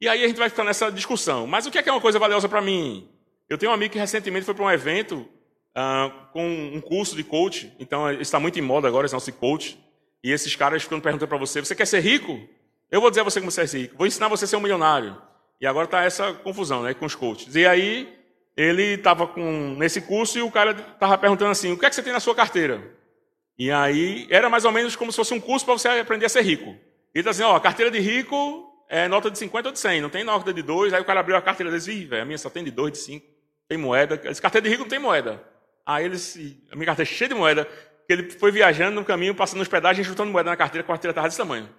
E 0.01 0.07
aí 0.07 0.23
a 0.23 0.27
gente 0.27 0.37
vai 0.37 0.49
ficar 0.49 0.63
nessa 0.63 0.91
discussão. 0.91 1.45
Mas 1.45 1.65
o 1.65 1.71
que 1.71 1.77
é, 1.77 1.83
que 1.83 1.89
é 1.89 1.91
uma 1.91 2.01
coisa 2.01 2.17
valiosa 2.17 2.49
para 2.49 2.61
mim? 2.61 3.07
Eu 3.47 3.57
tenho 3.57 3.71
um 3.71 3.75
amigo 3.75 3.93
que 3.93 3.99
recentemente 3.99 4.45
foi 4.45 4.53
para 4.55 4.65
um 4.65 4.71
evento 4.71 5.27
uh, 5.77 6.11
com 6.31 6.45
um 6.45 6.81
curso 6.81 7.15
de 7.15 7.23
coach. 7.23 7.71
Então, 7.79 8.11
está 8.13 8.39
muito 8.39 8.57
em 8.57 8.61
moda 8.61 8.87
agora 8.87 9.05
esse 9.05 9.13
nosso 9.13 9.31
coach. 9.33 9.77
E 10.23 10.31
esses 10.31 10.55
caras 10.55 10.83
ficam 10.83 10.99
perguntando 10.99 11.27
para 11.27 11.37
você: 11.37 11.59
você 11.59 11.75
quer 11.75 11.85
ser 11.85 11.99
rico? 11.99 12.39
Eu 12.89 13.01
vou 13.01 13.09
dizer 13.09 13.21
a 13.21 13.23
você 13.23 13.39
como 13.39 13.51
ser 13.51 13.65
rico. 13.65 13.95
Vou 13.97 14.07
ensinar 14.07 14.27
você 14.27 14.45
a 14.45 14.47
ser 14.47 14.55
um 14.55 14.61
milionário. 14.61 15.21
E 15.63 15.65
agora 15.65 15.85
está 15.85 16.03
essa 16.03 16.33
confusão 16.33 16.83
né, 16.83 16.93
com 16.93 17.05
os 17.05 17.15
coaches. 17.15 17.55
E 17.55 17.65
aí, 17.65 18.13
ele 18.53 18.95
estava 18.95 19.31
nesse 19.77 20.01
curso 20.01 20.37
e 20.37 20.41
o 20.41 20.51
cara 20.51 20.71
estava 20.71 21.17
perguntando 21.17 21.51
assim: 21.51 21.71
o 21.71 21.79
que 21.79 21.85
é 21.85 21.89
que 21.89 21.95
você 21.95 22.03
tem 22.03 22.11
na 22.11 22.19
sua 22.19 22.35
carteira? 22.35 22.83
E 23.57 23.71
aí, 23.71 24.27
era 24.29 24.49
mais 24.49 24.65
ou 24.65 24.73
menos 24.73 24.97
como 24.97 25.09
se 25.09 25.15
fosse 25.15 25.33
um 25.33 25.39
curso 25.39 25.63
para 25.63 25.75
você 25.75 25.87
aprender 25.87 26.25
a 26.25 26.29
ser 26.29 26.41
rico. 26.41 26.71
E 26.71 26.75
ele 27.13 27.21
está 27.21 27.29
assim: 27.29 27.43
ó, 27.43 27.57
carteira 27.61 27.89
de 27.89 27.97
rico 27.97 28.69
é 28.89 29.07
nota 29.07 29.31
de 29.31 29.39
50 29.39 29.69
ou 29.69 29.71
de 29.71 29.79
100, 29.79 30.01
não 30.01 30.09
tem 30.09 30.25
nota 30.25 30.51
de 30.51 30.61
2. 30.61 30.91
Aí 30.91 31.01
o 31.01 31.05
cara 31.05 31.21
abriu 31.21 31.37
a 31.37 31.41
carteira 31.41 31.71
e 31.71 31.79
disse, 31.79 32.13
a 32.13 32.25
minha 32.25 32.37
só 32.37 32.49
tem 32.49 32.65
de 32.65 32.69
2, 32.69 32.91
de 32.91 32.97
5, 32.97 33.25
tem 33.69 33.77
moeda. 33.77 34.19
Esse 34.25 34.41
carteira 34.41 34.65
de 34.65 34.69
rico 34.69 34.81
não 34.81 34.89
tem 34.89 34.99
moeda. 34.99 35.41
Aí 35.85 36.03
ele 36.03 36.15
disse, 36.15 36.61
a 36.73 36.75
minha 36.75 36.87
carteira 36.87 37.09
é 37.09 37.13
cheia 37.15 37.29
de 37.29 37.35
moeda, 37.35 37.63
que 38.05 38.11
ele 38.11 38.29
foi 38.31 38.51
viajando 38.51 38.99
no 38.99 39.05
caminho, 39.05 39.33
passando 39.33 39.61
hospedagem, 39.61 40.03
juntando 40.03 40.29
moeda 40.29 40.49
na 40.49 40.57
carteira, 40.57 40.83
a 40.83 40.87
carteira 40.89 41.13
estava 41.13 41.29
desse 41.29 41.37
tamanho. 41.37 41.69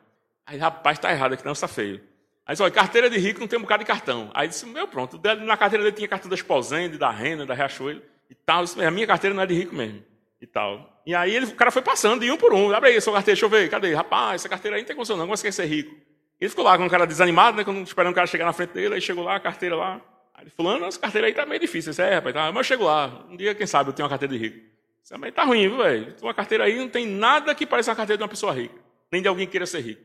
Aí, 0.47 0.57
rapaz, 0.57 0.97
está 0.97 1.12
errado 1.12 1.35
aqui, 1.35 1.44
não, 1.44 1.53
está 1.53 1.68
feio. 1.68 2.13
Aí 2.46 2.52
disse, 2.52 2.62
olha, 2.62 2.72
carteira 2.72 3.09
de 3.09 3.18
rico 3.18 3.40
não 3.40 3.46
tem 3.46 3.59
um 3.59 3.62
bocado 3.62 3.83
de 3.83 3.87
cartão. 3.87 4.30
Aí 4.35 4.46
disse, 4.46 4.66
meu, 4.66 4.87
pronto, 4.87 5.20
na 5.42 5.57
carteira 5.57 5.83
dele 5.83 5.96
tinha 5.96 6.09
cartão 6.09 6.28
da 6.28 6.35
Esposende, 6.35 6.98
da 6.98 7.11
Renda, 7.11 7.46
da 7.46 7.54
Riachuelo 7.54 8.02
e 8.28 8.35
tal. 8.35 8.64
Disse, 8.64 8.85
a 8.85 8.90
minha 8.90 9.07
carteira 9.07 9.35
não 9.35 9.42
é 9.42 9.46
de 9.46 9.54
rico 9.54 9.74
mesmo. 9.74 10.02
E 10.40 10.46
tal. 10.46 11.00
E 11.07 11.14
aí 11.14 11.35
ele, 11.35 11.46
o 11.46 11.54
cara 11.54 11.70
foi 11.70 11.80
passando 11.80 12.20
de 12.20 12.30
um 12.30 12.37
por 12.37 12.52
um. 12.52 12.70
Abre 12.74 12.90
aí 12.90 13.00
sua 13.00 13.14
carteira, 13.14 13.35
deixa 13.35 13.46
eu 13.46 13.48
ver. 13.48 13.70
Cadê? 13.70 13.94
Rapaz, 13.94 14.42
essa 14.42 14.48
carteira 14.48 14.76
aí 14.76 14.83
não 14.83 14.87
tem 14.87 14.94
condição 14.94 15.16
não. 15.16 15.24
Como 15.24 15.37
você 15.37 15.44
quer 15.44 15.52
ser 15.52 15.64
rico? 15.64 15.94
Ele 16.38 16.50
ficou 16.50 16.64
lá 16.64 16.76
com 16.76 16.85
um 16.85 16.88
cara 16.88 17.07
desanimado, 17.07 17.57
né, 17.57 17.64
esperando 17.83 18.12
o 18.12 18.14
cara 18.14 18.26
chegar 18.26 18.44
na 18.44 18.52
frente 18.52 18.72
dele, 18.72 18.94
aí 18.96 19.00
chegou 19.00 19.24
lá, 19.24 19.37
a 19.37 19.40
carteira 19.40 19.76
lá. 19.76 20.00
Aí 20.35 20.44
ele 20.44 20.50
fulano, 20.50 20.85
essa 20.85 20.98
carteira 20.98 21.26
aí 21.26 21.33
tá 21.33 21.46
meio 21.46 21.61
difícil. 21.61 21.92
Disse, 21.92 22.02
é, 22.02 22.16
rapaz, 22.16 22.35
tá, 22.35 22.46
mas 22.48 22.57
eu 22.57 22.64
chego 22.64 22.85
lá. 22.85 23.24
Um 23.30 23.37
dia, 23.37 23.54
quem 23.54 23.66
sabe, 23.66 23.90
eu 23.90 23.94
tenho 23.94 24.04
uma 24.04 24.11
carteira 24.11 24.35
de 24.35 24.38
rico. 24.38 24.59
Disse, 25.00 25.16
mas 25.16 25.33
tá 25.33 25.44
ruim, 25.44 25.68
viu, 25.68 25.78
velho? 25.78 26.14
Uma 26.20 26.35
carteira 26.35 26.64
aí 26.64 26.76
não 26.76 26.88
tem 26.88 27.07
nada 27.07 27.54
que 27.54 27.64
pareça 27.64 27.90
uma 27.90 27.96
carteira 27.96 28.18
de 28.18 28.22
uma 28.22 28.28
pessoa 28.28 28.52
rica. 28.52 28.74
Nem 29.11 29.22
de 29.22 29.28
alguém 29.28 29.46
que 29.46 29.52
queira 29.52 29.64
ser 29.64 29.80
rico. 29.80 30.02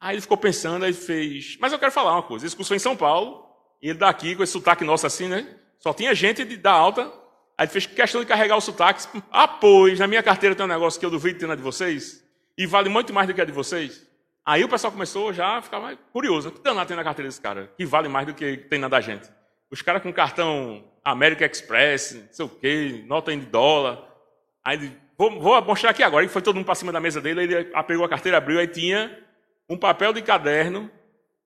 Aí 0.00 0.14
ele 0.14 0.22
ficou 0.22 0.36
pensando, 0.36 0.84
aí 0.84 0.94
fez... 0.94 1.58
Mas 1.60 1.72
eu 1.72 1.78
quero 1.78 1.92
falar 1.92 2.12
uma 2.12 2.22
coisa. 2.22 2.46
Esse 2.46 2.56
curso 2.56 2.68
foi 2.68 2.76
em 2.76 2.80
São 2.80 2.96
Paulo, 2.96 3.46
e 3.82 3.90
ele 3.90 3.98
daqui, 3.98 4.34
com 4.34 4.42
esse 4.42 4.52
sotaque 4.52 4.82
nosso 4.82 5.06
assim, 5.06 5.28
né? 5.28 5.46
Só 5.78 5.92
tinha 5.92 6.14
gente 6.14 6.44
de, 6.44 6.56
da 6.56 6.72
alta. 6.72 7.02
Aí 7.56 7.66
ele 7.66 7.70
fez 7.70 7.86
questão 7.86 8.20
de 8.20 8.26
carregar 8.26 8.56
o 8.56 8.60
sotaque. 8.60 9.06
Ah, 9.30 9.46
pois, 9.46 9.98
na 9.98 10.06
minha 10.06 10.22
carteira 10.22 10.54
tem 10.54 10.64
um 10.64 10.68
negócio 10.68 10.98
que 10.98 11.04
eu 11.04 11.10
duvido 11.10 11.38
ter 11.38 11.46
na 11.46 11.54
de 11.54 11.62
vocês. 11.62 12.24
E 12.56 12.66
vale 12.66 12.88
muito 12.88 13.12
mais 13.12 13.26
do 13.26 13.34
que 13.34 13.40
a 13.40 13.44
de 13.44 13.52
vocês. 13.52 14.06
Aí 14.44 14.64
o 14.64 14.68
pessoal 14.68 14.92
começou 14.92 15.32
já 15.32 15.58
a 15.58 15.62
ficar 15.62 15.96
curioso. 16.12 16.48
O 16.48 16.52
que 16.52 16.62
danado 16.62 16.88
tem 16.88 16.96
na 16.96 17.04
carteira 17.04 17.28
desse 17.28 17.40
cara? 17.40 17.70
Que 17.76 17.84
vale 17.84 18.08
mais 18.08 18.26
do 18.26 18.34
que 18.34 18.56
tem 18.56 18.78
na 18.78 18.88
da 18.88 19.00
gente. 19.00 19.30
Os 19.70 19.82
caras 19.82 20.02
com 20.02 20.12
cartão 20.12 20.84
American 21.04 21.46
Express, 21.46 22.14
não 22.14 22.32
sei 22.32 22.44
o 22.44 22.48
quê, 22.48 23.04
nota 23.06 23.32
em 23.32 23.40
dólar. 23.40 24.02
Aí 24.64 24.76
ele, 24.76 24.96
vou, 25.16 25.40
vou 25.40 25.62
mostrar 25.62 25.90
aqui 25.90 26.02
agora. 26.02 26.24
Aí 26.24 26.28
foi 26.28 26.42
todo 26.42 26.56
mundo 26.56 26.64
para 26.64 26.74
cima 26.74 26.90
da 26.90 27.00
mesa 27.00 27.20
dele, 27.20 27.42
ele 27.42 27.64
pegou 27.86 28.04
a 28.04 28.08
carteira, 28.08 28.38
abriu, 28.38 28.58
aí 28.58 28.66
tinha 28.66 29.16
um 29.70 29.76
papel 29.76 30.12
de 30.12 30.20
caderno 30.20 30.90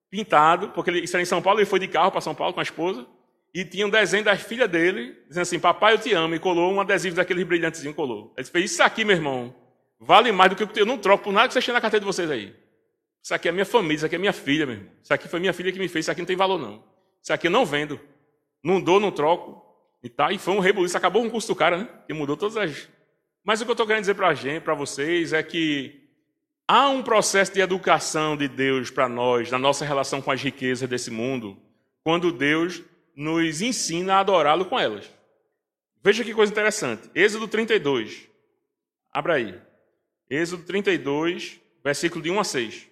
pintado, 0.09 0.69
porque 0.69 0.89
ele, 0.89 1.01
isso 1.01 1.15
era 1.15 1.21
em 1.21 1.27
São 1.27 1.41
Paulo, 1.41 1.59
ele 1.59 1.67
foi 1.67 1.79
de 1.79 1.87
carro 1.87 2.11
para 2.11 2.19
São 2.19 2.33
Paulo 2.33 2.53
com 2.53 2.59
a 2.59 2.63
esposa, 2.63 3.05
e 3.53 3.63
tinha 3.63 3.85
um 3.85 3.89
desenho 3.89 4.23
da 4.23 4.35
filha 4.35 4.67
dele, 4.67 5.15
dizendo 5.27 5.43
assim, 5.43 5.59
papai 5.59 5.93
eu 5.93 5.99
te 5.99 6.11
amo, 6.13 6.33
e 6.33 6.39
colou 6.39 6.73
um 6.73 6.81
adesivo 6.81 7.15
daqueles 7.15 7.45
brilhantezinhos, 7.45 7.95
colou. 7.95 8.33
Ele 8.35 8.47
fez, 8.47 8.71
isso 8.71 8.83
aqui, 8.83 9.05
meu 9.05 9.15
irmão, 9.15 9.55
vale 9.99 10.31
mais 10.31 10.49
do 10.49 10.55
que 10.55 10.63
eu, 10.63 10.69
eu 10.75 10.85
não 10.85 10.97
troco 10.97 11.25
por 11.25 11.33
nada 11.33 11.47
que 11.47 11.53
vocês 11.53 11.63
têm 11.63 11.73
na 11.73 11.79
carteira 11.79 12.01
de 12.01 12.05
vocês 12.05 12.29
aí. 12.31 12.55
Isso 13.21 13.33
aqui 13.33 13.47
é 13.47 13.51
minha 13.51 13.65
família, 13.65 13.95
isso 13.97 14.05
aqui 14.05 14.15
é 14.15 14.19
minha 14.19 14.33
filha, 14.33 14.65
meu 14.65 14.75
irmão. 14.75 14.91
Isso 15.03 15.13
aqui 15.13 15.27
foi 15.27 15.39
minha 15.39 15.53
filha 15.53 15.71
que 15.71 15.79
me 15.79 15.87
fez, 15.87 16.05
isso 16.05 16.11
aqui 16.11 16.21
não 16.21 16.25
tem 16.25 16.35
valor, 16.35 16.59
não. 16.59 16.83
Isso 17.21 17.31
aqui 17.31 17.47
eu 17.47 17.51
não 17.51 17.65
vendo. 17.65 17.99
Não 18.63 18.81
dou, 18.81 18.99
não 18.99 19.11
troco. 19.11 19.63
E, 20.03 20.09
tá, 20.09 20.31
e 20.31 20.37
foi 20.37 20.53
um 20.53 20.59
rebuliço, 20.59 20.97
acabou 20.97 21.21
com 21.21 21.27
o 21.27 21.31
custo 21.31 21.53
do 21.53 21.55
cara, 21.55 21.77
né? 21.77 21.89
Que 22.07 22.13
mudou 22.13 22.35
todas 22.35 22.57
as. 22.57 22.89
Mas 23.43 23.61
o 23.61 23.65
que 23.65 23.71
eu 23.71 23.73
estou 23.73 23.85
querendo 23.85 24.01
dizer 24.01 24.15
para 24.15 24.27
a 24.27 24.33
gente, 24.33 24.61
para 24.61 24.73
vocês, 24.73 25.33
é 25.33 25.41
que 25.41 26.04
há 26.67 26.89
um 26.89 27.03
processo 27.03 27.53
de 27.53 27.61
educação 27.61 28.35
de 28.35 28.47
Deus 28.47 28.89
para 28.89 29.07
nós, 29.07 29.51
na 29.51 29.59
nossa 29.59 29.85
relação 29.85 30.21
com 30.21 30.31
as 30.31 30.41
riquezas 30.41 30.89
desse 30.89 31.11
mundo, 31.11 31.57
quando 32.03 32.31
Deus 32.31 32.81
nos 33.15 33.61
ensina 33.61 34.15
a 34.15 34.19
adorá-lo 34.19 34.65
com 34.65 34.79
elas. 34.79 35.09
Veja 36.03 36.23
que 36.23 36.33
coisa 36.33 36.51
interessante. 36.51 37.09
Êxodo 37.15 37.47
32. 37.47 38.27
Abra 39.11 39.35
aí. 39.35 39.59
Êxodo 40.29 40.63
32, 40.63 41.59
versículo 41.83 42.21
de 42.21 42.29
1 42.29 42.39
a 42.39 42.43
6. 42.43 42.87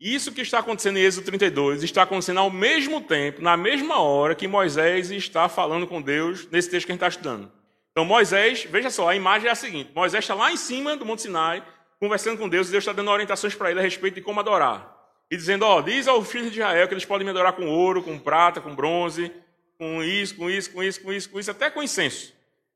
Isso 0.00 0.32
que 0.32 0.42
está 0.42 0.60
acontecendo 0.60 0.96
em 0.98 1.02
Êxodo 1.02 1.26
32 1.26 1.82
está 1.82 2.02
acontecendo 2.02 2.38
ao 2.38 2.50
mesmo 2.50 3.00
tempo, 3.00 3.42
na 3.42 3.56
mesma 3.56 4.00
hora 4.00 4.34
que 4.34 4.46
Moisés 4.46 5.10
está 5.10 5.48
falando 5.48 5.86
com 5.86 6.00
Deus 6.00 6.46
nesse 6.50 6.70
texto 6.70 6.86
que 6.86 6.92
a 6.92 6.94
gente 6.94 7.04
está 7.04 7.08
estudando. 7.08 7.50
Então, 7.90 8.04
Moisés, 8.04 8.64
veja 8.64 8.90
só, 8.90 9.08
a 9.08 9.16
imagem 9.16 9.48
é 9.48 9.50
a 9.50 9.56
seguinte: 9.56 9.90
Moisés 9.92 10.22
está 10.22 10.34
lá 10.34 10.52
em 10.52 10.56
cima 10.56 10.96
do 10.96 11.04
Monte 11.04 11.22
Sinai, 11.22 11.64
conversando 12.00 12.38
com 12.38 12.48
Deus, 12.48 12.68
e 12.68 12.70
Deus 12.70 12.82
está 12.82 12.92
dando 12.92 13.10
orientações 13.10 13.54
para 13.54 13.70
ele 13.70 13.80
a 13.80 13.82
respeito 13.82 14.16
de 14.16 14.20
como 14.22 14.40
adorar. 14.40 14.96
E 15.30 15.36
dizendo: 15.36 15.64
Ó, 15.64 15.80
diz 15.80 16.08
aos 16.08 16.30
filhos 16.30 16.50
de 16.50 16.58
Israel 16.58 16.88
que 16.88 16.94
eles 16.94 17.04
podem 17.04 17.24
me 17.24 17.30
adorar 17.30 17.52
com 17.52 17.66
ouro, 17.66 18.02
com 18.02 18.18
prata, 18.18 18.60
com 18.60 18.74
bronze, 18.74 19.32
com 19.78 20.02
isso, 20.02 20.36
com 20.36 20.50
isso, 20.50 20.70
com 20.72 20.82
isso, 20.82 21.02
com 21.02 21.12
isso, 21.12 21.30
com 21.30 21.40
isso, 21.40 21.50
até 21.50 21.70
com 21.70 21.82
incenso. 21.82 22.34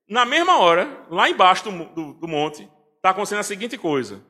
Na 0.08 0.24
mesma 0.24 0.58
hora, 0.58 0.88
lá 1.10 1.28
embaixo 1.30 1.70
do, 1.70 1.84
do, 1.86 2.12
do 2.14 2.28
monte, 2.28 2.68
está 2.96 3.10
acontecendo 3.10 3.38
a 3.40 3.44
seguinte 3.44 3.78
coisa: 3.78 4.22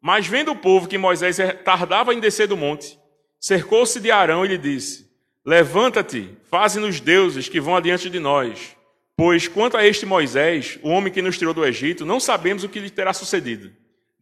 mas 0.00 0.26
vendo 0.26 0.50
o 0.52 0.56
povo 0.56 0.88
que 0.88 0.96
Moisés 0.96 1.36
tardava 1.64 2.14
em 2.14 2.20
descer 2.20 2.46
do 2.46 2.56
monte, 2.56 2.98
cercou-se 3.38 4.00
de 4.00 4.10
Arão 4.10 4.44
e 4.44 4.48
lhe 4.48 4.58
disse: 4.58 5.10
Levanta-te, 5.44 6.36
faze-nos 6.50 7.00
deuses 7.00 7.48
que 7.48 7.60
vão 7.60 7.76
adiante 7.76 8.08
de 8.08 8.18
nós. 8.18 8.76
Pois 9.16 9.46
quanto 9.46 9.76
a 9.76 9.86
este 9.86 10.06
Moisés, 10.06 10.78
o 10.82 10.88
homem 10.88 11.12
que 11.12 11.20
nos 11.20 11.36
tirou 11.36 11.52
do 11.52 11.64
Egito, 11.64 12.06
não 12.06 12.18
sabemos 12.18 12.64
o 12.64 12.68
que 12.68 12.80
lhe 12.80 12.88
terá 12.88 13.12
sucedido. 13.12 13.70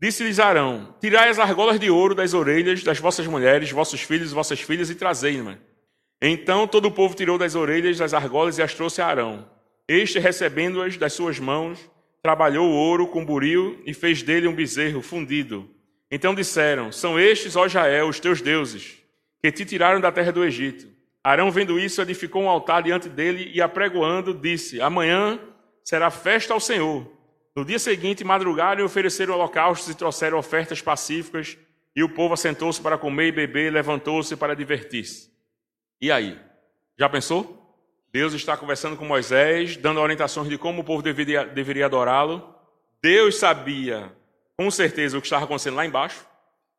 Disse-lhes 0.01 0.39
Arão: 0.39 0.95
Tirai 1.01 1.29
as 1.29 1.39
argolas 1.39 1.81
de 1.81 1.91
ouro 1.91 2.15
das 2.15 2.35
orelhas 2.35 2.83
das 2.83 2.99
vossas 2.99 3.27
mulheres, 3.27 3.71
vossos 3.71 4.01
filhos 4.01 4.31
e 4.31 4.35
vossas 4.35 4.61
filhas, 4.61 4.91
e 4.91 4.95
trazei-me. 4.95 5.59
Então 6.21 6.67
todo 6.67 6.87
o 6.87 6.91
povo 6.91 7.15
tirou 7.15 7.39
das 7.39 7.55
orelhas 7.55 7.99
das 7.99 8.15
argolas 8.15 8.59
e 8.59 8.63
as 8.63 8.75
trouxe 8.75 9.01
a 9.01 9.07
Arão. 9.07 9.49
Este, 9.87 10.19
recebendo-as 10.19 10.97
das 10.97 11.13
suas 11.13 11.39
mãos, 11.39 11.79
trabalhou 12.23 12.69
o 12.69 12.75
ouro 12.75 13.07
com 13.09 13.25
buril 13.25 13.81
e 13.87 13.95
fez 13.95 14.23
dele 14.23 14.47
um 14.47 14.55
bezerro 14.55 15.03
fundido. 15.03 15.69
Então 16.11 16.35
disseram: 16.35 16.93
São 16.93 17.19
estes, 17.19 17.57
ó 17.57 17.67
Jael, 17.67 18.09
os 18.09 18.21
teus 18.21 18.41
deuses, 18.41 18.99
que 19.43 19.51
te 19.51 19.65
tiraram 19.65 20.01
da 20.01 20.13
terra 20.13 20.33
do 20.33 20.45
Egito. 20.45 20.87
Arão, 21.25 21.51
vendo 21.51 21.79
isso, 21.79 22.01
edificou 22.01 22.43
um 22.43 22.49
altar 22.49 22.83
diante 22.83 23.09
dele 23.09 23.51
e, 23.53 23.61
apregoando, 23.61 24.33
disse: 24.33 24.81
Amanhã 24.81 25.41
será 25.83 26.11
festa 26.11 26.55
ao 26.55 26.61
Senhor. 26.61 27.18
No 27.59 27.65
dia 27.65 27.81
seguinte, 27.81 28.23
madrugaram 28.23 28.83
e 28.83 28.85
ofereceram 28.85 29.35
holocaustos 29.35 29.89
e 29.89 29.95
trouxeram 29.97 30.39
ofertas 30.39 30.81
pacíficas, 30.81 31.59
e 31.97 32.05
o 32.05 32.09
povo 32.09 32.35
assentou-se 32.35 32.81
para 32.81 32.97
comer 32.97 33.27
e 33.27 33.33
beber, 33.33 33.73
levantou-se 33.73 34.37
para 34.37 34.55
divertir-se. 34.55 35.29
E 36.01 36.13
aí? 36.13 36.41
Já 36.97 37.09
pensou? 37.09 37.77
Deus 38.13 38.33
está 38.33 38.57
conversando 38.57 38.97
com 38.97 39.05
Moisés, 39.05 39.77
dando 39.77 39.99
orientações 39.99 40.49
de 40.49 40.57
como 40.57 40.83
o 40.83 40.85
povo 40.85 41.03
deveria, 41.03 41.45
deveria 41.47 41.87
adorá-lo. 41.87 42.55
Deus 43.03 43.41
sabia 43.41 44.13
com 44.57 44.71
certeza 44.71 45.19
o 45.19 45.21
que 45.21 45.27
estava 45.27 45.45
acontecendo 45.45 45.75
lá 45.75 45.85
embaixo. 45.85 46.25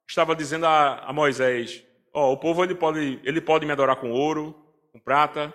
Estava 0.07 0.34
dizendo 0.34 0.65
a, 0.65 0.99
a 0.99 1.11
Moisés: 1.11 1.84
Ó, 2.13 2.30
oh, 2.30 2.32
o 2.32 2.38
povo 2.38 2.63
ele 2.63 2.73
pode, 2.73 3.19
ele 3.25 3.41
pode 3.41 3.65
me 3.65 3.73
adorar 3.73 3.97
com 3.97 4.11
ouro, 4.11 4.55
com 4.93 4.99
prata. 4.99 5.53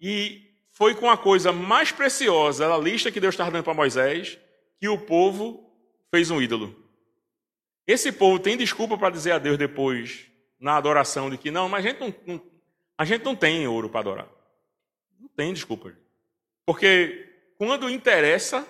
E 0.00 0.48
foi 0.70 0.94
com 0.94 1.10
a 1.10 1.18
coisa 1.18 1.50
mais 1.50 1.90
preciosa, 1.90 2.72
a 2.72 2.78
lista 2.78 3.10
que 3.10 3.18
Deus 3.18 3.34
estava 3.34 3.50
dando 3.50 3.64
para 3.64 3.74
Moisés, 3.74 4.38
que 4.80 4.88
o 4.88 4.98
povo 4.98 5.70
fez 6.10 6.30
um 6.30 6.40
ídolo. 6.40 6.74
Esse 7.86 8.10
povo 8.10 8.38
tem 8.38 8.56
desculpa 8.56 8.96
para 8.96 9.10
dizer 9.10 9.32
a 9.32 9.38
Deus 9.38 9.58
depois, 9.58 10.26
na 10.58 10.76
adoração, 10.76 11.28
de 11.28 11.36
que 11.36 11.50
não, 11.50 11.68
mas 11.68 11.84
a 11.84 11.88
gente 11.88 12.00
não, 12.00 12.14
não 12.26 12.42
a 12.96 13.04
gente 13.04 13.24
não 13.24 13.34
tem 13.34 13.66
ouro 13.66 13.88
para 13.88 14.00
adorar. 14.00 14.28
Não 15.18 15.28
tem 15.28 15.52
desculpa. 15.52 15.92
Porque 16.66 17.28
quando 17.56 17.88
interessa, 17.88 18.66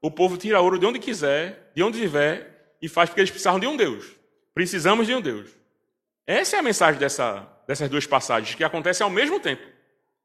o 0.00 0.10
povo 0.10 0.36
tira 0.36 0.60
ouro 0.60 0.78
de 0.78 0.86
onde 0.86 0.98
quiser, 0.98 1.70
de 1.74 1.82
onde 1.82 2.00
tiver, 2.00 2.76
e 2.80 2.88
faz 2.88 3.08
porque 3.08 3.20
eles 3.20 3.30
precisavam 3.30 3.60
de 3.60 3.66
um 3.66 3.76
Deus. 3.76 4.06
Precisamos 4.54 5.06
de 5.06 5.14
um 5.14 5.20
Deus. 5.20 5.50
Essa 6.26 6.56
é 6.56 6.58
a 6.58 6.62
mensagem 6.62 6.98
dessa, 6.98 7.46
dessas 7.66 7.88
duas 7.88 8.06
passagens, 8.06 8.54
que 8.54 8.64
acontecem 8.64 9.04
ao 9.04 9.10
mesmo 9.10 9.38
tempo. 9.38 9.62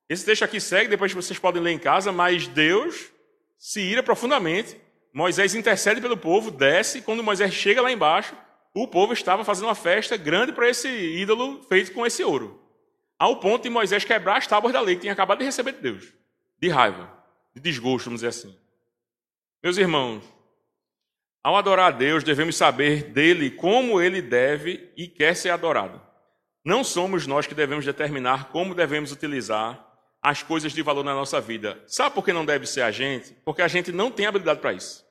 Esse 0.08 0.26
texto 0.26 0.44
aqui 0.44 0.60
segue, 0.60 0.90
depois 0.90 1.14
vocês 1.14 1.38
podem 1.38 1.62
ler 1.62 1.72
em 1.72 1.80
casa, 1.80 2.12
mas 2.12 2.48
Deus 2.48 3.12
se 3.58 3.82
ira 3.82 4.02
profundamente 4.02 4.76
Moisés 5.14 5.56
intercede 5.56 6.00
pelo 6.00 6.18
povo, 6.18 6.52
desce, 6.52 7.02
quando 7.02 7.24
Moisés 7.24 7.54
chega 7.54 7.82
lá 7.82 7.92
embaixo, 7.92 8.36
o 8.74 8.88
povo 8.88 9.14
estava 9.14 9.44
fazendo 9.44 9.66
uma 9.66 9.76
festa 9.76 10.16
grande 10.16 10.54
para 10.54 10.70
esse 10.70 10.88
ídolo 10.88 11.64
feito 11.64 11.92
com 11.94 12.06
esse 12.06 12.24
ouro. 12.24 12.62
Ao 13.18 13.40
ponto 13.40 13.64
de 13.64 13.70
Moisés 13.70 14.06
quebrar 14.06 14.38
as 14.38 14.48
tábuas 14.48 14.72
da 14.72 14.80
lei 14.80 14.96
que 14.96 15.02
tinha 15.02 15.14
acabado 15.14 15.40
de 15.40 15.46
receber 15.46 15.74
de 15.74 15.82
Deus. 15.82 16.14
De 16.60 16.70
raiva, 16.70 17.12
de 17.54 17.62
desgosto, 17.62 18.06
vamos 18.06 18.22
dizer 18.22 18.28
assim. 18.28 18.56
Meus 19.62 19.78
irmãos, 19.78 20.24
ao 21.44 21.58
adorar 21.58 21.88
a 21.88 21.98
Deus, 21.98 22.24
devemos 22.24 22.56
saber 22.56 23.04
dele 23.12 23.50
como 23.50 24.00
ele 24.00 24.22
deve 24.22 24.92
e 24.96 25.08
quer 25.08 25.36
ser 25.36 25.50
adorado. 25.50 26.02
Não 26.64 26.84
somos 26.84 27.26
nós 27.26 27.48
que 27.48 27.56
devemos 27.56 27.86
determinar 27.86 28.50
como 28.50 28.76
devemos 28.76 29.12
utilizar 29.12 29.89
as 30.22 30.44
coisas 30.44 30.74
de 30.74 30.82
valor 30.82 31.04
na 31.04 31.14
nossa 31.14 31.40
vida. 31.40 31.82
Sabe 31.88 32.16
por 32.16 32.24
que 32.24 32.34
não 32.34 32.46
deve 32.46 32.66
ser 32.68 32.82
a 32.82 32.92
gente? 32.92 33.34
Porque 33.46 33.62
a 33.62 33.68
gente 33.68 33.92
não 33.92 34.12
tem 34.12 34.26
habilidade 34.26 34.60
para 34.60 34.74
isso. 34.74 35.06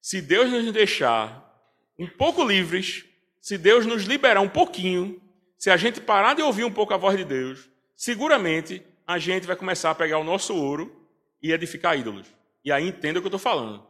Se 0.00 0.20
Deus 0.20 0.50
nos 0.50 0.70
deixar 0.72 1.50
um 1.98 2.06
pouco 2.06 2.44
livres, 2.44 3.04
se 3.40 3.56
Deus 3.56 3.86
nos 3.86 4.04
liberar 4.04 4.40
um 4.40 4.48
pouquinho, 4.48 5.20
se 5.58 5.70
a 5.70 5.76
gente 5.76 6.00
parar 6.00 6.34
de 6.34 6.42
ouvir 6.42 6.64
um 6.64 6.72
pouco 6.72 6.92
a 6.92 6.96
voz 6.96 7.16
de 7.16 7.24
Deus, 7.24 7.68
seguramente 7.96 8.82
a 9.06 9.18
gente 9.18 9.46
vai 9.46 9.56
começar 9.56 9.90
a 9.90 9.94
pegar 9.94 10.18
o 10.18 10.24
nosso 10.24 10.54
ouro 10.54 11.08
e 11.42 11.52
edificar 11.52 11.98
ídolos. 11.98 12.26
E 12.64 12.70
aí 12.70 12.88
entenda 12.88 13.18
o 13.18 13.22
que 13.22 13.26
eu 13.26 13.36
estou 13.36 13.38
falando. 13.38 13.86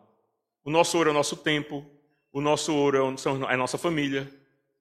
O 0.65 0.71
nosso 0.71 0.97
ouro 0.97 1.11
é 1.11 1.13
o 1.13 1.15
nosso 1.15 1.37
tempo, 1.37 1.85
o 2.33 2.41
nosso 2.41 2.75
ouro 2.75 3.17
é 3.49 3.53
a 3.53 3.57
nossa 3.57 3.77
família, 3.77 4.31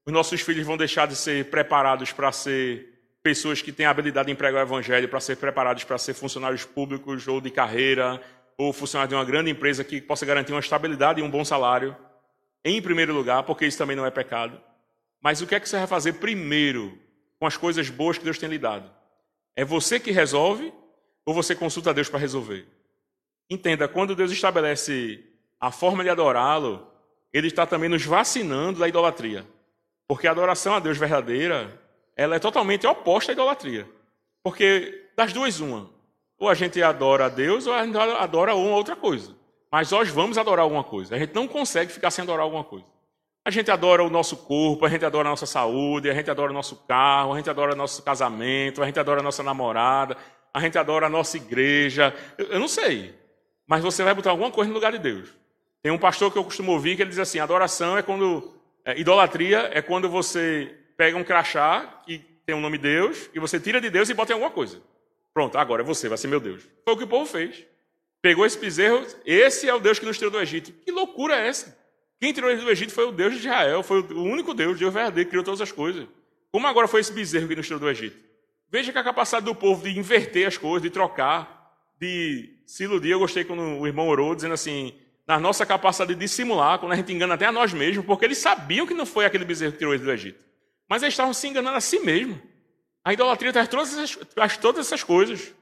os 0.05 0.13
nossos 0.13 0.41
filhos 0.41 0.65
vão 0.65 0.77
deixar 0.77 1.07
de 1.07 1.15
ser 1.15 1.49
preparados 1.49 2.11
para 2.11 2.31
ser 2.31 2.90
pessoas 3.23 3.61
que 3.61 3.71
têm 3.71 3.85
a 3.85 3.89
habilidade 3.89 4.27
de 4.27 4.31
empregar 4.31 4.63
o 4.63 4.67
evangelho 4.67 5.07
para 5.07 5.19
ser 5.19 5.37
preparados 5.37 5.83
para 5.83 5.97
ser 5.97 6.13
funcionários 6.13 6.65
públicos 6.65 7.27
ou 7.27 7.39
de 7.39 7.51
carreira, 7.51 8.21
ou 8.57 8.73
funcionários 8.73 9.09
de 9.09 9.15
uma 9.15 9.25
grande 9.25 9.49
empresa 9.49 9.83
que 9.83 10.01
possa 10.01 10.25
garantir 10.25 10.51
uma 10.51 10.59
estabilidade 10.59 11.19
e 11.19 11.23
um 11.23 11.29
bom 11.29 11.43
salário, 11.45 11.95
em 12.63 12.81
primeiro 12.81 13.13
lugar, 13.13 13.43
porque 13.43 13.65
isso 13.65 13.77
também 13.77 13.95
não 13.95 14.05
é 14.05 14.11
pecado. 14.11 14.59
Mas 15.21 15.41
o 15.41 15.47
que 15.47 15.55
é 15.55 15.59
que 15.59 15.69
você 15.69 15.77
vai 15.77 15.87
fazer 15.87 16.13
primeiro 16.13 16.97
com 17.39 17.45
as 17.45 17.57
coisas 17.57 17.89
boas 17.89 18.17
que 18.17 18.23
Deus 18.23 18.37
tem 18.37 18.49
lhe 18.49 18.57
dado? 18.57 18.89
É 19.55 19.63
você 19.63 19.99
que 19.99 20.11
resolve 20.11 20.73
ou 21.25 21.33
você 21.33 21.55
consulta 21.55 21.91
a 21.91 21.93
Deus 21.93 22.09
para 22.09 22.19
resolver? 22.19 22.67
Entenda, 23.49 23.87
quando 23.87 24.15
Deus 24.15 24.31
estabelece 24.31 25.23
a 25.59 25.71
forma 25.71 26.03
de 26.03 26.09
adorá-lo, 26.09 26.87
ele 27.33 27.47
está 27.47 27.65
também 27.65 27.89
nos 27.89 28.03
vacinando 28.05 28.79
da 28.79 28.87
idolatria. 28.87 29.45
Porque 30.07 30.27
a 30.27 30.31
adoração 30.31 30.73
a 30.73 30.79
Deus 30.79 30.97
verdadeira 30.97 31.79
ela 32.15 32.35
é 32.35 32.39
totalmente 32.39 32.85
oposta 32.87 33.31
à 33.31 33.33
idolatria. 33.33 33.87
Porque 34.43 35.09
das 35.15 35.33
duas, 35.33 35.59
uma. 35.59 35.89
Ou 36.39 36.49
a 36.49 36.53
gente 36.55 36.81
adora 36.81 37.25
a 37.25 37.29
Deus 37.29 37.67
ou 37.67 37.73
a 37.73 37.85
gente 37.85 37.97
adora 37.97 38.55
uma 38.55 38.75
outra 38.75 38.95
coisa. 38.95 39.35
Mas 39.71 39.91
nós 39.91 40.09
vamos 40.09 40.37
adorar 40.37 40.63
alguma 40.63 40.83
coisa. 40.83 41.15
A 41.15 41.19
gente 41.19 41.35
não 41.35 41.47
consegue 41.47 41.91
ficar 41.91 42.11
sem 42.11 42.23
adorar 42.23 42.43
alguma 42.43 42.63
coisa. 42.63 42.85
A 43.45 43.49
gente 43.49 43.71
adora 43.71 44.03
o 44.03 44.09
nosso 44.09 44.37
corpo, 44.37 44.85
a 44.85 44.89
gente 44.89 45.05
adora 45.05 45.27
a 45.27 45.31
nossa 45.31 45.45
saúde, 45.45 46.09
a 46.09 46.13
gente 46.13 46.29
adora 46.29 46.51
o 46.51 46.53
nosso 46.53 46.75
carro, 46.87 47.33
a 47.33 47.37
gente 47.37 47.49
adora 47.49 47.73
o 47.73 47.75
nosso 47.75 48.03
casamento, 48.03 48.83
a 48.83 48.85
gente 48.85 48.99
adora 48.99 49.19
a 49.19 49.23
nossa 49.23 49.41
namorada, 49.41 50.15
a 50.53 50.59
gente 50.59 50.77
adora 50.77 51.07
a 51.07 51.09
nossa 51.09 51.37
igreja. 51.37 52.13
Eu, 52.37 52.59
não 52.59 52.67
sei. 52.67 53.15
Mas 53.65 53.81
você 53.81 54.03
vai 54.03 54.13
botar 54.13 54.31
alguma 54.31 54.51
coisa 54.51 54.67
no 54.67 54.75
lugar 54.75 54.91
de 54.91 54.99
Deus. 54.99 55.29
Tem 55.81 55.91
um 55.91 55.97
pastor 55.97 56.31
que 56.31 56.37
eu 56.37 56.43
costumo 56.43 56.71
ouvir 56.71 56.95
que 56.95 57.01
ele 57.01 57.09
diz 57.09 57.19
assim: 57.19 57.39
adoração 57.39 57.97
é 57.97 58.01
quando. 58.01 58.51
É, 58.83 58.99
idolatria 58.99 59.69
é 59.73 59.81
quando 59.81 60.09
você 60.09 60.75
pega 61.01 61.17
um 61.17 61.23
crachá 61.23 62.03
que 62.05 62.19
tem 62.45 62.53
o 62.53 62.59
um 62.59 62.61
nome 62.61 62.77
Deus 62.77 63.27
e 63.33 63.39
você 63.39 63.59
tira 63.59 63.81
de 63.81 63.89
Deus 63.89 64.07
e 64.07 64.13
bota 64.13 64.33
em 64.33 64.35
alguma 64.35 64.51
coisa. 64.51 64.79
Pronto, 65.33 65.57
agora 65.57 65.81
é 65.81 65.83
você, 65.83 66.07
vai 66.07 66.15
ser 66.15 66.27
meu 66.27 66.39
Deus. 66.39 66.61
Foi 66.85 66.93
o 66.93 66.97
que 66.97 67.05
o 67.05 67.07
povo 67.07 67.25
fez. 67.25 67.65
Pegou 68.21 68.45
esse 68.45 68.59
bezerro, 68.59 69.03
esse 69.25 69.67
é 69.67 69.73
o 69.73 69.79
Deus 69.79 69.97
que 69.97 70.05
nos 70.05 70.15
tirou 70.15 70.29
do 70.29 70.39
Egito. 70.39 70.71
Que 70.71 70.91
loucura 70.91 71.37
é 71.37 71.47
essa? 71.47 71.75
Quem 72.19 72.31
tirou 72.31 72.51
eles 72.51 72.63
do 72.63 72.69
Egito 72.69 72.93
foi 72.93 73.05
o 73.05 73.11
Deus 73.11 73.33
de 73.33 73.39
Israel, 73.39 73.81
foi 73.81 74.01
o 74.01 74.21
único 74.21 74.53
Deus, 74.53 74.77
Deus 74.77 74.93
verdadeiro, 74.93 75.25
que 75.25 75.31
criou 75.31 75.43
todas 75.43 75.59
as 75.59 75.71
coisas. 75.71 76.07
Como 76.51 76.67
agora 76.67 76.87
foi 76.87 76.99
esse 76.99 77.11
bezerro 77.11 77.47
que 77.47 77.55
nos 77.55 77.65
tirou 77.65 77.79
do 77.79 77.89
Egito? 77.89 78.23
Veja 78.69 78.91
que 78.91 78.99
a 78.99 79.03
capacidade 79.03 79.43
do 79.43 79.55
povo 79.55 79.81
de 79.81 79.97
inverter 79.97 80.45
as 80.45 80.55
coisas, 80.55 80.83
de 80.83 80.91
trocar, 80.91 81.75
de 81.99 82.47
se 82.67 82.83
iludir. 82.83 83.09
Eu 83.09 83.17
gostei 83.17 83.43
quando 83.43 83.63
o 83.63 83.87
irmão 83.87 84.07
orou, 84.07 84.35
dizendo 84.35 84.53
assim, 84.53 84.93
na 85.25 85.39
nossa 85.39 85.65
capacidade 85.65 86.13
de 86.13 86.19
dissimular, 86.19 86.77
quando 86.77 86.91
a 86.91 86.95
gente 86.95 87.11
engana 87.11 87.33
até 87.33 87.47
a 87.47 87.51
nós 87.51 87.73
mesmos, 87.73 88.05
porque 88.05 88.23
eles 88.23 88.37
sabiam 88.37 88.85
que 88.85 88.93
não 88.93 89.07
foi 89.07 89.25
aquele 89.25 89.45
bezerro 89.45 89.71
que 89.71 89.79
tirou 89.79 89.95
eles 89.95 90.05
do 90.05 90.11
Egito. 90.11 90.50
Mas 90.91 91.03
eles 91.03 91.13
estavam 91.13 91.33
se 91.33 91.47
enganando 91.47 91.77
a 91.77 91.79
si 91.79 91.99
mesmos. 91.99 92.37
A 93.01 93.13
idolatria 93.13 93.53
traz 93.53 93.69
todas, 93.69 93.97
essas, 93.97 94.27
traz 94.27 94.57
todas 94.57 94.87
essas 94.87 95.01
coisas. 95.01 95.55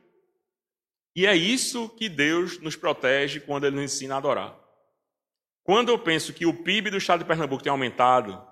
E 1.15 1.27
é 1.27 1.35
isso 1.35 1.87
que 1.89 2.09
Deus 2.09 2.59
nos 2.59 2.75
protege 2.75 3.39
quando 3.39 3.67
Ele 3.67 3.75
nos 3.75 3.93
ensina 3.93 4.15
a 4.15 4.17
adorar. 4.17 4.59
Quando 5.61 5.89
eu 5.89 5.99
penso 5.99 6.33
que 6.33 6.47
o 6.47 6.63
PIB 6.63 6.89
do 6.89 6.97
estado 6.97 7.19
de 7.19 7.25
Pernambuco 7.25 7.61
tem 7.61 7.69
aumentado, 7.69 8.43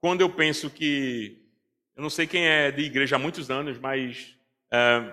quando 0.00 0.20
eu 0.20 0.28
penso 0.28 0.68
que, 0.68 1.48
eu 1.94 2.02
não 2.02 2.10
sei 2.10 2.26
quem 2.26 2.44
é 2.44 2.72
de 2.72 2.82
igreja 2.82 3.14
há 3.14 3.20
muitos 3.20 3.48
anos, 3.48 3.78
mas 3.78 4.36
é, 4.72 5.12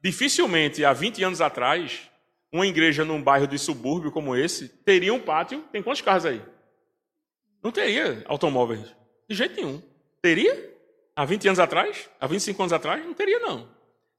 dificilmente 0.00 0.84
há 0.84 0.92
20 0.92 1.24
anos 1.24 1.40
atrás, 1.40 2.08
uma 2.52 2.68
igreja 2.68 3.04
num 3.04 3.20
bairro 3.20 3.48
de 3.48 3.58
subúrbio 3.58 4.12
como 4.12 4.36
esse 4.36 4.68
teria 4.68 5.12
um 5.12 5.18
pátio. 5.18 5.64
Tem 5.72 5.82
quantos 5.82 6.02
carros 6.02 6.24
aí? 6.24 6.40
Não 7.60 7.72
teria 7.72 8.22
automóveis. 8.28 8.94
De 9.28 9.34
jeito 9.34 9.56
nenhum. 9.56 9.90
Teria? 10.22 10.72
Há 11.16 11.24
20 11.24 11.48
anos 11.48 11.58
atrás? 11.58 12.08
Há 12.20 12.26
25 12.26 12.62
anos 12.62 12.72
atrás? 12.72 13.04
Não 13.04 13.12
teria, 13.12 13.40
não. 13.40 13.68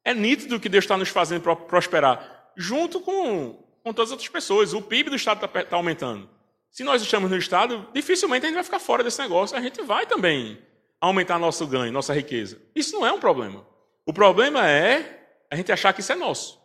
É 0.04 0.14
nítido 0.14 0.60
que 0.60 0.68
Deus 0.68 0.84
está 0.84 0.98
nos 0.98 1.10
fazendo 1.10 1.42
prosperar, 1.56 2.52
junto 2.58 3.00
com, 3.00 3.64
com 3.82 3.94
todas 3.94 4.10
as 4.10 4.12
outras 4.12 4.30
pessoas. 4.30 4.74
O 4.74 4.82
PIB 4.82 5.10
do 5.10 5.16
Estado 5.16 5.46
está 5.46 5.64
tá 5.64 5.76
aumentando. 5.78 6.30
Se 6.70 6.84
nós 6.84 7.02
estamos 7.02 7.32
no 7.32 7.38
Estado, 7.38 7.88
dificilmente 7.94 8.46
a 8.46 8.50
gente 8.50 8.56
vai 8.56 8.64
ficar 8.64 8.80
fora 8.80 9.04
desse 9.04 9.20
negócio. 9.20 9.58
A 9.58 9.62
gente 9.62 9.82
vai 9.82 10.06
também 10.06 10.60
aumentar 11.00 11.40
nosso 11.40 11.66
ganho, 11.66 11.92
nossa 11.92 12.14
riqueza. 12.14 12.62
Isso 12.76 12.94
não 12.94 13.08
é 13.08 13.12
um 13.12 13.20
problema. 13.20 13.66
O 14.06 14.12
problema 14.12 14.70
é 14.70 15.22
a 15.50 15.56
gente 15.56 15.72
achar 15.72 15.94
que 15.94 16.02
isso 16.02 16.12
é 16.12 16.16
nosso. 16.16 16.62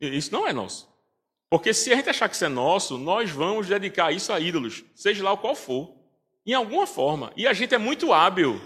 Isso 0.00 0.32
não 0.32 0.46
é 0.46 0.52
nosso. 0.52 0.88
Porque 1.50 1.74
se 1.74 1.92
a 1.92 1.96
gente 1.96 2.10
achar 2.10 2.28
que 2.28 2.36
isso 2.36 2.44
é 2.44 2.48
nosso, 2.48 2.96
nós 2.96 3.30
vamos 3.30 3.66
dedicar 3.66 4.12
isso 4.12 4.32
a 4.32 4.38
ídolos, 4.38 4.84
seja 4.94 5.24
lá 5.24 5.32
o 5.32 5.38
qual 5.38 5.56
for 5.56 5.97
em 6.46 6.54
alguma 6.54 6.86
forma. 6.86 7.32
E 7.36 7.46
a 7.46 7.52
gente 7.52 7.74
é 7.74 7.78
muito 7.78 8.12
hábil 8.12 8.60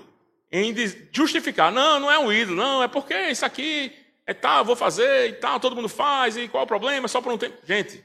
em 0.50 0.74
justificar. 1.10 1.72
Não, 1.72 1.98
não 1.98 2.10
é 2.10 2.18
um 2.18 2.32
ídolo, 2.32 2.56
não, 2.56 2.82
é 2.82 2.88
porque 2.88 3.14
isso 3.30 3.44
aqui 3.44 3.92
é 4.26 4.34
tal, 4.34 4.64
vou 4.64 4.76
fazer 4.76 5.30
e 5.30 5.32
tal, 5.34 5.58
todo 5.58 5.74
mundo 5.74 5.88
faz, 5.88 6.36
e 6.36 6.48
qual 6.48 6.64
o 6.64 6.66
problema? 6.66 7.08
Só 7.08 7.20
por 7.20 7.32
um 7.32 7.38
tempo. 7.38 7.56
Gente, 7.64 8.02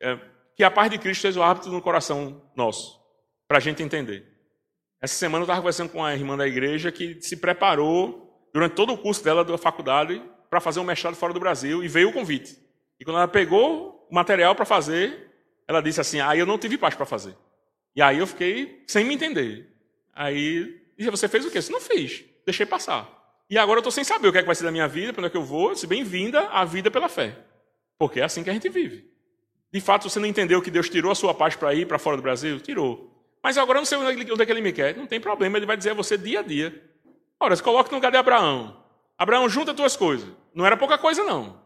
é, 0.00 0.18
que 0.56 0.64
a 0.64 0.70
paz 0.70 0.90
de 0.90 0.98
Cristo 0.98 1.22
seja 1.22 1.40
o 1.40 1.42
árbitro 1.42 1.70
no 1.70 1.82
coração 1.82 2.42
nosso, 2.56 3.00
para 3.46 3.58
a 3.58 3.60
gente 3.60 3.82
entender. 3.82 4.26
Essa 5.00 5.14
semana 5.14 5.42
eu 5.42 5.44
estava 5.44 5.60
conversando 5.60 5.90
com 5.90 6.04
a 6.04 6.14
irmã 6.14 6.36
da 6.36 6.46
igreja 6.46 6.90
que 6.90 7.20
se 7.20 7.36
preparou 7.36 8.48
durante 8.52 8.74
todo 8.74 8.92
o 8.92 8.98
curso 8.98 9.22
dela 9.22 9.44
da 9.44 9.58
faculdade 9.58 10.22
para 10.50 10.60
fazer 10.60 10.80
um 10.80 10.84
mestrado 10.84 11.14
fora 11.14 11.32
do 11.32 11.40
Brasil 11.40 11.84
e 11.84 11.88
veio 11.88 12.08
o 12.08 12.12
convite. 12.12 12.58
E 12.98 13.04
quando 13.04 13.18
ela 13.18 13.28
pegou 13.28 14.06
o 14.10 14.14
material 14.14 14.54
para 14.54 14.64
fazer, 14.64 15.30
ela 15.68 15.80
disse 15.80 16.00
assim: 16.00 16.20
Ah, 16.20 16.36
eu 16.36 16.46
não 16.46 16.58
tive 16.58 16.76
paz 16.76 16.94
para 16.94 17.06
fazer. 17.06 17.36
E 17.98 18.02
aí 18.02 18.18
eu 18.18 18.28
fiquei 18.28 18.84
sem 18.86 19.04
me 19.04 19.12
entender. 19.12 19.66
Aí, 20.14 20.80
e 20.96 21.10
você 21.10 21.26
fez 21.26 21.44
o 21.44 21.50
quê? 21.50 21.60
Você 21.60 21.72
não 21.72 21.80
fez. 21.80 22.22
Deixei 22.46 22.64
passar. 22.64 23.08
E 23.50 23.58
agora 23.58 23.78
eu 23.78 23.80
estou 23.80 23.90
sem 23.90 24.04
saber 24.04 24.28
o 24.28 24.30
que, 24.30 24.38
é 24.38 24.40
que 24.40 24.46
vai 24.46 24.54
ser 24.54 24.62
da 24.62 24.70
minha 24.70 24.86
vida, 24.86 25.12
para 25.12 25.22
onde 25.22 25.26
é 25.26 25.30
que 25.30 25.36
eu 25.36 25.42
vou. 25.42 25.74
Se 25.74 25.84
bem-vinda 25.84 26.42
à 26.42 26.64
vida 26.64 26.92
pela 26.92 27.08
fé. 27.08 27.36
Porque 27.98 28.20
é 28.20 28.22
assim 28.22 28.44
que 28.44 28.50
a 28.50 28.52
gente 28.52 28.68
vive. 28.68 29.10
De 29.72 29.80
fato, 29.80 30.08
você 30.08 30.20
não 30.20 30.28
entendeu 30.28 30.62
que 30.62 30.70
Deus 30.70 30.88
tirou 30.88 31.10
a 31.10 31.14
sua 31.16 31.34
paz 31.34 31.56
para 31.56 31.74
ir 31.74 31.88
para 31.88 31.98
fora 31.98 32.16
do 32.16 32.22
Brasil? 32.22 32.60
Tirou. 32.60 33.20
Mas 33.42 33.58
agora 33.58 33.78
eu 33.78 33.80
não 33.80 33.84
sei 33.84 33.98
onde 33.98 34.42
é 34.42 34.46
que 34.46 34.52
ele 34.52 34.60
me 34.60 34.72
quer. 34.72 34.96
Não 34.96 35.08
tem 35.08 35.20
problema, 35.20 35.56
ele 35.56 35.66
vai 35.66 35.76
dizer 35.76 35.90
a 35.90 35.94
você 35.94 36.16
dia 36.16 36.38
a 36.38 36.42
dia. 36.44 36.80
Ora, 37.40 37.56
se 37.56 37.62
coloca 37.64 37.90
no 37.90 37.96
lugar 37.96 38.12
de 38.12 38.16
Abraão. 38.16 38.80
Abraão, 39.18 39.48
junta 39.48 39.74
tuas 39.74 39.96
coisas. 39.96 40.28
Não 40.54 40.64
era 40.64 40.76
pouca 40.76 40.98
coisa, 40.98 41.24
não. 41.24 41.60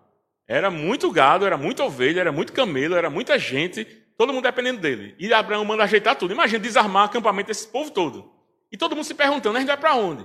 Era 0.49 0.71
muito 0.71 1.11
gado, 1.11 1.45
era 1.45 1.59
muita 1.59 1.85
ovelha, 1.85 2.21
era 2.21 2.33
muito 2.33 2.55
camelo, 2.55 2.95
era 2.95 3.11
muita 3.11 3.39
gente, 3.39 3.87
todo 4.23 4.33
mundo 4.33 4.45
dependendo 4.45 4.81
dele. 4.81 5.17
E 5.19 5.33
Abraão 5.35 5.65
manda 5.65 5.83
ajeitar 5.83 6.15
tudo. 6.15 6.33
Imagina 6.33 6.61
desarmar 6.61 7.03
o 7.03 7.07
acampamento 7.07 7.49
desse 7.49 7.67
povo 7.67 7.91
todo. 7.91 8.33
E 8.71 8.77
todo 8.77 8.95
mundo 8.95 9.05
se 9.05 9.15
perguntando, 9.15 9.57
a 9.57 9.61
gente 9.61 9.67
vai 9.67 9.77
para 9.77 9.97
onde? 9.97 10.25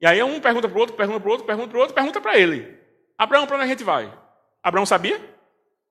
E 0.00 0.06
aí 0.06 0.22
um 0.22 0.40
pergunta 0.40 0.66
para 0.66 0.76
o 0.76 0.80
outro, 0.80 0.96
pergunta 0.96 1.20
para 1.20 1.28
o 1.28 1.32
outro, 1.32 1.46
pergunta 1.46 1.68
para 1.68 1.76
o 1.76 1.80
outro, 1.80 1.94
pergunta 1.94 2.20
para 2.20 2.38
ele. 2.38 2.78
Abraão, 3.18 3.46
para 3.46 3.56
onde 3.56 3.64
a 3.66 3.68
gente 3.68 3.84
vai? 3.84 4.10
Abraão 4.62 4.86
sabia? 4.86 5.20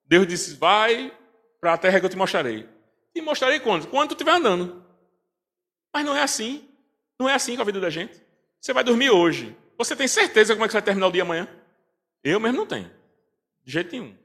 Deus 0.08 0.26
disse, 0.26 0.56
vai 0.56 1.14
para 1.62 1.74
a 1.74 1.78
terra 1.78 2.00
que 2.00 2.06
eu 2.08 2.10
te 2.10 2.18
mostrarei. 2.18 2.68
E 3.14 3.22
mostrarei 3.22 3.60
quando? 3.60 3.88
Quando 3.90 4.10
tu 4.10 4.14
estiver 4.14 4.32
andando. 4.32 4.84
Mas 5.94 6.04
não 6.04 6.18
é 6.18 6.24
assim. 6.24 6.68
Não 7.20 7.30
é 7.30 7.36
assim 7.36 7.56
com 7.56 7.62
a 7.62 7.66
vida 7.66 7.80
da 7.80 7.92
gente. 7.92 8.20
Você 8.60 8.74
vai 8.74 8.84
dormir 8.84 9.12
hoje. 9.12 9.56
Você 9.78 9.96
tem 9.96 10.08
certeza 10.08 10.56
como 10.56 10.66
é 10.66 10.68
que 10.68 10.72
você 10.72 10.78
vai 10.78 10.86
terminar 10.86 11.08
o 11.08 11.12
dia 11.12 11.22
amanhã? 11.22 11.48
Eu 12.24 12.40
mesmo 12.40 12.58
não 12.58 12.66
tenho. 12.66 12.90
De 13.64 13.72
jeito 13.72 13.92
nenhum. 13.92 14.25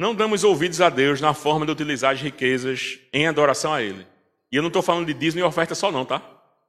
Não 0.00 0.14
damos 0.14 0.44
ouvidos 0.44 0.80
a 0.80 0.88
Deus 0.88 1.20
na 1.20 1.34
forma 1.34 1.66
de 1.66 1.72
utilizar 1.72 2.14
as 2.14 2.22
riquezas 2.22 2.98
em 3.12 3.26
adoração 3.26 3.74
a 3.74 3.82
Ele. 3.82 4.06
E 4.50 4.56
eu 4.56 4.62
não 4.62 4.68
estou 4.68 4.80
falando 4.80 5.04
de 5.04 5.12
dízimo 5.12 5.40
e 5.40 5.42
oferta 5.42 5.74
só 5.74 5.92
não, 5.92 6.06
tá? 6.06 6.22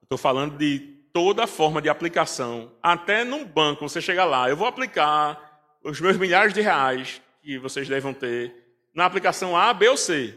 Estou 0.03 0.17
falando 0.17 0.57
de 0.57 0.79
toda 1.13 1.47
forma 1.47 1.81
de 1.81 1.87
aplicação. 1.87 2.73
Até 2.83 3.23
num 3.23 3.45
banco, 3.45 3.87
você 3.87 4.01
chega 4.01 4.25
lá, 4.25 4.49
eu 4.49 4.57
vou 4.57 4.67
aplicar 4.67 5.79
os 5.81 6.01
meus 6.01 6.17
milhares 6.17 6.53
de 6.53 6.59
reais 6.59 7.21
que 7.41 7.57
vocês 7.57 7.87
devem 7.87 8.13
ter 8.13 8.53
na 8.93 9.05
aplicação 9.05 9.55
A, 9.55 9.73
B 9.73 9.87
ou 9.87 9.95
C. 9.95 10.35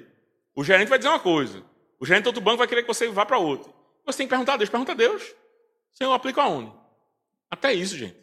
O 0.55 0.62
gerente 0.62 0.86
vai 0.86 0.97
dizer 0.97 1.09
uma 1.09 1.18
coisa. 1.18 1.64
O 1.99 2.07
gerente 2.07 2.22
do 2.22 2.26
outro 2.28 2.42
banco 2.42 2.59
vai 2.59 2.68
querer 2.68 2.82
que 2.82 2.95
você 2.95 3.09
vá 3.09 3.26
para 3.26 3.38
outro. 3.38 3.74
Você 4.07 4.18
tem 4.18 4.28
que 4.28 4.30
perguntar 4.30 4.55
a 4.55 4.57
Deus. 4.57 4.70
Pergunta 4.70 4.92
a 4.92 4.95
Deus. 4.95 5.34
Senhor, 5.95 6.11
eu 6.11 6.14
aplico 6.14 6.40
aonde? 6.40 6.72
Até 7.51 7.72
isso, 7.72 7.99
gente. 7.99 8.16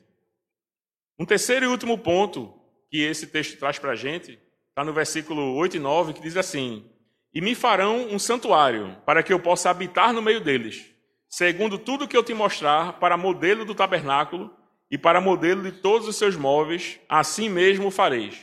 Um 1.20 1.26
terceiro 1.26 1.66
e 1.66 1.68
último 1.68 1.98
ponto 1.98 2.58
que 2.90 3.04
esse 3.04 3.28
texto 3.28 3.60
traz 3.60 3.78
para 3.78 3.92
a 3.92 3.96
gente 3.98 4.40
está 4.72 4.84
no 4.86 4.94
versículo 4.94 5.54
8 5.56 5.78
e 5.78 5.80
9, 5.80 6.14
que 6.14 6.22
diz 6.22 6.36
assim: 6.36 6.86
E 7.34 7.42
me 7.42 7.54
farão 7.54 8.08
um 8.10 8.18
santuário, 8.18 8.98
para 9.06 9.22
que 9.22 9.32
eu 9.32 9.40
possa 9.40 9.70
habitar 9.70 10.14
no 10.14 10.22
meio 10.22 10.42
deles, 10.42 10.86
segundo 11.30 11.78
tudo 11.78 12.08
que 12.08 12.16
eu 12.16 12.24
te 12.24 12.34
mostrar, 12.34 12.94
para 12.94 13.18
modelo 13.18 13.66
do 13.66 13.76
tabernáculo 13.76 14.50
e 14.90 14.98
para 14.98 15.22
modelo 15.22 15.62
de 15.64 15.74
todos 15.74 16.08
os 16.08 16.16
seus 16.16 16.36
móveis, 16.36 17.00
assim 17.08 17.50
mesmo 17.50 17.88
o 17.88 17.92
fareis. 17.92 18.40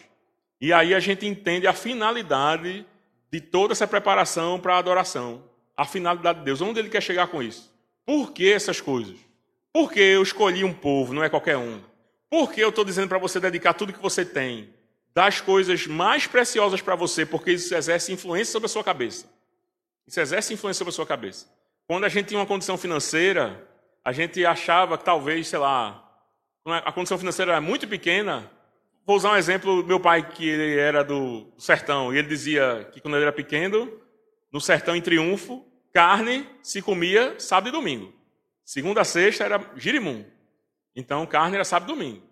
E 0.60 0.72
aí 0.72 0.94
a 0.94 1.00
gente 1.00 1.26
entende 1.26 1.66
a 1.66 1.72
finalidade 1.72 2.86
de 3.30 3.40
toda 3.40 3.72
essa 3.72 3.86
preparação 3.86 4.58
para 4.58 4.74
a 4.74 4.78
adoração. 4.78 5.44
A 5.76 5.84
finalidade 5.84 6.40
de 6.40 6.44
Deus. 6.44 6.60
Onde 6.60 6.80
ele 6.80 6.88
quer 6.88 7.02
chegar 7.02 7.28
com 7.28 7.42
isso? 7.42 7.72
Por 8.04 8.32
que 8.32 8.50
essas 8.50 8.80
coisas? 8.80 9.16
Por 9.72 9.92
que 9.92 10.00
eu 10.00 10.22
escolhi 10.22 10.64
um 10.64 10.72
povo, 10.72 11.12
não 11.12 11.22
é 11.22 11.28
qualquer 11.28 11.56
um? 11.56 11.80
Por 12.28 12.50
que 12.50 12.60
eu 12.60 12.70
estou 12.70 12.84
dizendo 12.84 13.08
para 13.08 13.18
você 13.18 13.38
dedicar 13.38 13.74
tudo 13.74 13.92
que 13.92 14.02
você 14.02 14.24
tem? 14.24 14.70
Das 15.18 15.40
coisas 15.40 15.84
mais 15.88 16.28
preciosas 16.28 16.80
para 16.80 16.94
você, 16.94 17.26
porque 17.26 17.50
isso 17.50 17.74
exerce 17.74 18.12
influência 18.12 18.52
sobre 18.52 18.66
a 18.66 18.68
sua 18.68 18.84
cabeça. 18.84 19.28
Isso 20.06 20.20
exerce 20.20 20.54
influência 20.54 20.78
sobre 20.78 20.90
a 20.90 20.94
sua 20.94 21.04
cabeça. 21.04 21.48
Quando 21.88 22.04
a 22.04 22.08
gente 22.08 22.28
tinha 22.28 22.38
uma 22.38 22.46
condição 22.46 22.78
financeira, 22.78 23.68
a 24.04 24.12
gente 24.12 24.46
achava 24.46 24.96
que 24.96 25.04
talvez, 25.04 25.48
sei 25.48 25.58
lá, 25.58 26.08
a 26.64 26.92
condição 26.92 27.18
financeira 27.18 27.50
era 27.50 27.60
muito 27.60 27.88
pequena, 27.88 28.48
Vou 29.04 29.16
usar 29.16 29.32
um 29.32 29.36
exemplo, 29.36 29.82
meu 29.84 29.98
pai, 29.98 30.30
que 30.30 30.46
ele 30.46 30.78
era 30.78 31.02
do 31.02 31.50
sertão, 31.58 32.14
e 32.14 32.18
ele 32.18 32.28
dizia 32.28 32.88
que 32.92 33.00
quando 33.00 33.14
ele 33.14 33.24
era 33.24 33.32
pequeno, 33.32 33.90
no 34.52 34.60
sertão 34.60 34.94
em 34.94 35.00
triunfo, 35.00 35.66
carne 35.92 36.46
se 36.62 36.80
comia 36.80 37.34
sábado 37.40 37.70
e 37.70 37.72
domingo. 37.72 38.12
Segunda 38.64 39.00
a 39.00 39.04
sexta 39.04 39.44
era 39.44 39.72
girimum. 39.74 40.24
Então, 40.94 41.26
carne 41.26 41.56
era 41.56 41.64
sábado 41.64 41.90
e 41.90 41.94
domingo. 41.96 42.22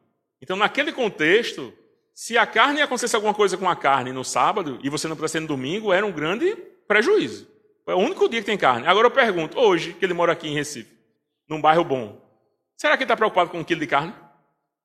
Então, 0.40 0.54
naquele 0.54 0.92
contexto, 0.92 1.72
se 2.16 2.38
a 2.38 2.46
carne 2.46 2.80
acontecesse 2.80 3.14
alguma 3.14 3.34
coisa 3.34 3.58
com 3.58 3.68
a 3.68 3.76
carne 3.76 4.10
no 4.10 4.24
sábado 4.24 4.78
e 4.82 4.88
você 4.88 5.06
não 5.06 5.14
pudesse 5.14 5.38
no 5.38 5.46
domingo, 5.46 5.92
era 5.92 6.06
um 6.06 6.10
grande 6.10 6.56
prejuízo. 6.88 7.46
É 7.86 7.94
o 7.94 7.98
único 7.98 8.26
dia 8.26 8.40
que 8.40 8.46
tem 8.46 8.56
carne. 8.56 8.86
Agora 8.86 9.08
eu 9.08 9.10
pergunto, 9.10 9.60
hoje, 9.60 9.92
que 9.92 10.02
ele 10.02 10.14
mora 10.14 10.32
aqui 10.32 10.48
em 10.48 10.54
Recife, 10.54 10.90
num 11.46 11.60
bairro 11.60 11.84
bom, 11.84 12.18
será 12.74 12.96
que 12.96 13.02
ele 13.02 13.04
está 13.04 13.14
preocupado 13.18 13.50
com 13.50 13.58
um 13.58 13.64
quilo 13.64 13.80
de 13.80 13.86
carne? 13.86 14.14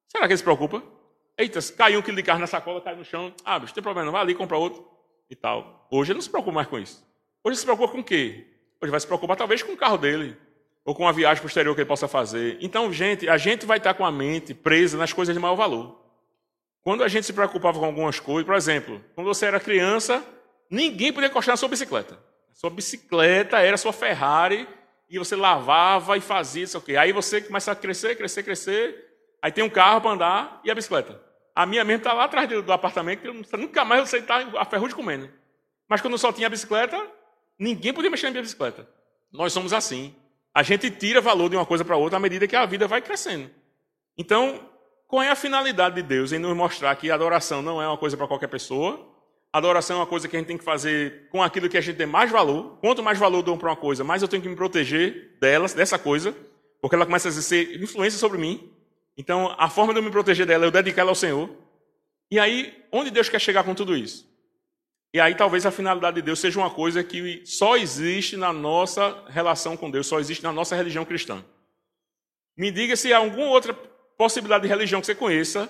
Será 0.09 0.27
que 0.27 0.33
ele 0.33 0.37
se 0.39 0.43
preocupa? 0.43 0.83
Eita, 1.37 1.61
caiu 1.71 1.99
um 1.99 2.01
quilo 2.01 2.17
de 2.17 2.23
carne 2.23 2.41
na 2.41 2.47
sacola, 2.47 2.81
cai 2.81 2.97
no 2.97 3.05
chão. 3.05 3.33
Ah, 3.45 3.57
bicho, 3.57 3.73
tem 3.73 3.81
problema, 3.81 4.07
não. 4.07 4.11
vai 4.11 4.21
ali, 4.23 4.35
compra 4.35 4.57
outro 4.57 4.85
e 5.29 5.35
tal. 5.35 5.87
Hoje 5.89 6.11
ele 6.11 6.17
não 6.17 6.21
se 6.21 6.29
preocupa 6.29 6.51
mais 6.51 6.67
com 6.67 6.77
isso. 6.77 7.01
Hoje 7.45 7.53
ele 7.53 7.55
se 7.55 7.65
preocupa 7.65 7.93
com 7.93 7.99
o 7.99 8.03
quê? 8.03 8.45
Hoje 8.81 8.91
vai 8.91 8.99
se 8.99 9.07
preocupar 9.07 9.37
talvez 9.37 9.63
com 9.63 9.71
o 9.71 9.77
carro 9.77 9.97
dele, 9.97 10.35
ou 10.83 10.93
com 10.93 11.07
a 11.07 11.13
viagem 11.13 11.41
posterior 11.41 11.73
que 11.75 11.79
ele 11.79 11.87
possa 11.87 12.09
fazer. 12.09 12.57
Então, 12.59 12.91
gente, 12.91 13.29
a 13.29 13.37
gente 13.37 13.65
vai 13.65 13.77
estar 13.77 13.93
com 13.93 14.05
a 14.05 14.11
mente 14.11 14.53
presa 14.53 14.97
nas 14.97 15.13
coisas 15.13 15.33
de 15.33 15.39
maior 15.39 15.55
valor. 15.55 16.00
Quando 16.83 17.03
a 17.03 17.07
gente 17.07 17.25
se 17.25 17.33
preocupava 17.33 17.79
com 17.79 17.85
algumas 17.85 18.19
coisas, 18.19 18.45
por 18.45 18.55
exemplo, 18.55 19.03
quando 19.15 19.27
você 19.27 19.45
era 19.45 19.59
criança, 19.59 20.23
ninguém 20.69 21.13
podia 21.13 21.29
encostar 21.29 21.53
na 21.53 21.57
sua 21.57 21.69
bicicleta. 21.69 22.17
Sua 22.53 22.69
bicicleta 22.69 23.59
era 23.59 23.77
sua 23.77 23.93
Ferrari, 23.93 24.67
e 25.11 25.19
você 25.19 25.35
lavava 25.35 26.15
e 26.17 26.21
fazia 26.21 26.63
isso, 26.63 26.77
ok. 26.77 26.95
Aí 26.95 27.11
você 27.11 27.41
começa 27.41 27.73
a 27.73 27.75
crescer, 27.75 28.15
crescer, 28.15 28.43
crescer, 28.43 29.13
aí 29.41 29.51
tem 29.51 29.61
um 29.61 29.69
carro 29.69 29.99
para 29.99 30.11
andar 30.11 30.61
e 30.63 30.71
a 30.71 30.75
bicicleta. 30.75 31.21
A 31.53 31.65
minha 31.65 31.83
mesmo 31.83 31.97
está 31.97 32.13
lá 32.13 32.23
atrás 32.23 32.47
do 32.47 32.71
apartamento, 32.71 33.25
eu 33.25 33.33
nunca 33.59 33.83
mais 33.83 33.99
eu 33.99 34.07
sei 34.07 34.21
estar 34.21 34.47
a 34.55 34.63
ferrugem 34.63 34.95
comendo. 34.95 35.29
Mas 35.89 35.99
quando 35.99 36.17
só 36.17 36.31
tinha 36.31 36.47
a 36.47 36.49
bicicleta, 36.49 36.97
ninguém 37.59 37.91
podia 37.91 38.09
mexer 38.09 38.27
na 38.27 38.31
minha 38.31 38.41
bicicleta. 38.41 38.87
Nós 39.33 39.51
somos 39.51 39.73
assim. 39.73 40.15
A 40.53 40.63
gente 40.63 40.89
tira 40.89 41.19
valor 41.19 41.49
de 41.49 41.57
uma 41.57 41.65
coisa 41.65 41.83
para 41.83 41.97
outra 41.97 42.15
à 42.15 42.19
medida 42.19 42.47
que 42.47 42.55
a 42.55 42.65
vida 42.65 42.87
vai 42.87 43.01
crescendo. 43.01 43.51
Então, 44.17 44.70
qual 45.11 45.21
é 45.21 45.29
a 45.29 45.35
finalidade 45.35 45.95
de 45.95 46.01
Deus 46.01 46.31
em 46.31 46.39
nos 46.39 46.55
mostrar 46.55 46.95
que 46.95 47.11
adoração 47.11 47.61
não 47.61 47.81
é 47.81 47.85
uma 47.85 47.97
coisa 47.97 48.15
para 48.15 48.25
qualquer 48.29 48.47
pessoa? 48.47 49.05
Adoração 49.51 49.97
é 49.97 49.99
uma 49.99 50.07
coisa 50.07 50.25
que 50.25 50.37
a 50.37 50.39
gente 50.39 50.47
tem 50.47 50.57
que 50.57 50.63
fazer 50.63 51.27
com 51.29 51.43
aquilo 51.43 51.67
que 51.67 51.77
a 51.77 51.81
gente 51.81 51.97
tem 51.97 52.07
mais 52.07 52.31
valor. 52.31 52.77
Quanto 52.79 53.03
mais 53.03 53.19
valor 53.19 53.41
dou 53.41 53.57
para 53.57 53.71
uma 53.71 53.75
coisa, 53.75 54.05
mais 54.05 54.21
eu 54.21 54.27
tenho 54.29 54.41
que 54.41 54.47
me 54.47 54.55
proteger 54.55 55.37
delas, 55.41 55.73
dessa 55.73 55.99
coisa, 55.99 56.33
porque 56.79 56.95
ela 56.95 57.05
começa 57.05 57.27
a 57.27 57.29
exercer 57.29 57.83
influência 57.83 58.17
sobre 58.17 58.37
mim. 58.37 58.71
Então, 59.17 59.53
a 59.57 59.69
forma 59.69 59.91
de 59.91 59.99
eu 59.99 60.03
me 60.03 60.09
proteger 60.09 60.45
dela 60.45 60.63
é 60.63 60.67
eu 60.67 60.71
dedicar 60.71 61.01
ela 61.01 61.11
ao 61.11 61.15
Senhor. 61.15 61.49
E 62.31 62.39
aí, 62.39 62.73
onde 62.89 63.11
Deus 63.11 63.27
quer 63.27 63.41
chegar 63.41 63.65
com 63.65 63.75
tudo 63.75 63.97
isso? 63.97 64.25
E 65.13 65.19
aí, 65.19 65.35
talvez 65.35 65.65
a 65.65 65.71
finalidade 65.71 66.15
de 66.15 66.21
Deus 66.21 66.39
seja 66.39 66.57
uma 66.57 66.69
coisa 66.69 67.03
que 67.03 67.41
só 67.43 67.75
existe 67.75 68.37
na 68.37 68.53
nossa 68.53 69.25
relação 69.27 69.75
com 69.75 69.91
Deus, 69.91 70.07
só 70.07 70.21
existe 70.21 70.41
na 70.41 70.53
nossa 70.53 70.73
religião 70.73 71.03
cristã. 71.03 71.43
Me 72.55 72.71
diga 72.71 72.95
se 72.95 73.11
há 73.11 73.17
alguma 73.17 73.47
outra 73.47 73.73
possibilidade 74.21 74.61
de 74.61 74.67
religião 74.67 75.01
que 75.01 75.07
você 75.07 75.15
conheça, 75.15 75.67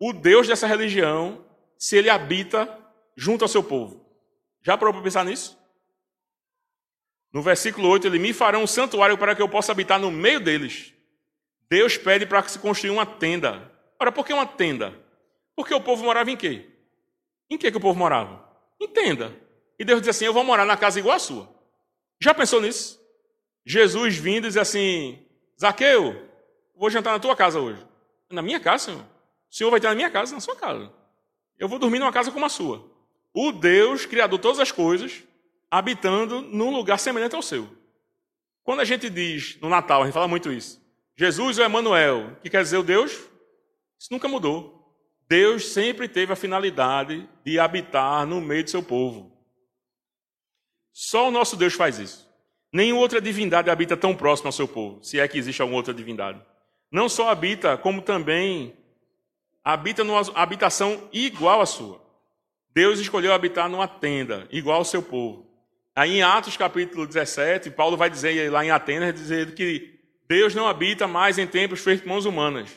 o 0.00 0.14
Deus 0.14 0.48
dessa 0.48 0.66
religião, 0.66 1.44
se 1.76 1.94
ele 1.94 2.08
habita 2.08 2.66
junto 3.14 3.42
ao 3.42 3.48
seu 3.48 3.62
povo. 3.62 4.02
Já 4.62 4.78
parou 4.78 4.94
para 4.94 5.02
pensar 5.02 5.26
nisso? 5.26 5.58
No 7.30 7.42
versículo 7.42 7.86
8, 7.88 8.06
ele 8.06 8.18
me 8.18 8.32
fará 8.32 8.58
um 8.58 8.66
santuário 8.66 9.18
para 9.18 9.36
que 9.36 9.42
eu 9.42 9.48
possa 9.48 9.72
habitar 9.72 10.00
no 10.00 10.10
meio 10.10 10.40
deles. 10.40 10.94
Deus 11.68 11.98
pede 11.98 12.24
para 12.24 12.42
se 12.48 12.58
construir 12.58 12.88
uma 12.88 13.04
tenda. 13.04 13.70
Ora, 14.00 14.10
por 14.10 14.24
que 14.24 14.32
uma 14.32 14.46
tenda? 14.46 14.98
Porque 15.54 15.74
o 15.74 15.80
povo 15.80 16.02
morava 16.02 16.30
em 16.30 16.36
quê? 16.36 16.70
Em 17.50 17.58
que, 17.58 17.70
que 17.70 17.76
o 17.76 17.80
povo 17.80 17.98
morava? 17.98 18.42
Em 18.80 18.88
tenda. 18.88 19.36
E 19.78 19.84
Deus 19.84 20.00
diz 20.00 20.08
assim: 20.08 20.24
Eu 20.24 20.32
vou 20.32 20.44
morar 20.44 20.64
na 20.64 20.78
casa 20.78 20.98
igual 20.98 21.16
a 21.16 21.18
sua. 21.18 21.54
Já 22.22 22.32
pensou 22.32 22.58
nisso? 22.58 22.98
Jesus 23.66 24.16
vindo 24.16 24.46
e 24.46 24.48
diz 24.48 24.56
assim: 24.56 25.26
Zaqueu, 25.60 26.31
vou 26.82 26.90
jantar 26.90 27.12
na 27.12 27.20
tua 27.20 27.36
casa 27.36 27.60
hoje. 27.60 27.80
Na 28.28 28.42
minha 28.42 28.58
casa, 28.58 28.86
Senhor? 28.86 29.02
O 29.02 29.54
Senhor 29.54 29.70
vai 29.70 29.78
ter 29.78 29.86
na 29.86 29.94
minha 29.94 30.10
casa, 30.10 30.34
na 30.34 30.40
sua 30.40 30.56
casa. 30.56 30.92
Eu 31.56 31.68
vou 31.68 31.78
dormir 31.78 32.00
numa 32.00 32.10
casa 32.10 32.32
como 32.32 32.44
a 32.44 32.48
sua. 32.48 32.84
O 33.32 33.52
Deus, 33.52 34.04
Criador 34.04 34.36
de 34.36 34.42
todas 34.42 34.58
as 34.58 34.72
coisas, 34.72 35.22
habitando 35.70 36.42
num 36.42 36.74
lugar 36.74 36.98
semelhante 36.98 37.36
ao 37.36 37.42
seu. 37.42 37.68
Quando 38.64 38.80
a 38.80 38.84
gente 38.84 39.08
diz 39.08 39.56
no 39.60 39.68
Natal, 39.68 40.02
a 40.02 40.06
gente 40.06 40.14
fala 40.14 40.26
muito 40.26 40.50
isso. 40.50 40.82
Jesus 41.16 41.56
ou 41.56 41.64
Emanuel, 41.64 42.36
que 42.42 42.50
quer 42.50 42.64
dizer 42.64 42.78
o 42.78 42.82
Deus, 42.82 43.12
isso 43.96 44.08
nunca 44.10 44.26
mudou. 44.26 44.92
Deus 45.28 45.68
sempre 45.68 46.08
teve 46.08 46.32
a 46.32 46.36
finalidade 46.36 47.28
de 47.44 47.60
habitar 47.60 48.26
no 48.26 48.40
meio 48.40 48.64
do 48.64 48.70
seu 48.70 48.82
povo. 48.82 49.32
Só 50.92 51.28
o 51.28 51.30
nosso 51.30 51.54
Deus 51.54 51.74
faz 51.74 52.00
isso. 52.00 52.28
Nenhuma 52.72 53.02
outra 53.02 53.20
divindade 53.20 53.70
habita 53.70 53.96
tão 53.96 54.16
próximo 54.16 54.48
ao 54.48 54.52
seu 54.52 54.66
povo, 54.66 55.00
se 55.00 55.20
é 55.20 55.28
que 55.28 55.38
existe 55.38 55.62
alguma 55.62 55.78
outra 55.78 55.94
divindade. 55.94 56.42
Não 56.92 57.08
só 57.08 57.30
habita, 57.30 57.78
como 57.78 58.02
também 58.02 58.76
habita 59.64 60.04
numa 60.04 60.20
habitação 60.34 61.08
igual 61.10 61.62
à 61.62 61.66
sua. 61.66 62.02
Deus 62.74 62.98
escolheu 63.00 63.32
habitar 63.32 63.66
numa 63.66 63.88
tenda, 63.88 64.46
igual 64.50 64.76
ao 64.76 64.84
seu 64.84 65.02
povo. 65.02 65.46
Aí 65.96 66.18
em 66.18 66.22
Atos 66.22 66.54
capítulo 66.54 67.06
17, 67.06 67.70
Paulo 67.70 67.96
vai 67.96 68.10
dizer 68.10 68.50
lá 68.52 68.62
em 68.62 68.70
Atenas, 68.70 69.14
dizer 69.14 69.54
que 69.54 69.98
Deus 70.28 70.54
não 70.54 70.68
habita 70.68 71.06
mais 71.06 71.38
em 71.38 71.46
templos 71.46 71.80
feitos 71.80 72.02
por 72.02 72.10
mãos 72.10 72.26
humanas. 72.26 72.70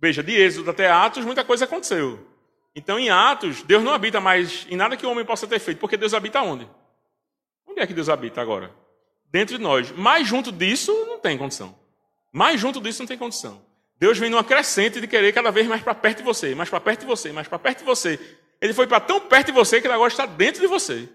Veja, 0.00 0.20
de 0.20 0.32
Êxodo 0.32 0.70
até 0.70 0.90
Atos, 0.90 1.24
muita 1.24 1.44
coisa 1.44 1.64
aconteceu. 1.64 2.26
Então, 2.74 2.98
em 2.98 3.08
Atos, 3.08 3.62
Deus 3.62 3.84
não 3.84 3.92
habita 3.92 4.20
mais 4.20 4.66
em 4.68 4.76
nada 4.76 4.96
que 4.96 5.06
o 5.06 5.10
homem 5.10 5.24
possa 5.24 5.46
ter 5.46 5.60
feito, 5.60 5.78
porque 5.78 5.96
Deus 5.96 6.12
habita 6.12 6.42
onde? 6.42 6.68
Onde 7.64 7.80
é 7.80 7.86
que 7.86 7.94
Deus 7.94 8.08
habita 8.08 8.40
agora? 8.40 8.74
Dentro 9.30 9.56
de 9.56 9.62
nós. 9.62 9.92
Mais 9.92 10.26
junto 10.26 10.50
disso, 10.50 10.92
não 11.06 11.20
tem 11.20 11.38
condição. 11.38 11.83
Mais 12.34 12.60
junto 12.60 12.80
disso, 12.80 13.00
não 13.00 13.06
tem 13.06 13.16
condição. 13.16 13.64
Deus 13.96 14.18
vem 14.18 14.28
numa 14.28 14.42
crescente 14.42 15.00
de 15.00 15.06
querer 15.06 15.32
cada 15.32 15.52
vez 15.52 15.68
mais 15.68 15.80
para 15.80 15.94
perto 15.94 16.18
de 16.18 16.24
você, 16.24 16.52
mais 16.52 16.68
para 16.68 16.80
perto 16.80 17.00
de 17.02 17.06
você, 17.06 17.30
mais 17.30 17.46
para 17.46 17.60
perto 17.60 17.78
de 17.78 17.84
você. 17.84 18.18
Ele 18.60 18.74
foi 18.74 18.88
para 18.88 18.98
tão 18.98 19.20
perto 19.20 19.46
de 19.46 19.52
você 19.52 19.80
que 19.80 19.86
ele 19.86 19.94
agora 19.94 20.10
está 20.10 20.26
dentro 20.26 20.60
de 20.60 20.66
você. 20.66 21.08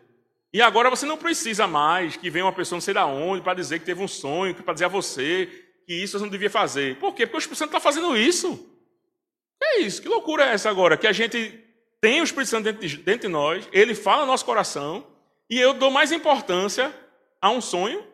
E 0.54 0.62
agora 0.62 0.90
você 0.90 1.06
não 1.06 1.18
precisa 1.18 1.68
mais 1.68 2.16
que 2.16 2.30
venha 2.30 2.46
uma 2.46 2.54
pessoa 2.54 2.78
não 2.78 2.82
sei 2.82 2.94
da 2.94 3.06
onde 3.06 3.44
para 3.44 3.54
dizer 3.54 3.80
que 3.80 3.86
teve 3.86 4.02
um 4.02 4.08
sonho, 4.08 4.56
para 4.56 4.74
dizer 4.74 4.86
a 4.86 4.88
você 4.88 5.48
que 5.86 5.94
isso 5.94 6.18
você 6.18 6.24
não 6.24 6.32
devia 6.32 6.50
fazer. 6.50 6.96
Por 7.00 7.14
quê? 7.14 7.26
Porque 7.26 7.36
o 7.36 7.40
Espírito 7.40 7.60
Santo 7.60 7.70
está 7.72 7.82
fazendo 7.82 8.16
isso. 8.16 8.58
Que 9.60 9.66
é 9.66 9.82
isso? 9.82 10.02
Que 10.02 10.08
loucura 10.08 10.46
é 10.46 10.54
essa 10.54 10.70
agora? 10.70 10.96
Que 10.96 11.06
a 11.06 11.12
gente 11.12 11.60
tem 12.00 12.22
o 12.22 12.24
Espírito 12.24 12.50
Santo 12.50 12.64
dentro 12.64 12.88
de, 12.88 12.98
dentro 12.98 13.28
de 13.28 13.28
nós, 13.28 13.68
ele 13.74 13.94
fala 13.94 14.22
no 14.22 14.28
nosso 14.32 14.46
coração, 14.46 15.06
e 15.50 15.60
eu 15.60 15.74
dou 15.74 15.92
mais 15.92 16.14
importância 16.14 16.96
a 17.42 17.50
um 17.50 17.60
sonho. 17.60 18.08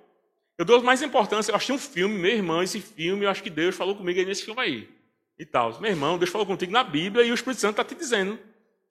Eu 0.58 0.66
dou 0.66 0.82
mais 0.82 1.02
importância. 1.02 1.52
Eu 1.52 1.56
achei 1.56 1.76
um 1.76 1.80
filme, 1.80 2.18
meu 2.18 2.32
irmão, 2.32 2.64
esse 2.64 2.80
filme, 2.80 3.26
eu 3.26 3.30
acho 3.30 3.44
que 3.44 3.50
Deus 3.50 3.76
falou 3.76 3.96
comigo 3.96 4.20
aí 4.20 4.26
nesse 4.26 4.44
filme 4.44 4.62
aí. 4.62 4.90
E 5.38 5.46
tal. 5.46 5.80
Meu 5.80 5.92
irmão, 5.92 6.18
Deus 6.18 6.30
falou 6.30 6.48
contigo 6.48 6.72
na 6.72 6.84
Bíblia 6.84 7.26
e 7.26 7.32
o 7.32 7.34
Espírito 7.34 7.60
Santo 7.60 7.72
está 7.72 7.84
te 7.84 7.96
dizendo. 7.96 8.40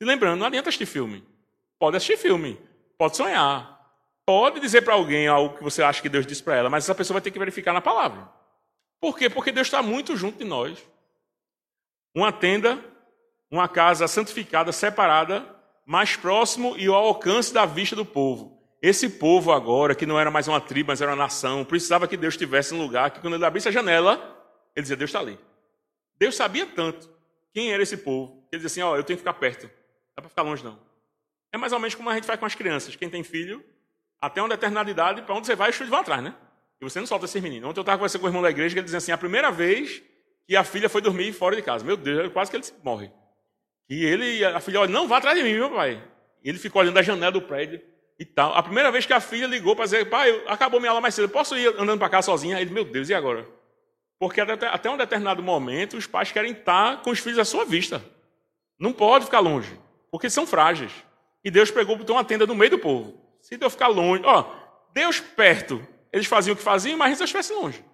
E 0.01 0.05
lembrando, 0.05 0.41
não 0.41 0.47
adianta 0.47 0.69
assistir 0.69 0.87
filme. 0.87 1.25
Pode 1.79 1.97
assistir 1.97 2.19
filme. 2.19 2.59
Pode 2.99 3.17
sonhar. 3.17 3.75
Pode 4.27 4.61
dizer 4.61 4.83
para 4.83 4.95
alguém 4.95 5.27
algo 5.27 5.57
que 5.57 5.63
você 5.63 5.83
acha 5.83 6.01
que 6.01 6.09
Deus 6.09 6.27
disse 6.27 6.43
para 6.43 6.57
ela, 6.57 6.71
mas 6.71 6.85
essa 6.85 6.95
pessoa 6.95 7.17
vai 7.17 7.23
ter 7.23 7.31
que 7.31 7.39
verificar 7.39 7.73
na 7.73 7.81
palavra. 7.81 8.29
Por 9.01 9.19
quê? 9.19 9.29
Porque 9.29 9.53
Deus 9.53 9.67
está 9.67 9.83
muito 9.83 10.17
junto 10.17 10.39
de 10.39 10.45
nós. 10.45 10.79
Uma 12.15 12.33
tenda, 12.33 12.83
uma 13.51 13.69
casa 13.69 14.09
santificada, 14.09 14.73
separada, 14.73 15.47
mais 15.85 16.17
próximo 16.17 16.75
e 16.79 16.87
ao 16.87 16.95
alcance 16.95 17.53
da 17.53 17.67
vista 17.67 17.95
do 17.95 18.05
povo. 18.05 18.54
Esse 18.87 19.09
povo 19.09 19.51
agora, 19.51 19.95
que 19.95 20.05
não 20.05 20.21
era 20.21 20.31
mais 20.31 20.47
uma 20.47 20.61
tribo, 20.61 20.89
mas 20.89 21.01
era 21.01 21.11
uma 21.11 21.17
nação, 21.17 21.65
precisava 21.65 22.07
que 22.07 22.19
Deus 22.19 22.35
estivesse 22.35 22.75
no 22.75 22.83
lugar 22.83 23.11
que 23.11 23.19
quando 23.19 23.33
ele 23.33 23.45
abrisse 23.47 23.67
a 23.67 23.73
janela, 23.73 24.17
ele 24.77 24.83
dizia, 24.83 24.95
Deus 24.95 25.09
está 25.09 25.21
ali. 25.21 25.39
Deus 26.19 26.37
sabia 26.37 26.67
tanto 26.67 27.09
quem 27.51 27.73
era 27.73 27.83
esse 27.83 27.97
povo, 27.97 28.47
que 28.51 28.57
ele 28.57 28.63
dizia 28.63 28.67
assim, 28.67 28.87
ó, 28.87 28.93
oh, 28.93 28.97
eu 28.99 29.03
tenho 29.03 29.17
que 29.17 29.23
ficar 29.23 29.33
perto. 29.33 29.63
Não 29.63 29.71
dá 30.17 30.21
para 30.21 30.29
ficar 30.29 30.43
longe, 30.43 30.63
não. 30.63 30.79
É 31.51 31.57
mais 31.57 31.73
ou 31.73 31.79
menos 31.79 31.95
como 31.95 32.11
a 32.11 32.15
gente 32.15 32.27
faz 32.27 32.39
com 32.39 32.45
as 32.45 32.55
crianças. 32.55 32.95
Quem 32.95 33.09
tem 33.09 33.25
filho, 33.25 33.65
até 34.21 34.43
uma 34.43 34.51
determinada 34.51 34.91
idade, 34.91 35.23
para 35.23 35.35
onde 35.35 35.47
você 35.47 35.57
vai, 35.57 35.71
os 35.71 35.77
filhos 35.77 35.89
vão 35.89 36.01
atrás, 36.01 36.23
né? 36.23 36.35
E 36.79 36.85
você 36.85 37.01
não 37.01 37.07
solta 37.07 37.25
esses 37.25 37.43
meninos. 37.43 37.71
Ontem 37.71 37.81
eu 37.81 37.85
estava 37.85 37.97
conversando 37.97 38.21
com 38.21 38.27
o 38.27 38.29
irmão 38.29 38.43
da 38.43 38.51
igreja, 38.51 38.75
que 38.75 38.81
ele 38.81 38.85
dizia 38.85 38.99
assim, 38.99 39.13
a 39.13 39.17
primeira 39.17 39.51
vez 39.51 40.03
que 40.47 40.55
a 40.55 40.63
filha 40.63 40.91
foi 40.91 41.01
dormir 41.01 41.33
fora 41.33 41.57
de 41.57 41.63
casa. 41.63 41.83
Meu 41.83 41.97
Deus, 41.97 42.31
quase 42.35 42.51
que 42.51 42.59
ele 42.59 42.67
morre. 42.83 43.11
E 43.89 44.05
ele, 44.05 44.45
a 44.45 44.61
filha, 44.61 44.81
olha, 44.81 44.93
não 44.93 45.09
vá 45.09 45.17
atrás 45.17 45.39
de 45.39 45.43
mim, 45.43 45.55
meu 45.55 45.71
pai. 45.71 46.07
E 46.43 46.51
ele 46.51 46.59
ficou 46.59 46.83
olhando 46.83 46.97
da 46.97 47.03
janela 47.03 47.33
do 47.33 47.41
prédio 47.41 47.94
e 48.19 48.25
tal. 48.25 48.55
A 48.55 48.63
primeira 48.63 48.91
vez 48.91 49.07
que 49.07 49.13
a 49.13 49.21
filha 49.21 49.47
ligou 49.47 49.75
para 49.75 49.85
dizer, 49.85 50.09
pai, 50.09 50.43
acabou 50.47 50.81
minha 50.81 50.91
aula 50.91 51.01
mais 51.01 51.15
cedo, 51.15 51.29
posso 51.29 51.57
ir 51.57 51.69
andando 51.79 51.99
para 51.99 52.09
cá 52.09 52.23
sozinha? 52.23 52.61
Ele, 52.61 52.71
meu 52.71 52.85
Deus, 52.85 53.09
e 53.09 53.15
agora? 53.15 53.47
Porque 54.19 54.41
até, 54.41 54.67
até 54.67 54.91
um 54.91 54.97
determinado 54.97 55.43
momento, 55.43 55.97
os 55.97 56.07
pais 56.07 56.31
querem 56.31 56.53
estar 56.53 57.03
com 57.03 57.11
os 57.11 57.19
filhos 57.19 57.39
à 57.39 57.45
sua 57.45 57.65
vista. 57.65 58.05
Não 58.79 58.93
pode 58.93 59.25
ficar 59.25 59.41
longe, 59.41 59.79
porque 60.11 60.31
são 60.31 60.47
frágeis. 60.47 60.93
E 61.45 61.51
Deus 61.51 61.71
pegou, 61.71 61.97
botou 61.97 62.17
uma 62.17 62.25
tenda 62.25 62.47
no 62.47 62.55
meio 62.55 62.71
do 62.71 62.79
povo. 62.79 63.21
Se 63.41 63.57
Deus 63.57 63.73
ficar 63.73 63.89
longe, 63.89 64.23
ó, 64.25 64.47
Deus 64.93 65.21
perto, 65.21 65.87
eles 66.13 66.27
faziam 66.27 66.55
o 66.55 66.57
que 66.57 66.63
faziam, 66.63 66.97
mas 66.97 67.13
se 67.13 67.19
Deus 67.19 67.29
estivesse 67.29 67.53
longe. 67.53 67.85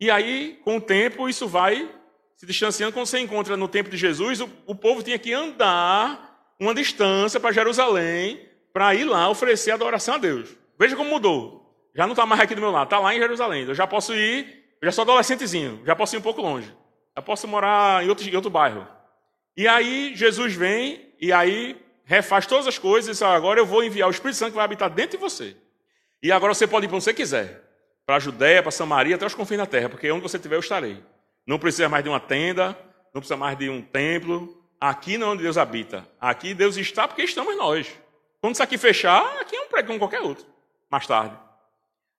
E 0.00 0.10
aí, 0.10 0.58
com 0.64 0.78
o 0.78 0.80
tempo, 0.80 1.28
isso 1.28 1.46
vai 1.46 1.88
se 2.36 2.44
distanciando. 2.44 2.92
Quando 2.92 3.06
você 3.06 3.20
encontra 3.20 3.56
no 3.56 3.68
tempo 3.68 3.88
de 3.90 3.96
Jesus, 3.96 4.40
o, 4.40 4.50
o 4.66 4.74
povo 4.74 5.02
tinha 5.02 5.18
que 5.18 5.32
andar 5.32 6.54
uma 6.58 6.74
distância 6.74 7.38
para 7.38 7.52
Jerusalém 7.52 8.53
para 8.74 8.92
ir 8.92 9.04
lá 9.04 9.30
oferecer 9.30 9.70
adoração 9.70 10.16
a 10.16 10.18
Deus. 10.18 10.50
Veja 10.76 10.96
como 10.96 11.08
mudou. 11.08 11.72
Já 11.94 12.06
não 12.06 12.12
está 12.12 12.26
mais 12.26 12.40
aqui 12.40 12.56
do 12.56 12.60
meu 12.60 12.72
lado, 12.72 12.86
está 12.86 12.98
lá 12.98 13.14
em 13.14 13.18
Jerusalém. 13.20 13.62
Eu 13.62 13.74
já 13.74 13.86
posso 13.86 14.12
ir, 14.12 14.64
eu 14.82 14.86
já 14.86 14.90
sou 14.90 15.02
adolescentezinho, 15.02 15.80
já 15.86 15.94
posso 15.94 16.16
ir 16.16 16.18
um 16.18 16.22
pouco 16.22 16.42
longe. 16.42 16.74
Já 17.16 17.22
posso 17.22 17.46
morar 17.46 18.04
em 18.04 18.08
outro, 18.08 18.28
em 18.28 18.34
outro 18.34 18.50
bairro. 18.50 18.84
E 19.56 19.68
aí 19.68 20.12
Jesus 20.16 20.54
vem 20.54 21.14
e 21.20 21.32
aí 21.32 21.80
refaz 22.04 22.46
todas 22.48 22.66
as 22.66 22.76
coisas 22.76 23.20
e 23.20 23.24
agora 23.24 23.60
eu 23.60 23.64
vou 23.64 23.84
enviar 23.84 24.08
o 24.08 24.10
Espírito 24.10 24.36
Santo 24.36 24.50
que 24.50 24.56
vai 24.56 24.64
habitar 24.64 24.90
dentro 24.90 25.16
de 25.16 25.22
você. 25.22 25.56
E 26.20 26.32
agora 26.32 26.52
você 26.52 26.66
pode 26.66 26.86
ir 26.86 26.88
para 26.88 26.96
onde 26.96 27.04
você 27.04 27.14
quiser. 27.14 27.62
Para 28.04 28.16
a 28.16 28.18
Judéia, 28.18 28.60
para 28.60 28.72
Samaria, 28.72 29.14
até 29.14 29.24
os 29.24 29.34
confins 29.36 29.58
da 29.58 29.66
terra, 29.66 29.88
porque 29.88 30.10
onde 30.10 30.22
você 30.22 30.36
estiver 30.36 30.56
eu 30.56 30.60
estarei. 30.60 31.00
Não 31.46 31.60
precisa 31.60 31.88
mais 31.88 32.02
de 32.02 32.10
uma 32.10 32.18
tenda, 32.18 32.76
não 33.14 33.20
precisa 33.20 33.36
mais 33.36 33.56
de 33.56 33.70
um 33.70 33.80
templo. 33.80 34.66
Aqui 34.80 35.16
não 35.16 35.28
é 35.28 35.30
onde 35.30 35.44
Deus 35.44 35.56
habita. 35.56 36.06
Aqui 36.20 36.52
Deus 36.52 36.76
está 36.76 37.06
porque 37.06 37.22
estamos 37.22 37.56
nós. 37.56 38.03
Quando 38.44 38.56
isso 38.56 38.62
aqui 38.62 38.76
fechar, 38.76 39.40
aqui 39.40 39.56
é 39.56 39.62
um 39.62 39.86
como 39.86 39.98
qualquer 39.98 40.20
outro. 40.20 40.44
Mais 40.90 41.06
tarde. 41.06 41.34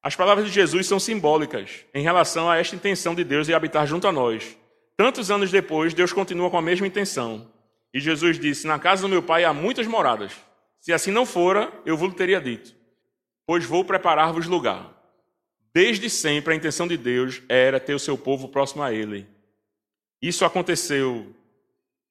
As 0.02 0.16
palavras 0.16 0.48
de 0.48 0.52
Jesus 0.52 0.88
são 0.88 1.00
simbólicas 1.00 1.86
em 1.94 2.02
relação 2.02 2.50
a 2.50 2.58
esta 2.58 2.76
intenção 2.76 3.14
de 3.14 3.24
Deus 3.24 3.46
de 3.46 3.54
habitar 3.54 3.86
junto 3.86 4.08
a 4.08 4.12
nós. 4.12 4.58
Tantos 4.98 5.30
anos 5.30 5.52
depois, 5.52 5.94
Deus 5.94 6.12
continua 6.12 6.50
com 6.50 6.58
a 6.58 6.64
mesma 6.64 6.88
intenção. 6.88 7.48
E 7.94 8.00
Jesus 8.00 8.40
disse: 8.40 8.66
Na 8.66 8.80
casa 8.80 9.04
do 9.04 9.08
meu 9.08 9.22
pai 9.22 9.44
há 9.44 9.54
muitas 9.54 9.86
moradas. 9.86 10.32
Se 10.82 10.92
assim 10.92 11.12
não 11.12 11.28
fora, 11.28 11.72
eu 11.86 11.96
vos 11.96 12.12
teria 12.16 12.42
dito, 12.42 12.74
pois 13.46 13.64
vou 13.64 13.86
preparar-vos 13.86 14.48
lugar. 14.48 15.00
Desde 15.76 16.10
sempre 16.10 16.56
a 16.56 16.58
intenção 16.58 16.88
de 16.88 16.98
Deus 16.98 17.44
era 17.48 17.80
ter 17.80 17.94
o 17.94 18.00
seu 18.00 18.18
povo 18.18 18.50
próximo 18.50 18.82
a 18.82 18.92
ele. 18.92 19.28
Isso 20.20 20.44
aconteceu 20.44 21.36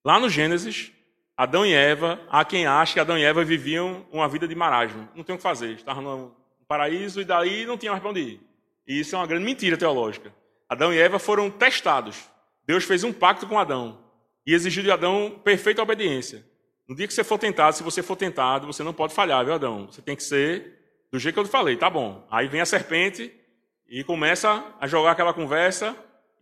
lá 0.04 0.20
no 0.20 0.28
Gênesis. 0.28 0.92
Adão 1.36 1.66
e 1.66 1.72
Eva, 1.72 2.20
há 2.30 2.44
quem 2.44 2.66
ache 2.66 2.94
que 2.94 3.00
Adão 3.00 3.18
e 3.18 3.24
Eva 3.24 3.44
viviam 3.44 4.06
uma 4.12 4.28
vida 4.28 4.46
de 4.46 4.54
marasmo. 4.54 5.08
Não 5.14 5.24
tem 5.24 5.34
o 5.34 5.38
que 5.38 5.42
fazer. 5.42 5.72
Estavam 5.72 6.02
no 6.02 6.36
paraíso 6.68 7.20
e 7.20 7.24
daí 7.24 7.66
não 7.66 7.76
tinha 7.76 7.90
mais 7.90 8.00
para 8.00 8.10
onde 8.10 8.20
ir. 8.20 8.40
E 8.86 9.00
isso 9.00 9.14
é 9.14 9.18
uma 9.18 9.26
grande 9.26 9.44
mentira 9.44 9.76
teológica. 9.76 10.32
Adão 10.68 10.92
e 10.92 10.98
Eva 10.98 11.18
foram 11.18 11.50
testados. 11.50 12.28
Deus 12.66 12.84
fez 12.84 13.02
um 13.02 13.12
pacto 13.12 13.46
com 13.46 13.58
Adão 13.58 13.98
e 14.46 14.54
exigiu 14.54 14.82
de 14.82 14.90
Adão 14.90 15.40
perfeita 15.42 15.82
obediência. 15.82 16.44
No 16.88 16.94
dia 16.94 17.06
que 17.06 17.14
você 17.14 17.24
for 17.24 17.38
tentado, 17.38 17.76
se 17.76 17.82
você 17.82 18.02
for 18.02 18.16
tentado, 18.16 18.66
você 18.66 18.82
não 18.82 18.92
pode 18.92 19.14
falhar, 19.14 19.44
viu, 19.44 19.54
Adão? 19.54 19.86
Você 19.90 20.02
tem 20.02 20.14
que 20.14 20.22
ser 20.22 20.78
do 21.10 21.18
jeito 21.18 21.34
que 21.34 21.40
eu 21.40 21.44
te 21.44 21.50
falei, 21.50 21.76
tá 21.76 21.88
bom. 21.88 22.26
Aí 22.30 22.46
vem 22.46 22.60
a 22.60 22.66
serpente 22.66 23.32
e 23.88 24.04
começa 24.04 24.64
a 24.80 24.86
jogar 24.86 25.12
aquela 25.12 25.32
conversa, 25.32 25.96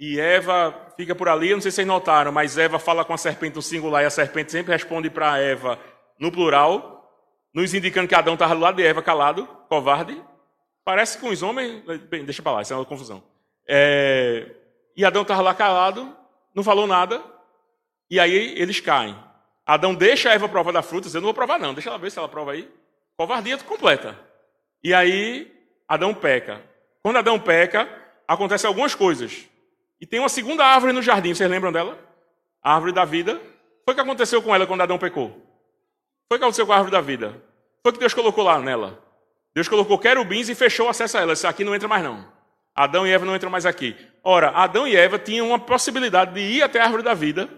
e 0.04 0.18
Eva 0.18 0.74
fica 0.96 1.14
por 1.14 1.28
ali. 1.28 1.50
Eu 1.50 1.58
não 1.58 1.60
sei 1.62 1.70
se 1.70 1.76
vocês 1.76 1.86
notaram, 1.86 2.32
mas 2.32 2.58
Eva 2.58 2.76
fala 2.80 3.04
com 3.04 3.14
a 3.14 3.16
serpente 3.16 3.54
no 3.54 3.62
singular 3.62 4.02
e 4.02 4.06
a 4.06 4.10
serpente 4.10 4.50
sempre 4.50 4.72
responde 4.72 5.08
para 5.08 5.38
Eva 5.38 5.78
no 6.18 6.32
plural, 6.32 7.08
nos 7.54 7.72
indicando 7.72 8.08
que 8.08 8.14
Adão 8.16 8.34
estava 8.34 8.52
do 8.52 8.60
lado 8.60 8.74
de 8.78 8.82
Eva 8.82 9.00
calado, 9.00 9.46
covarde. 9.68 10.20
Parece 10.84 11.16
que 11.16 11.24
os 11.24 11.40
homens. 11.40 11.84
Bem, 12.08 12.24
deixa 12.24 12.42
para 12.42 12.50
lá, 12.50 12.62
isso 12.62 12.72
é 12.72 12.76
uma 12.76 12.84
confusão. 12.84 13.22
É... 13.68 14.50
E 14.96 15.04
Adão 15.04 15.22
estava 15.22 15.40
lá 15.40 15.54
calado, 15.54 16.16
não 16.52 16.64
falou 16.64 16.88
nada. 16.88 17.22
E 18.10 18.18
aí 18.18 18.58
eles 18.58 18.80
caem. 18.80 19.16
Adão 19.64 19.94
deixa 19.94 20.30
a 20.30 20.34
Eva 20.34 20.48
provar 20.48 20.72
da 20.72 20.82
fruta, 20.82 21.06
dizendo, 21.06 21.22
não 21.22 21.28
vou 21.28 21.34
provar 21.34 21.60
não, 21.60 21.72
deixa 21.72 21.90
ela 21.90 21.98
ver 21.98 22.10
se 22.10 22.18
ela 22.18 22.28
prova 22.28 22.50
aí. 22.50 22.68
Covardia 23.16 23.56
completa. 23.58 24.18
E 24.82 24.92
aí 24.92 25.48
Adão 25.86 26.12
peca. 26.12 26.60
Quando 27.04 27.18
Adão 27.18 27.38
peca, 27.38 27.88
acontecem 28.26 28.66
algumas 28.66 28.96
coisas. 28.96 29.51
E 30.02 30.06
tem 30.06 30.18
uma 30.18 30.28
segunda 30.28 30.64
árvore 30.64 30.92
no 30.92 31.00
jardim, 31.00 31.32
vocês 31.32 31.48
lembram 31.48 31.70
dela? 31.70 31.96
A 32.60 32.74
árvore 32.74 32.90
da 32.90 33.04
vida. 33.04 33.40
Foi 33.84 33.92
o 33.92 33.94
que 33.94 34.00
aconteceu 34.00 34.42
com 34.42 34.52
ela 34.52 34.66
quando 34.66 34.80
Adão 34.80 34.98
pecou? 34.98 35.28
Foi 36.28 36.36
o 36.36 36.38
que 36.40 36.44
aconteceu 36.44 36.66
com 36.66 36.72
a 36.72 36.74
árvore 36.74 36.90
da 36.90 37.00
vida? 37.00 37.40
Foi 37.84 37.90
o 37.90 37.92
que 37.92 38.00
Deus 38.00 38.12
colocou 38.12 38.42
lá 38.42 38.58
nela? 38.58 39.00
Deus 39.54 39.68
colocou 39.68 39.96
querubins 39.96 40.48
e 40.48 40.56
fechou 40.56 40.86
o 40.86 40.88
acesso 40.88 41.16
a 41.16 41.20
ela. 41.20 41.34
Isso 41.34 41.46
aqui 41.46 41.62
não 41.62 41.72
entra 41.72 41.86
mais 41.86 42.02
não. 42.02 42.26
Adão 42.74 43.06
e 43.06 43.12
Eva 43.12 43.24
não 43.24 43.36
entram 43.36 43.48
mais 43.48 43.64
aqui. 43.64 43.96
Ora, 44.24 44.50
Adão 44.50 44.88
e 44.88 44.96
Eva 44.96 45.20
tinham 45.20 45.46
uma 45.46 45.58
possibilidade 45.60 46.34
de 46.34 46.40
ir 46.40 46.62
até 46.64 46.80
a 46.80 46.84
árvore 46.84 47.04
da 47.04 47.14
vida 47.14 47.48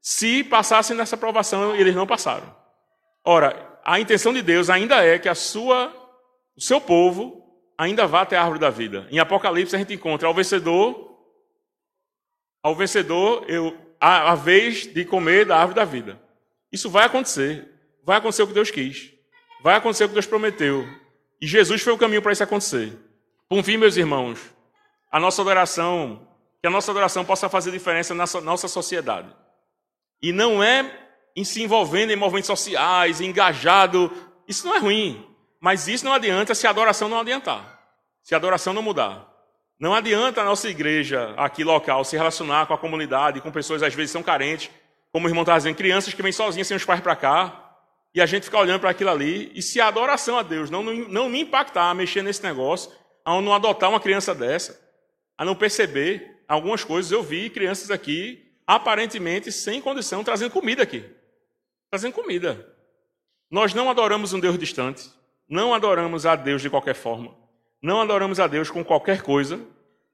se 0.00 0.44
passassem 0.44 0.96
nessa 0.96 1.16
provação 1.16 1.74
e 1.74 1.80
eles 1.80 1.96
não 1.96 2.06
passaram. 2.06 2.54
Ora, 3.24 3.80
a 3.84 3.98
intenção 3.98 4.32
de 4.32 4.42
Deus 4.42 4.70
ainda 4.70 5.04
é 5.04 5.18
que 5.18 5.28
a 5.28 5.34
sua, 5.34 5.92
o 6.56 6.60
seu 6.60 6.80
povo 6.80 7.42
ainda 7.76 8.06
vá 8.06 8.20
até 8.20 8.36
a 8.36 8.42
árvore 8.42 8.60
da 8.60 8.70
vida. 8.70 9.08
Em 9.10 9.18
Apocalipse 9.18 9.74
a 9.74 9.78
gente 9.80 9.92
encontra 9.92 10.28
ao 10.28 10.34
vencedor, 10.34 11.09
ao 12.62 12.74
vencedor 12.74 13.44
eu, 13.48 13.76
a, 14.00 14.32
a 14.32 14.34
vez 14.34 14.86
de 14.86 15.04
comer 15.04 15.46
da 15.46 15.56
árvore 15.56 15.76
da 15.76 15.84
vida. 15.84 16.20
Isso 16.72 16.88
vai 16.88 17.04
acontecer. 17.04 17.68
Vai 18.04 18.18
acontecer 18.18 18.42
o 18.42 18.46
que 18.46 18.54
Deus 18.54 18.70
quis. 18.70 19.12
Vai 19.62 19.76
acontecer 19.76 20.04
o 20.04 20.08
que 20.08 20.14
Deus 20.14 20.26
prometeu. 20.26 20.88
E 21.40 21.46
Jesus 21.46 21.82
foi 21.82 21.92
o 21.92 21.98
caminho 21.98 22.22
para 22.22 22.32
isso 22.32 22.42
acontecer. 22.42 22.96
Por 23.48 23.62
fim, 23.62 23.76
meus 23.76 23.96
irmãos, 23.96 24.38
a 25.10 25.18
nossa 25.18 25.42
adoração, 25.42 26.26
que 26.60 26.66
a 26.66 26.70
nossa 26.70 26.90
adoração 26.90 27.24
possa 27.24 27.48
fazer 27.48 27.70
diferença 27.70 28.14
na 28.14 28.24
nossa 28.42 28.68
sociedade. 28.68 29.28
E 30.22 30.32
não 30.32 30.62
é 30.62 31.08
em 31.34 31.44
se 31.44 31.62
envolvendo 31.62 32.10
em 32.10 32.16
movimentos 32.16 32.46
sociais, 32.46 33.20
engajado. 33.20 34.10
Isso 34.46 34.66
não 34.66 34.74
é 34.74 34.78
ruim. 34.78 35.26
Mas 35.60 35.88
isso 35.88 36.04
não 36.04 36.12
adianta 36.12 36.54
se 36.54 36.66
a 36.66 36.70
adoração 36.70 37.08
não 37.08 37.20
adiantar. 37.20 37.78
Se 38.22 38.34
a 38.34 38.38
adoração 38.38 38.72
não 38.72 38.82
mudar. 38.82 39.29
Não 39.80 39.94
adianta 39.94 40.42
a 40.42 40.44
nossa 40.44 40.68
igreja 40.68 41.32
aqui 41.38 41.64
local 41.64 42.04
se 42.04 42.14
relacionar 42.14 42.66
com 42.66 42.74
a 42.74 42.78
comunidade, 42.78 43.40
com 43.40 43.50
pessoas 43.50 43.82
às 43.82 43.94
vezes 43.94 44.10
são 44.10 44.22
carentes, 44.22 44.70
como 45.10 45.26
o 45.26 45.30
irmão 45.30 45.40
estava 45.40 45.56
dizendo, 45.56 45.74
crianças 45.74 46.12
que 46.12 46.22
vêm 46.22 46.32
sozinhas 46.32 46.68
sem 46.68 46.76
os 46.76 46.84
pais 46.84 47.00
para 47.00 47.16
cá, 47.16 47.78
e 48.14 48.20
a 48.20 48.26
gente 48.26 48.44
fica 48.44 48.58
olhando 48.58 48.80
para 48.80 48.90
aquilo 48.90 49.08
ali, 49.08 49.50
e 49.54 49.62
se 49.62 49.80
a 49.80 49.88
adoração 49.88 50.36
a 50.36 50.42
Deus 50.42 50.68
não, 50.68 50.82
não, 50.82 51.30
me 51.30 51.40
impactar, 51.40 51.88
a 51.88 51.94
mexer 51.94 52.22
nesse 52.22 52.42
negócio, 52.42 52.92
a 53.24 53.40
não 53.40 53.54
adotar 53.54 53.88
uma 53.88 53.98
criança 53.98 54.34
dessa, 54.34 54.78
a 55.38 55.46
não 55.46 55.54
perceber 55.54 56.44
algumas 56.46 56.84
coisas, 56.84 57.10
eu 57.10 57.22
vi 57.22 57.48
crianças 57.48 57.90
aqui, 57.90 58.52
aparentemente 58.66 59.50
sem 59.50 59.80
condição, 59.80 60.22
trazendo 60.22 60.50
comida 60.50 60.82
aqui. 60.82 61.08
Trazendo 61.88 62.12
comida. 62.12 62.68
Nós 63.50 63.72
não 63.72 63.88
adoramos 63.88 64.34
um 64.34 64.40
Deus 64.40 64.58
distante, 64.58 65.10
não 65.48 65.72
adoramos 65.72 66.26
a 66.26 66.36
Deus 66.36 66.60
de 66.60 66.68
qualquer 66.68 66.94
forma, 66.94 67.34
não 67.82 68.00
adoramos 68.00 68.38
a 68.38 68.46
Deus 68.46 68.70
com 68.70 68.84
qualquer 68.84 69.22
coisa, 69.22 69.60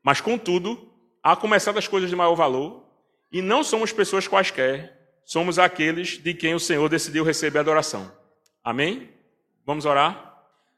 mas 0.03 0.21
contudo, 0.21 0.91
a 1.23 1.35
começar 1.35 1.73
das 1.73 1.89
coisas 1.89 2.09
de 2.09 2.15
maior 2.15 2.35
valor, 2.35 2.85
e 3.33 3.43
não 3.43 3.65
somos 3.65 3.93
pessoas 3.93 4.29
quaisquer, 4.29 4.97
somos 5.25 5.59
aqueles 5.59 6.19
de 6.19 6.33
quem 6.33 6.55
o 6.55 6.61
Senhor 6.61 6.89
decidiu 6.89 7.25
receber 7.25 7.59
adoração. 7.59 8.11
Amém? 8.63 9.11
Vamos 9.65 9.85
orar? 9.85 10.27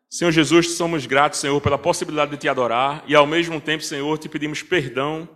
Senhor 0.08 0.30
Jesus, 0.32 0.76
somos 0.76 1.04
gratos, 1.04 1.38
Senhor, 1.38 1.60
pela 1.60 1.76
possibilidade 1.76 2.30
de 2.30 2.38
te 2.38 2.48
adorar 2.48 3.04
e, 3.06 3.14
ao 3.14 3.26
mesmo 3.26 3.60
tempo, 3.60 3.84
Senhor, 3.84 4.16
te 4.16 4.26
pedimos 4.26 4.62
perdão 4.62 5.28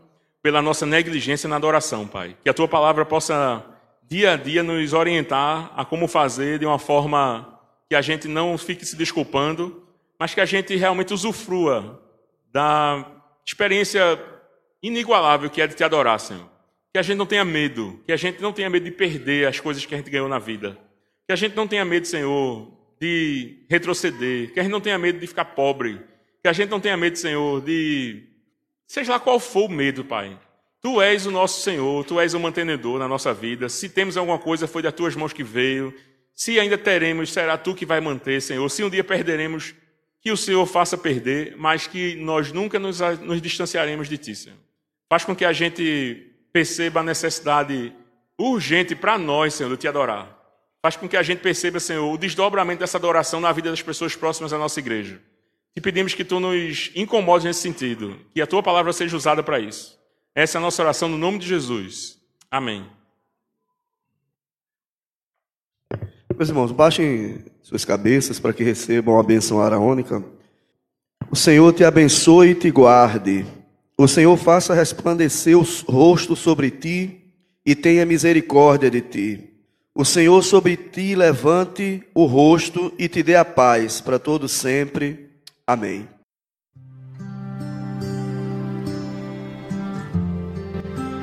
pela 0.43 0.63
nossa 0.63 0.87
negligência 0.87 1.47
na 1.47 1.57
adoração, 1.57 2.07
Pai. 2.07 2.35
Que 2.43 2.49
a 2.49 2.55
tua 2.55 2.67
palavra 2.67 3.05
possa, 3.05 3.63
dia 4.09 4.33
a 4.33 4.37
dia, 4.37 4.63
nos 4.63 4.95
orientar 4.95 5.71
a 5.77 5.85
como 5.85 6.09
fazer 6.09 6.59
de 6.59 6.65
uma 6.65 6.79
forma 6.79 7.61
que 7.87 7.95
a 7.95 8.01
gente 8.01 8.27
não 8.27 8.57
fique 8.57 8.87
se 8.87 8.97
desculpando, 8.97 9.87
mas 10.23 10.35
que 10.35 10.41
a 10.41 10.45
gente 10.45 10.77
realmente 10.77 11.12
usufrua 11.12 12.01
da 12.53 13.05
experiência 13.45 14.01
inigualável 14.81 15.51
que 15.51 15.61
é 15.61 15.66
de 15.66 15.75
te 15.75 15.83
adorar, 15.83 16.20
Senhor. 16.20 16.49
Que 16.93 17.01
a 17.01 17.03
gente 17.03 17.18
não 17.18 17.27
tenha 17.27 17.45
medo, 17.45 18.01
que 18.07 18.12
a 18.12 18.16
gente 18.16 18.41
não 18.41 18.53
tenha 18.53 18.70
medo 18.70 18.85
de 18.85 18.93
perder 18.93 19.49
as 19.49 19.59
coisas 19.59 19.85
que 19.85 19.93
a 19.93 19.99
gente 19.99 20.09
ganhou 20.09 20.29
na 20.29 20.39
vida. 20.39 20.79
Que 21.27 21.33
a 21.33 21.35
gente 21.35 21.57
não 21.57 21.66
tenha 21.66 21.85
medo, 21.85 22.07
Senhor, 22.07 22.70
de 23.01 23.66
retroceder, 23.68 24.53
que 24.53 24.61
a 24.61 24.62
gente 24.62 24.70
não 24.70 24.81
tenha 24.81 24.97
medo 24.97 25.18
de 25.18 25.27
ficar 25.27 25.45
pobre, 25.45 26.01
que 26.41 26.47
a 26.47 26.53
gente 26.53 26.70
não 26.70 26.79
tenha 26.79 26.97
medo, 26.97 27.18
Senhor, 27.18 27.61
de. 27.61 28.23
Seja 28.87 29.14
lá 29.14 29.18
qual 29.18 29.41
for 29.41 29.64
o 29.64 29.73
medo, 29.73 30.05
Pai. 30.05 30.39
Tu 30.81 31.03
és 31.03 31.27
o 31.27 31.33
nosso 31.33 31.62
Senhor, 31.62 32.05
tu 32.05 32.20
és 32.20 32.33
o 32.33 32.39
mantenedor 32.39 32.97
na 33.01 33.09
nossa 33.09 33.35
vida. 33.35 33.68
Se 33.68 33.89
temos 33.89 34.16
alguma 34.16 34.39
coisa, 34.39 34.68
foi 34.68 34.83
das 34.83 34.95
tuas 34.95 35.16
mãos 35.16 35.33
que 35.33 35.43
veio. 35.43 35.93
Se 36.33 36.61
ainda 36.61 36.79
teremos, 36.79 37.33
será 37.33 37.59
tu 37.59 37.75
que 37.75 37.85
vai 37.85 38.01
manter, 38.01 38.41
Senhor. 38.41 38.68
Se 38.68 38.85
um 38.85 38.89
dia 38.89 39.03
perderemos, 39.03 39.75
que 40.23 40.31
o 40.31 40.37
Senhor 40.37 40.64
faça 40.66 40.97
perder, 40.97 41.57
mas 41.59 41.89
que 41.89 42.14
nós 42.14 42.53
nunca 42.53 42.79
nos, 42.79 43.01
nos 43.20 43.43
distanciaremos 43.43 44.09
de 44.09 44.16
ti, 44.16 44.37
Senhor. 44.37 44.59
Faz 45.09 45.25
com 45.25 45.35
que 45.35 45.45
a 45.45 45.53
gente 45.53 46.33
perceba 46.53 47.01
a 47.01 47.03
necessidade 47.03 47.93
urgente 48.39 48.95
para 48.95 49.18
nós, 49.18 49.55
Senhor, 49.55 49.70
de 49.70 49.77
te 49.77 49.89
adorar. 49.89 50.39
Faz 50.81 50.97
com 50.97 51.09
que 51.09 51.16
a 51.16 51.23
gente 51.25 51.41
perceba, 51.41 51.81
Senhor, 51.81 52.09
o 52.09 52.16
desdobramento 52.16 52.81
dessa 52.81 52.99
adoração 52.99 53.41
na 53.41 53.51
vida 53.51 53.68
das 53.68 53.83
pessoas 53.83 54.14
próximas 54.14 54.53
à 54.53 54.59
nossa 54.59 54.79
igreja. 54.79 55.20
Te 55.75 55.81
pedimos 55.81 56.14
que 56.14 56.25
tu 56.25 56.39
nos 56.39 56.93
incomodes 56.95 57.45
nesse 57.45 57.61
sentido, 57.61 58.18
que 58.33 58.41
a 58.41 58.47
tua 58.47 58.62
palavra 58.62 58.93
seja 58.93 59.16
usada 59.16 59.43
para 59.43 59.59
isso. 59.59 59.99
Essa 60.35 60.57
é 60.57 60.61
a 60.61 60.62
nossa 60.62 60.83
oração 60.83 61.09
no 61.09 61.18
nome 61.18 61.39
de 61.39 61.49
Jesus. 61.49 62.18
Amém. 62.49 62.87
Meus 66.37 66.49
irmãos, 66.49 66.70
baixem 66.70 67.45
suas 67.63 67.85
cabeças 67.85 68.39
para 68.39 68.53
que 68.53 68.65
recebam 68.65 69.19
a 69.19 69.23
bênção 69.23 69.61
araônica. 69.61 70.23
O 71.31 71.37
Senhor 71.37 71.73
te 71.73 71.85
abençoe 71.85 72.51
e 72.51 72.55
te 72.55 72.71
guarde. 72.71 73.47
O 73.97 74.09
Senhor 74.09 74.37
faça 74.37 74.75
resplandecer 74.75 75.57
o 75.57 75.63
rosto 75.89 76.35
sobre 76.35 76.71
ti 76.71 77.21
e 77.65 77.75
tenha 77.75 78.05
misericórdia 78.05 78.91
de 78.91 79.01
ti. 79.01 79.49
O 79.95 80.05
Senhor 80.05 80.43
sobre 80.43 80.77
ti 80.77 81.15
levante 81.15 82.03
o 82.15 82.25
rosto 82.25 82.93
e 82.99 83.09
te 83.09 83.23
dê 83.23 83.37
a 83.37 83.45
paz 83.45 84.01
para 84.01 84.19
todo 84.19 84.49
sempre. 84.49 85.31
Amém. 85.67 86.09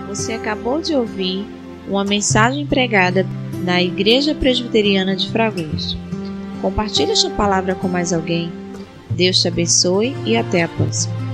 Você 0.07 0.33
acabou 0.33 0.81
de 0.81 0.95
ouvir 0.95 1.45
uma 1.87 2.03
mensagem 2.03 2.65
pregada 2.65 3.25
na 3.63 3.81
Igreja 3.81 4.33
Presbiteriana 4.33 5.15
de 5.15 5.31
Fragoso. 5.31 6.08
Compartilhe 6.61 7.11
esta 7.11 7.29
palavra 7.29 7.75
com 7.75 7.87
mais 7.87 8.11
alguém. 8.11 8.51
Deus 9.11 9.41
te 9.41 9.47
abençoe 9.47 10.15
e 10.25 10.35
até 10.35 10.63
a 10.63 10.67
próxima. 10.67 11.28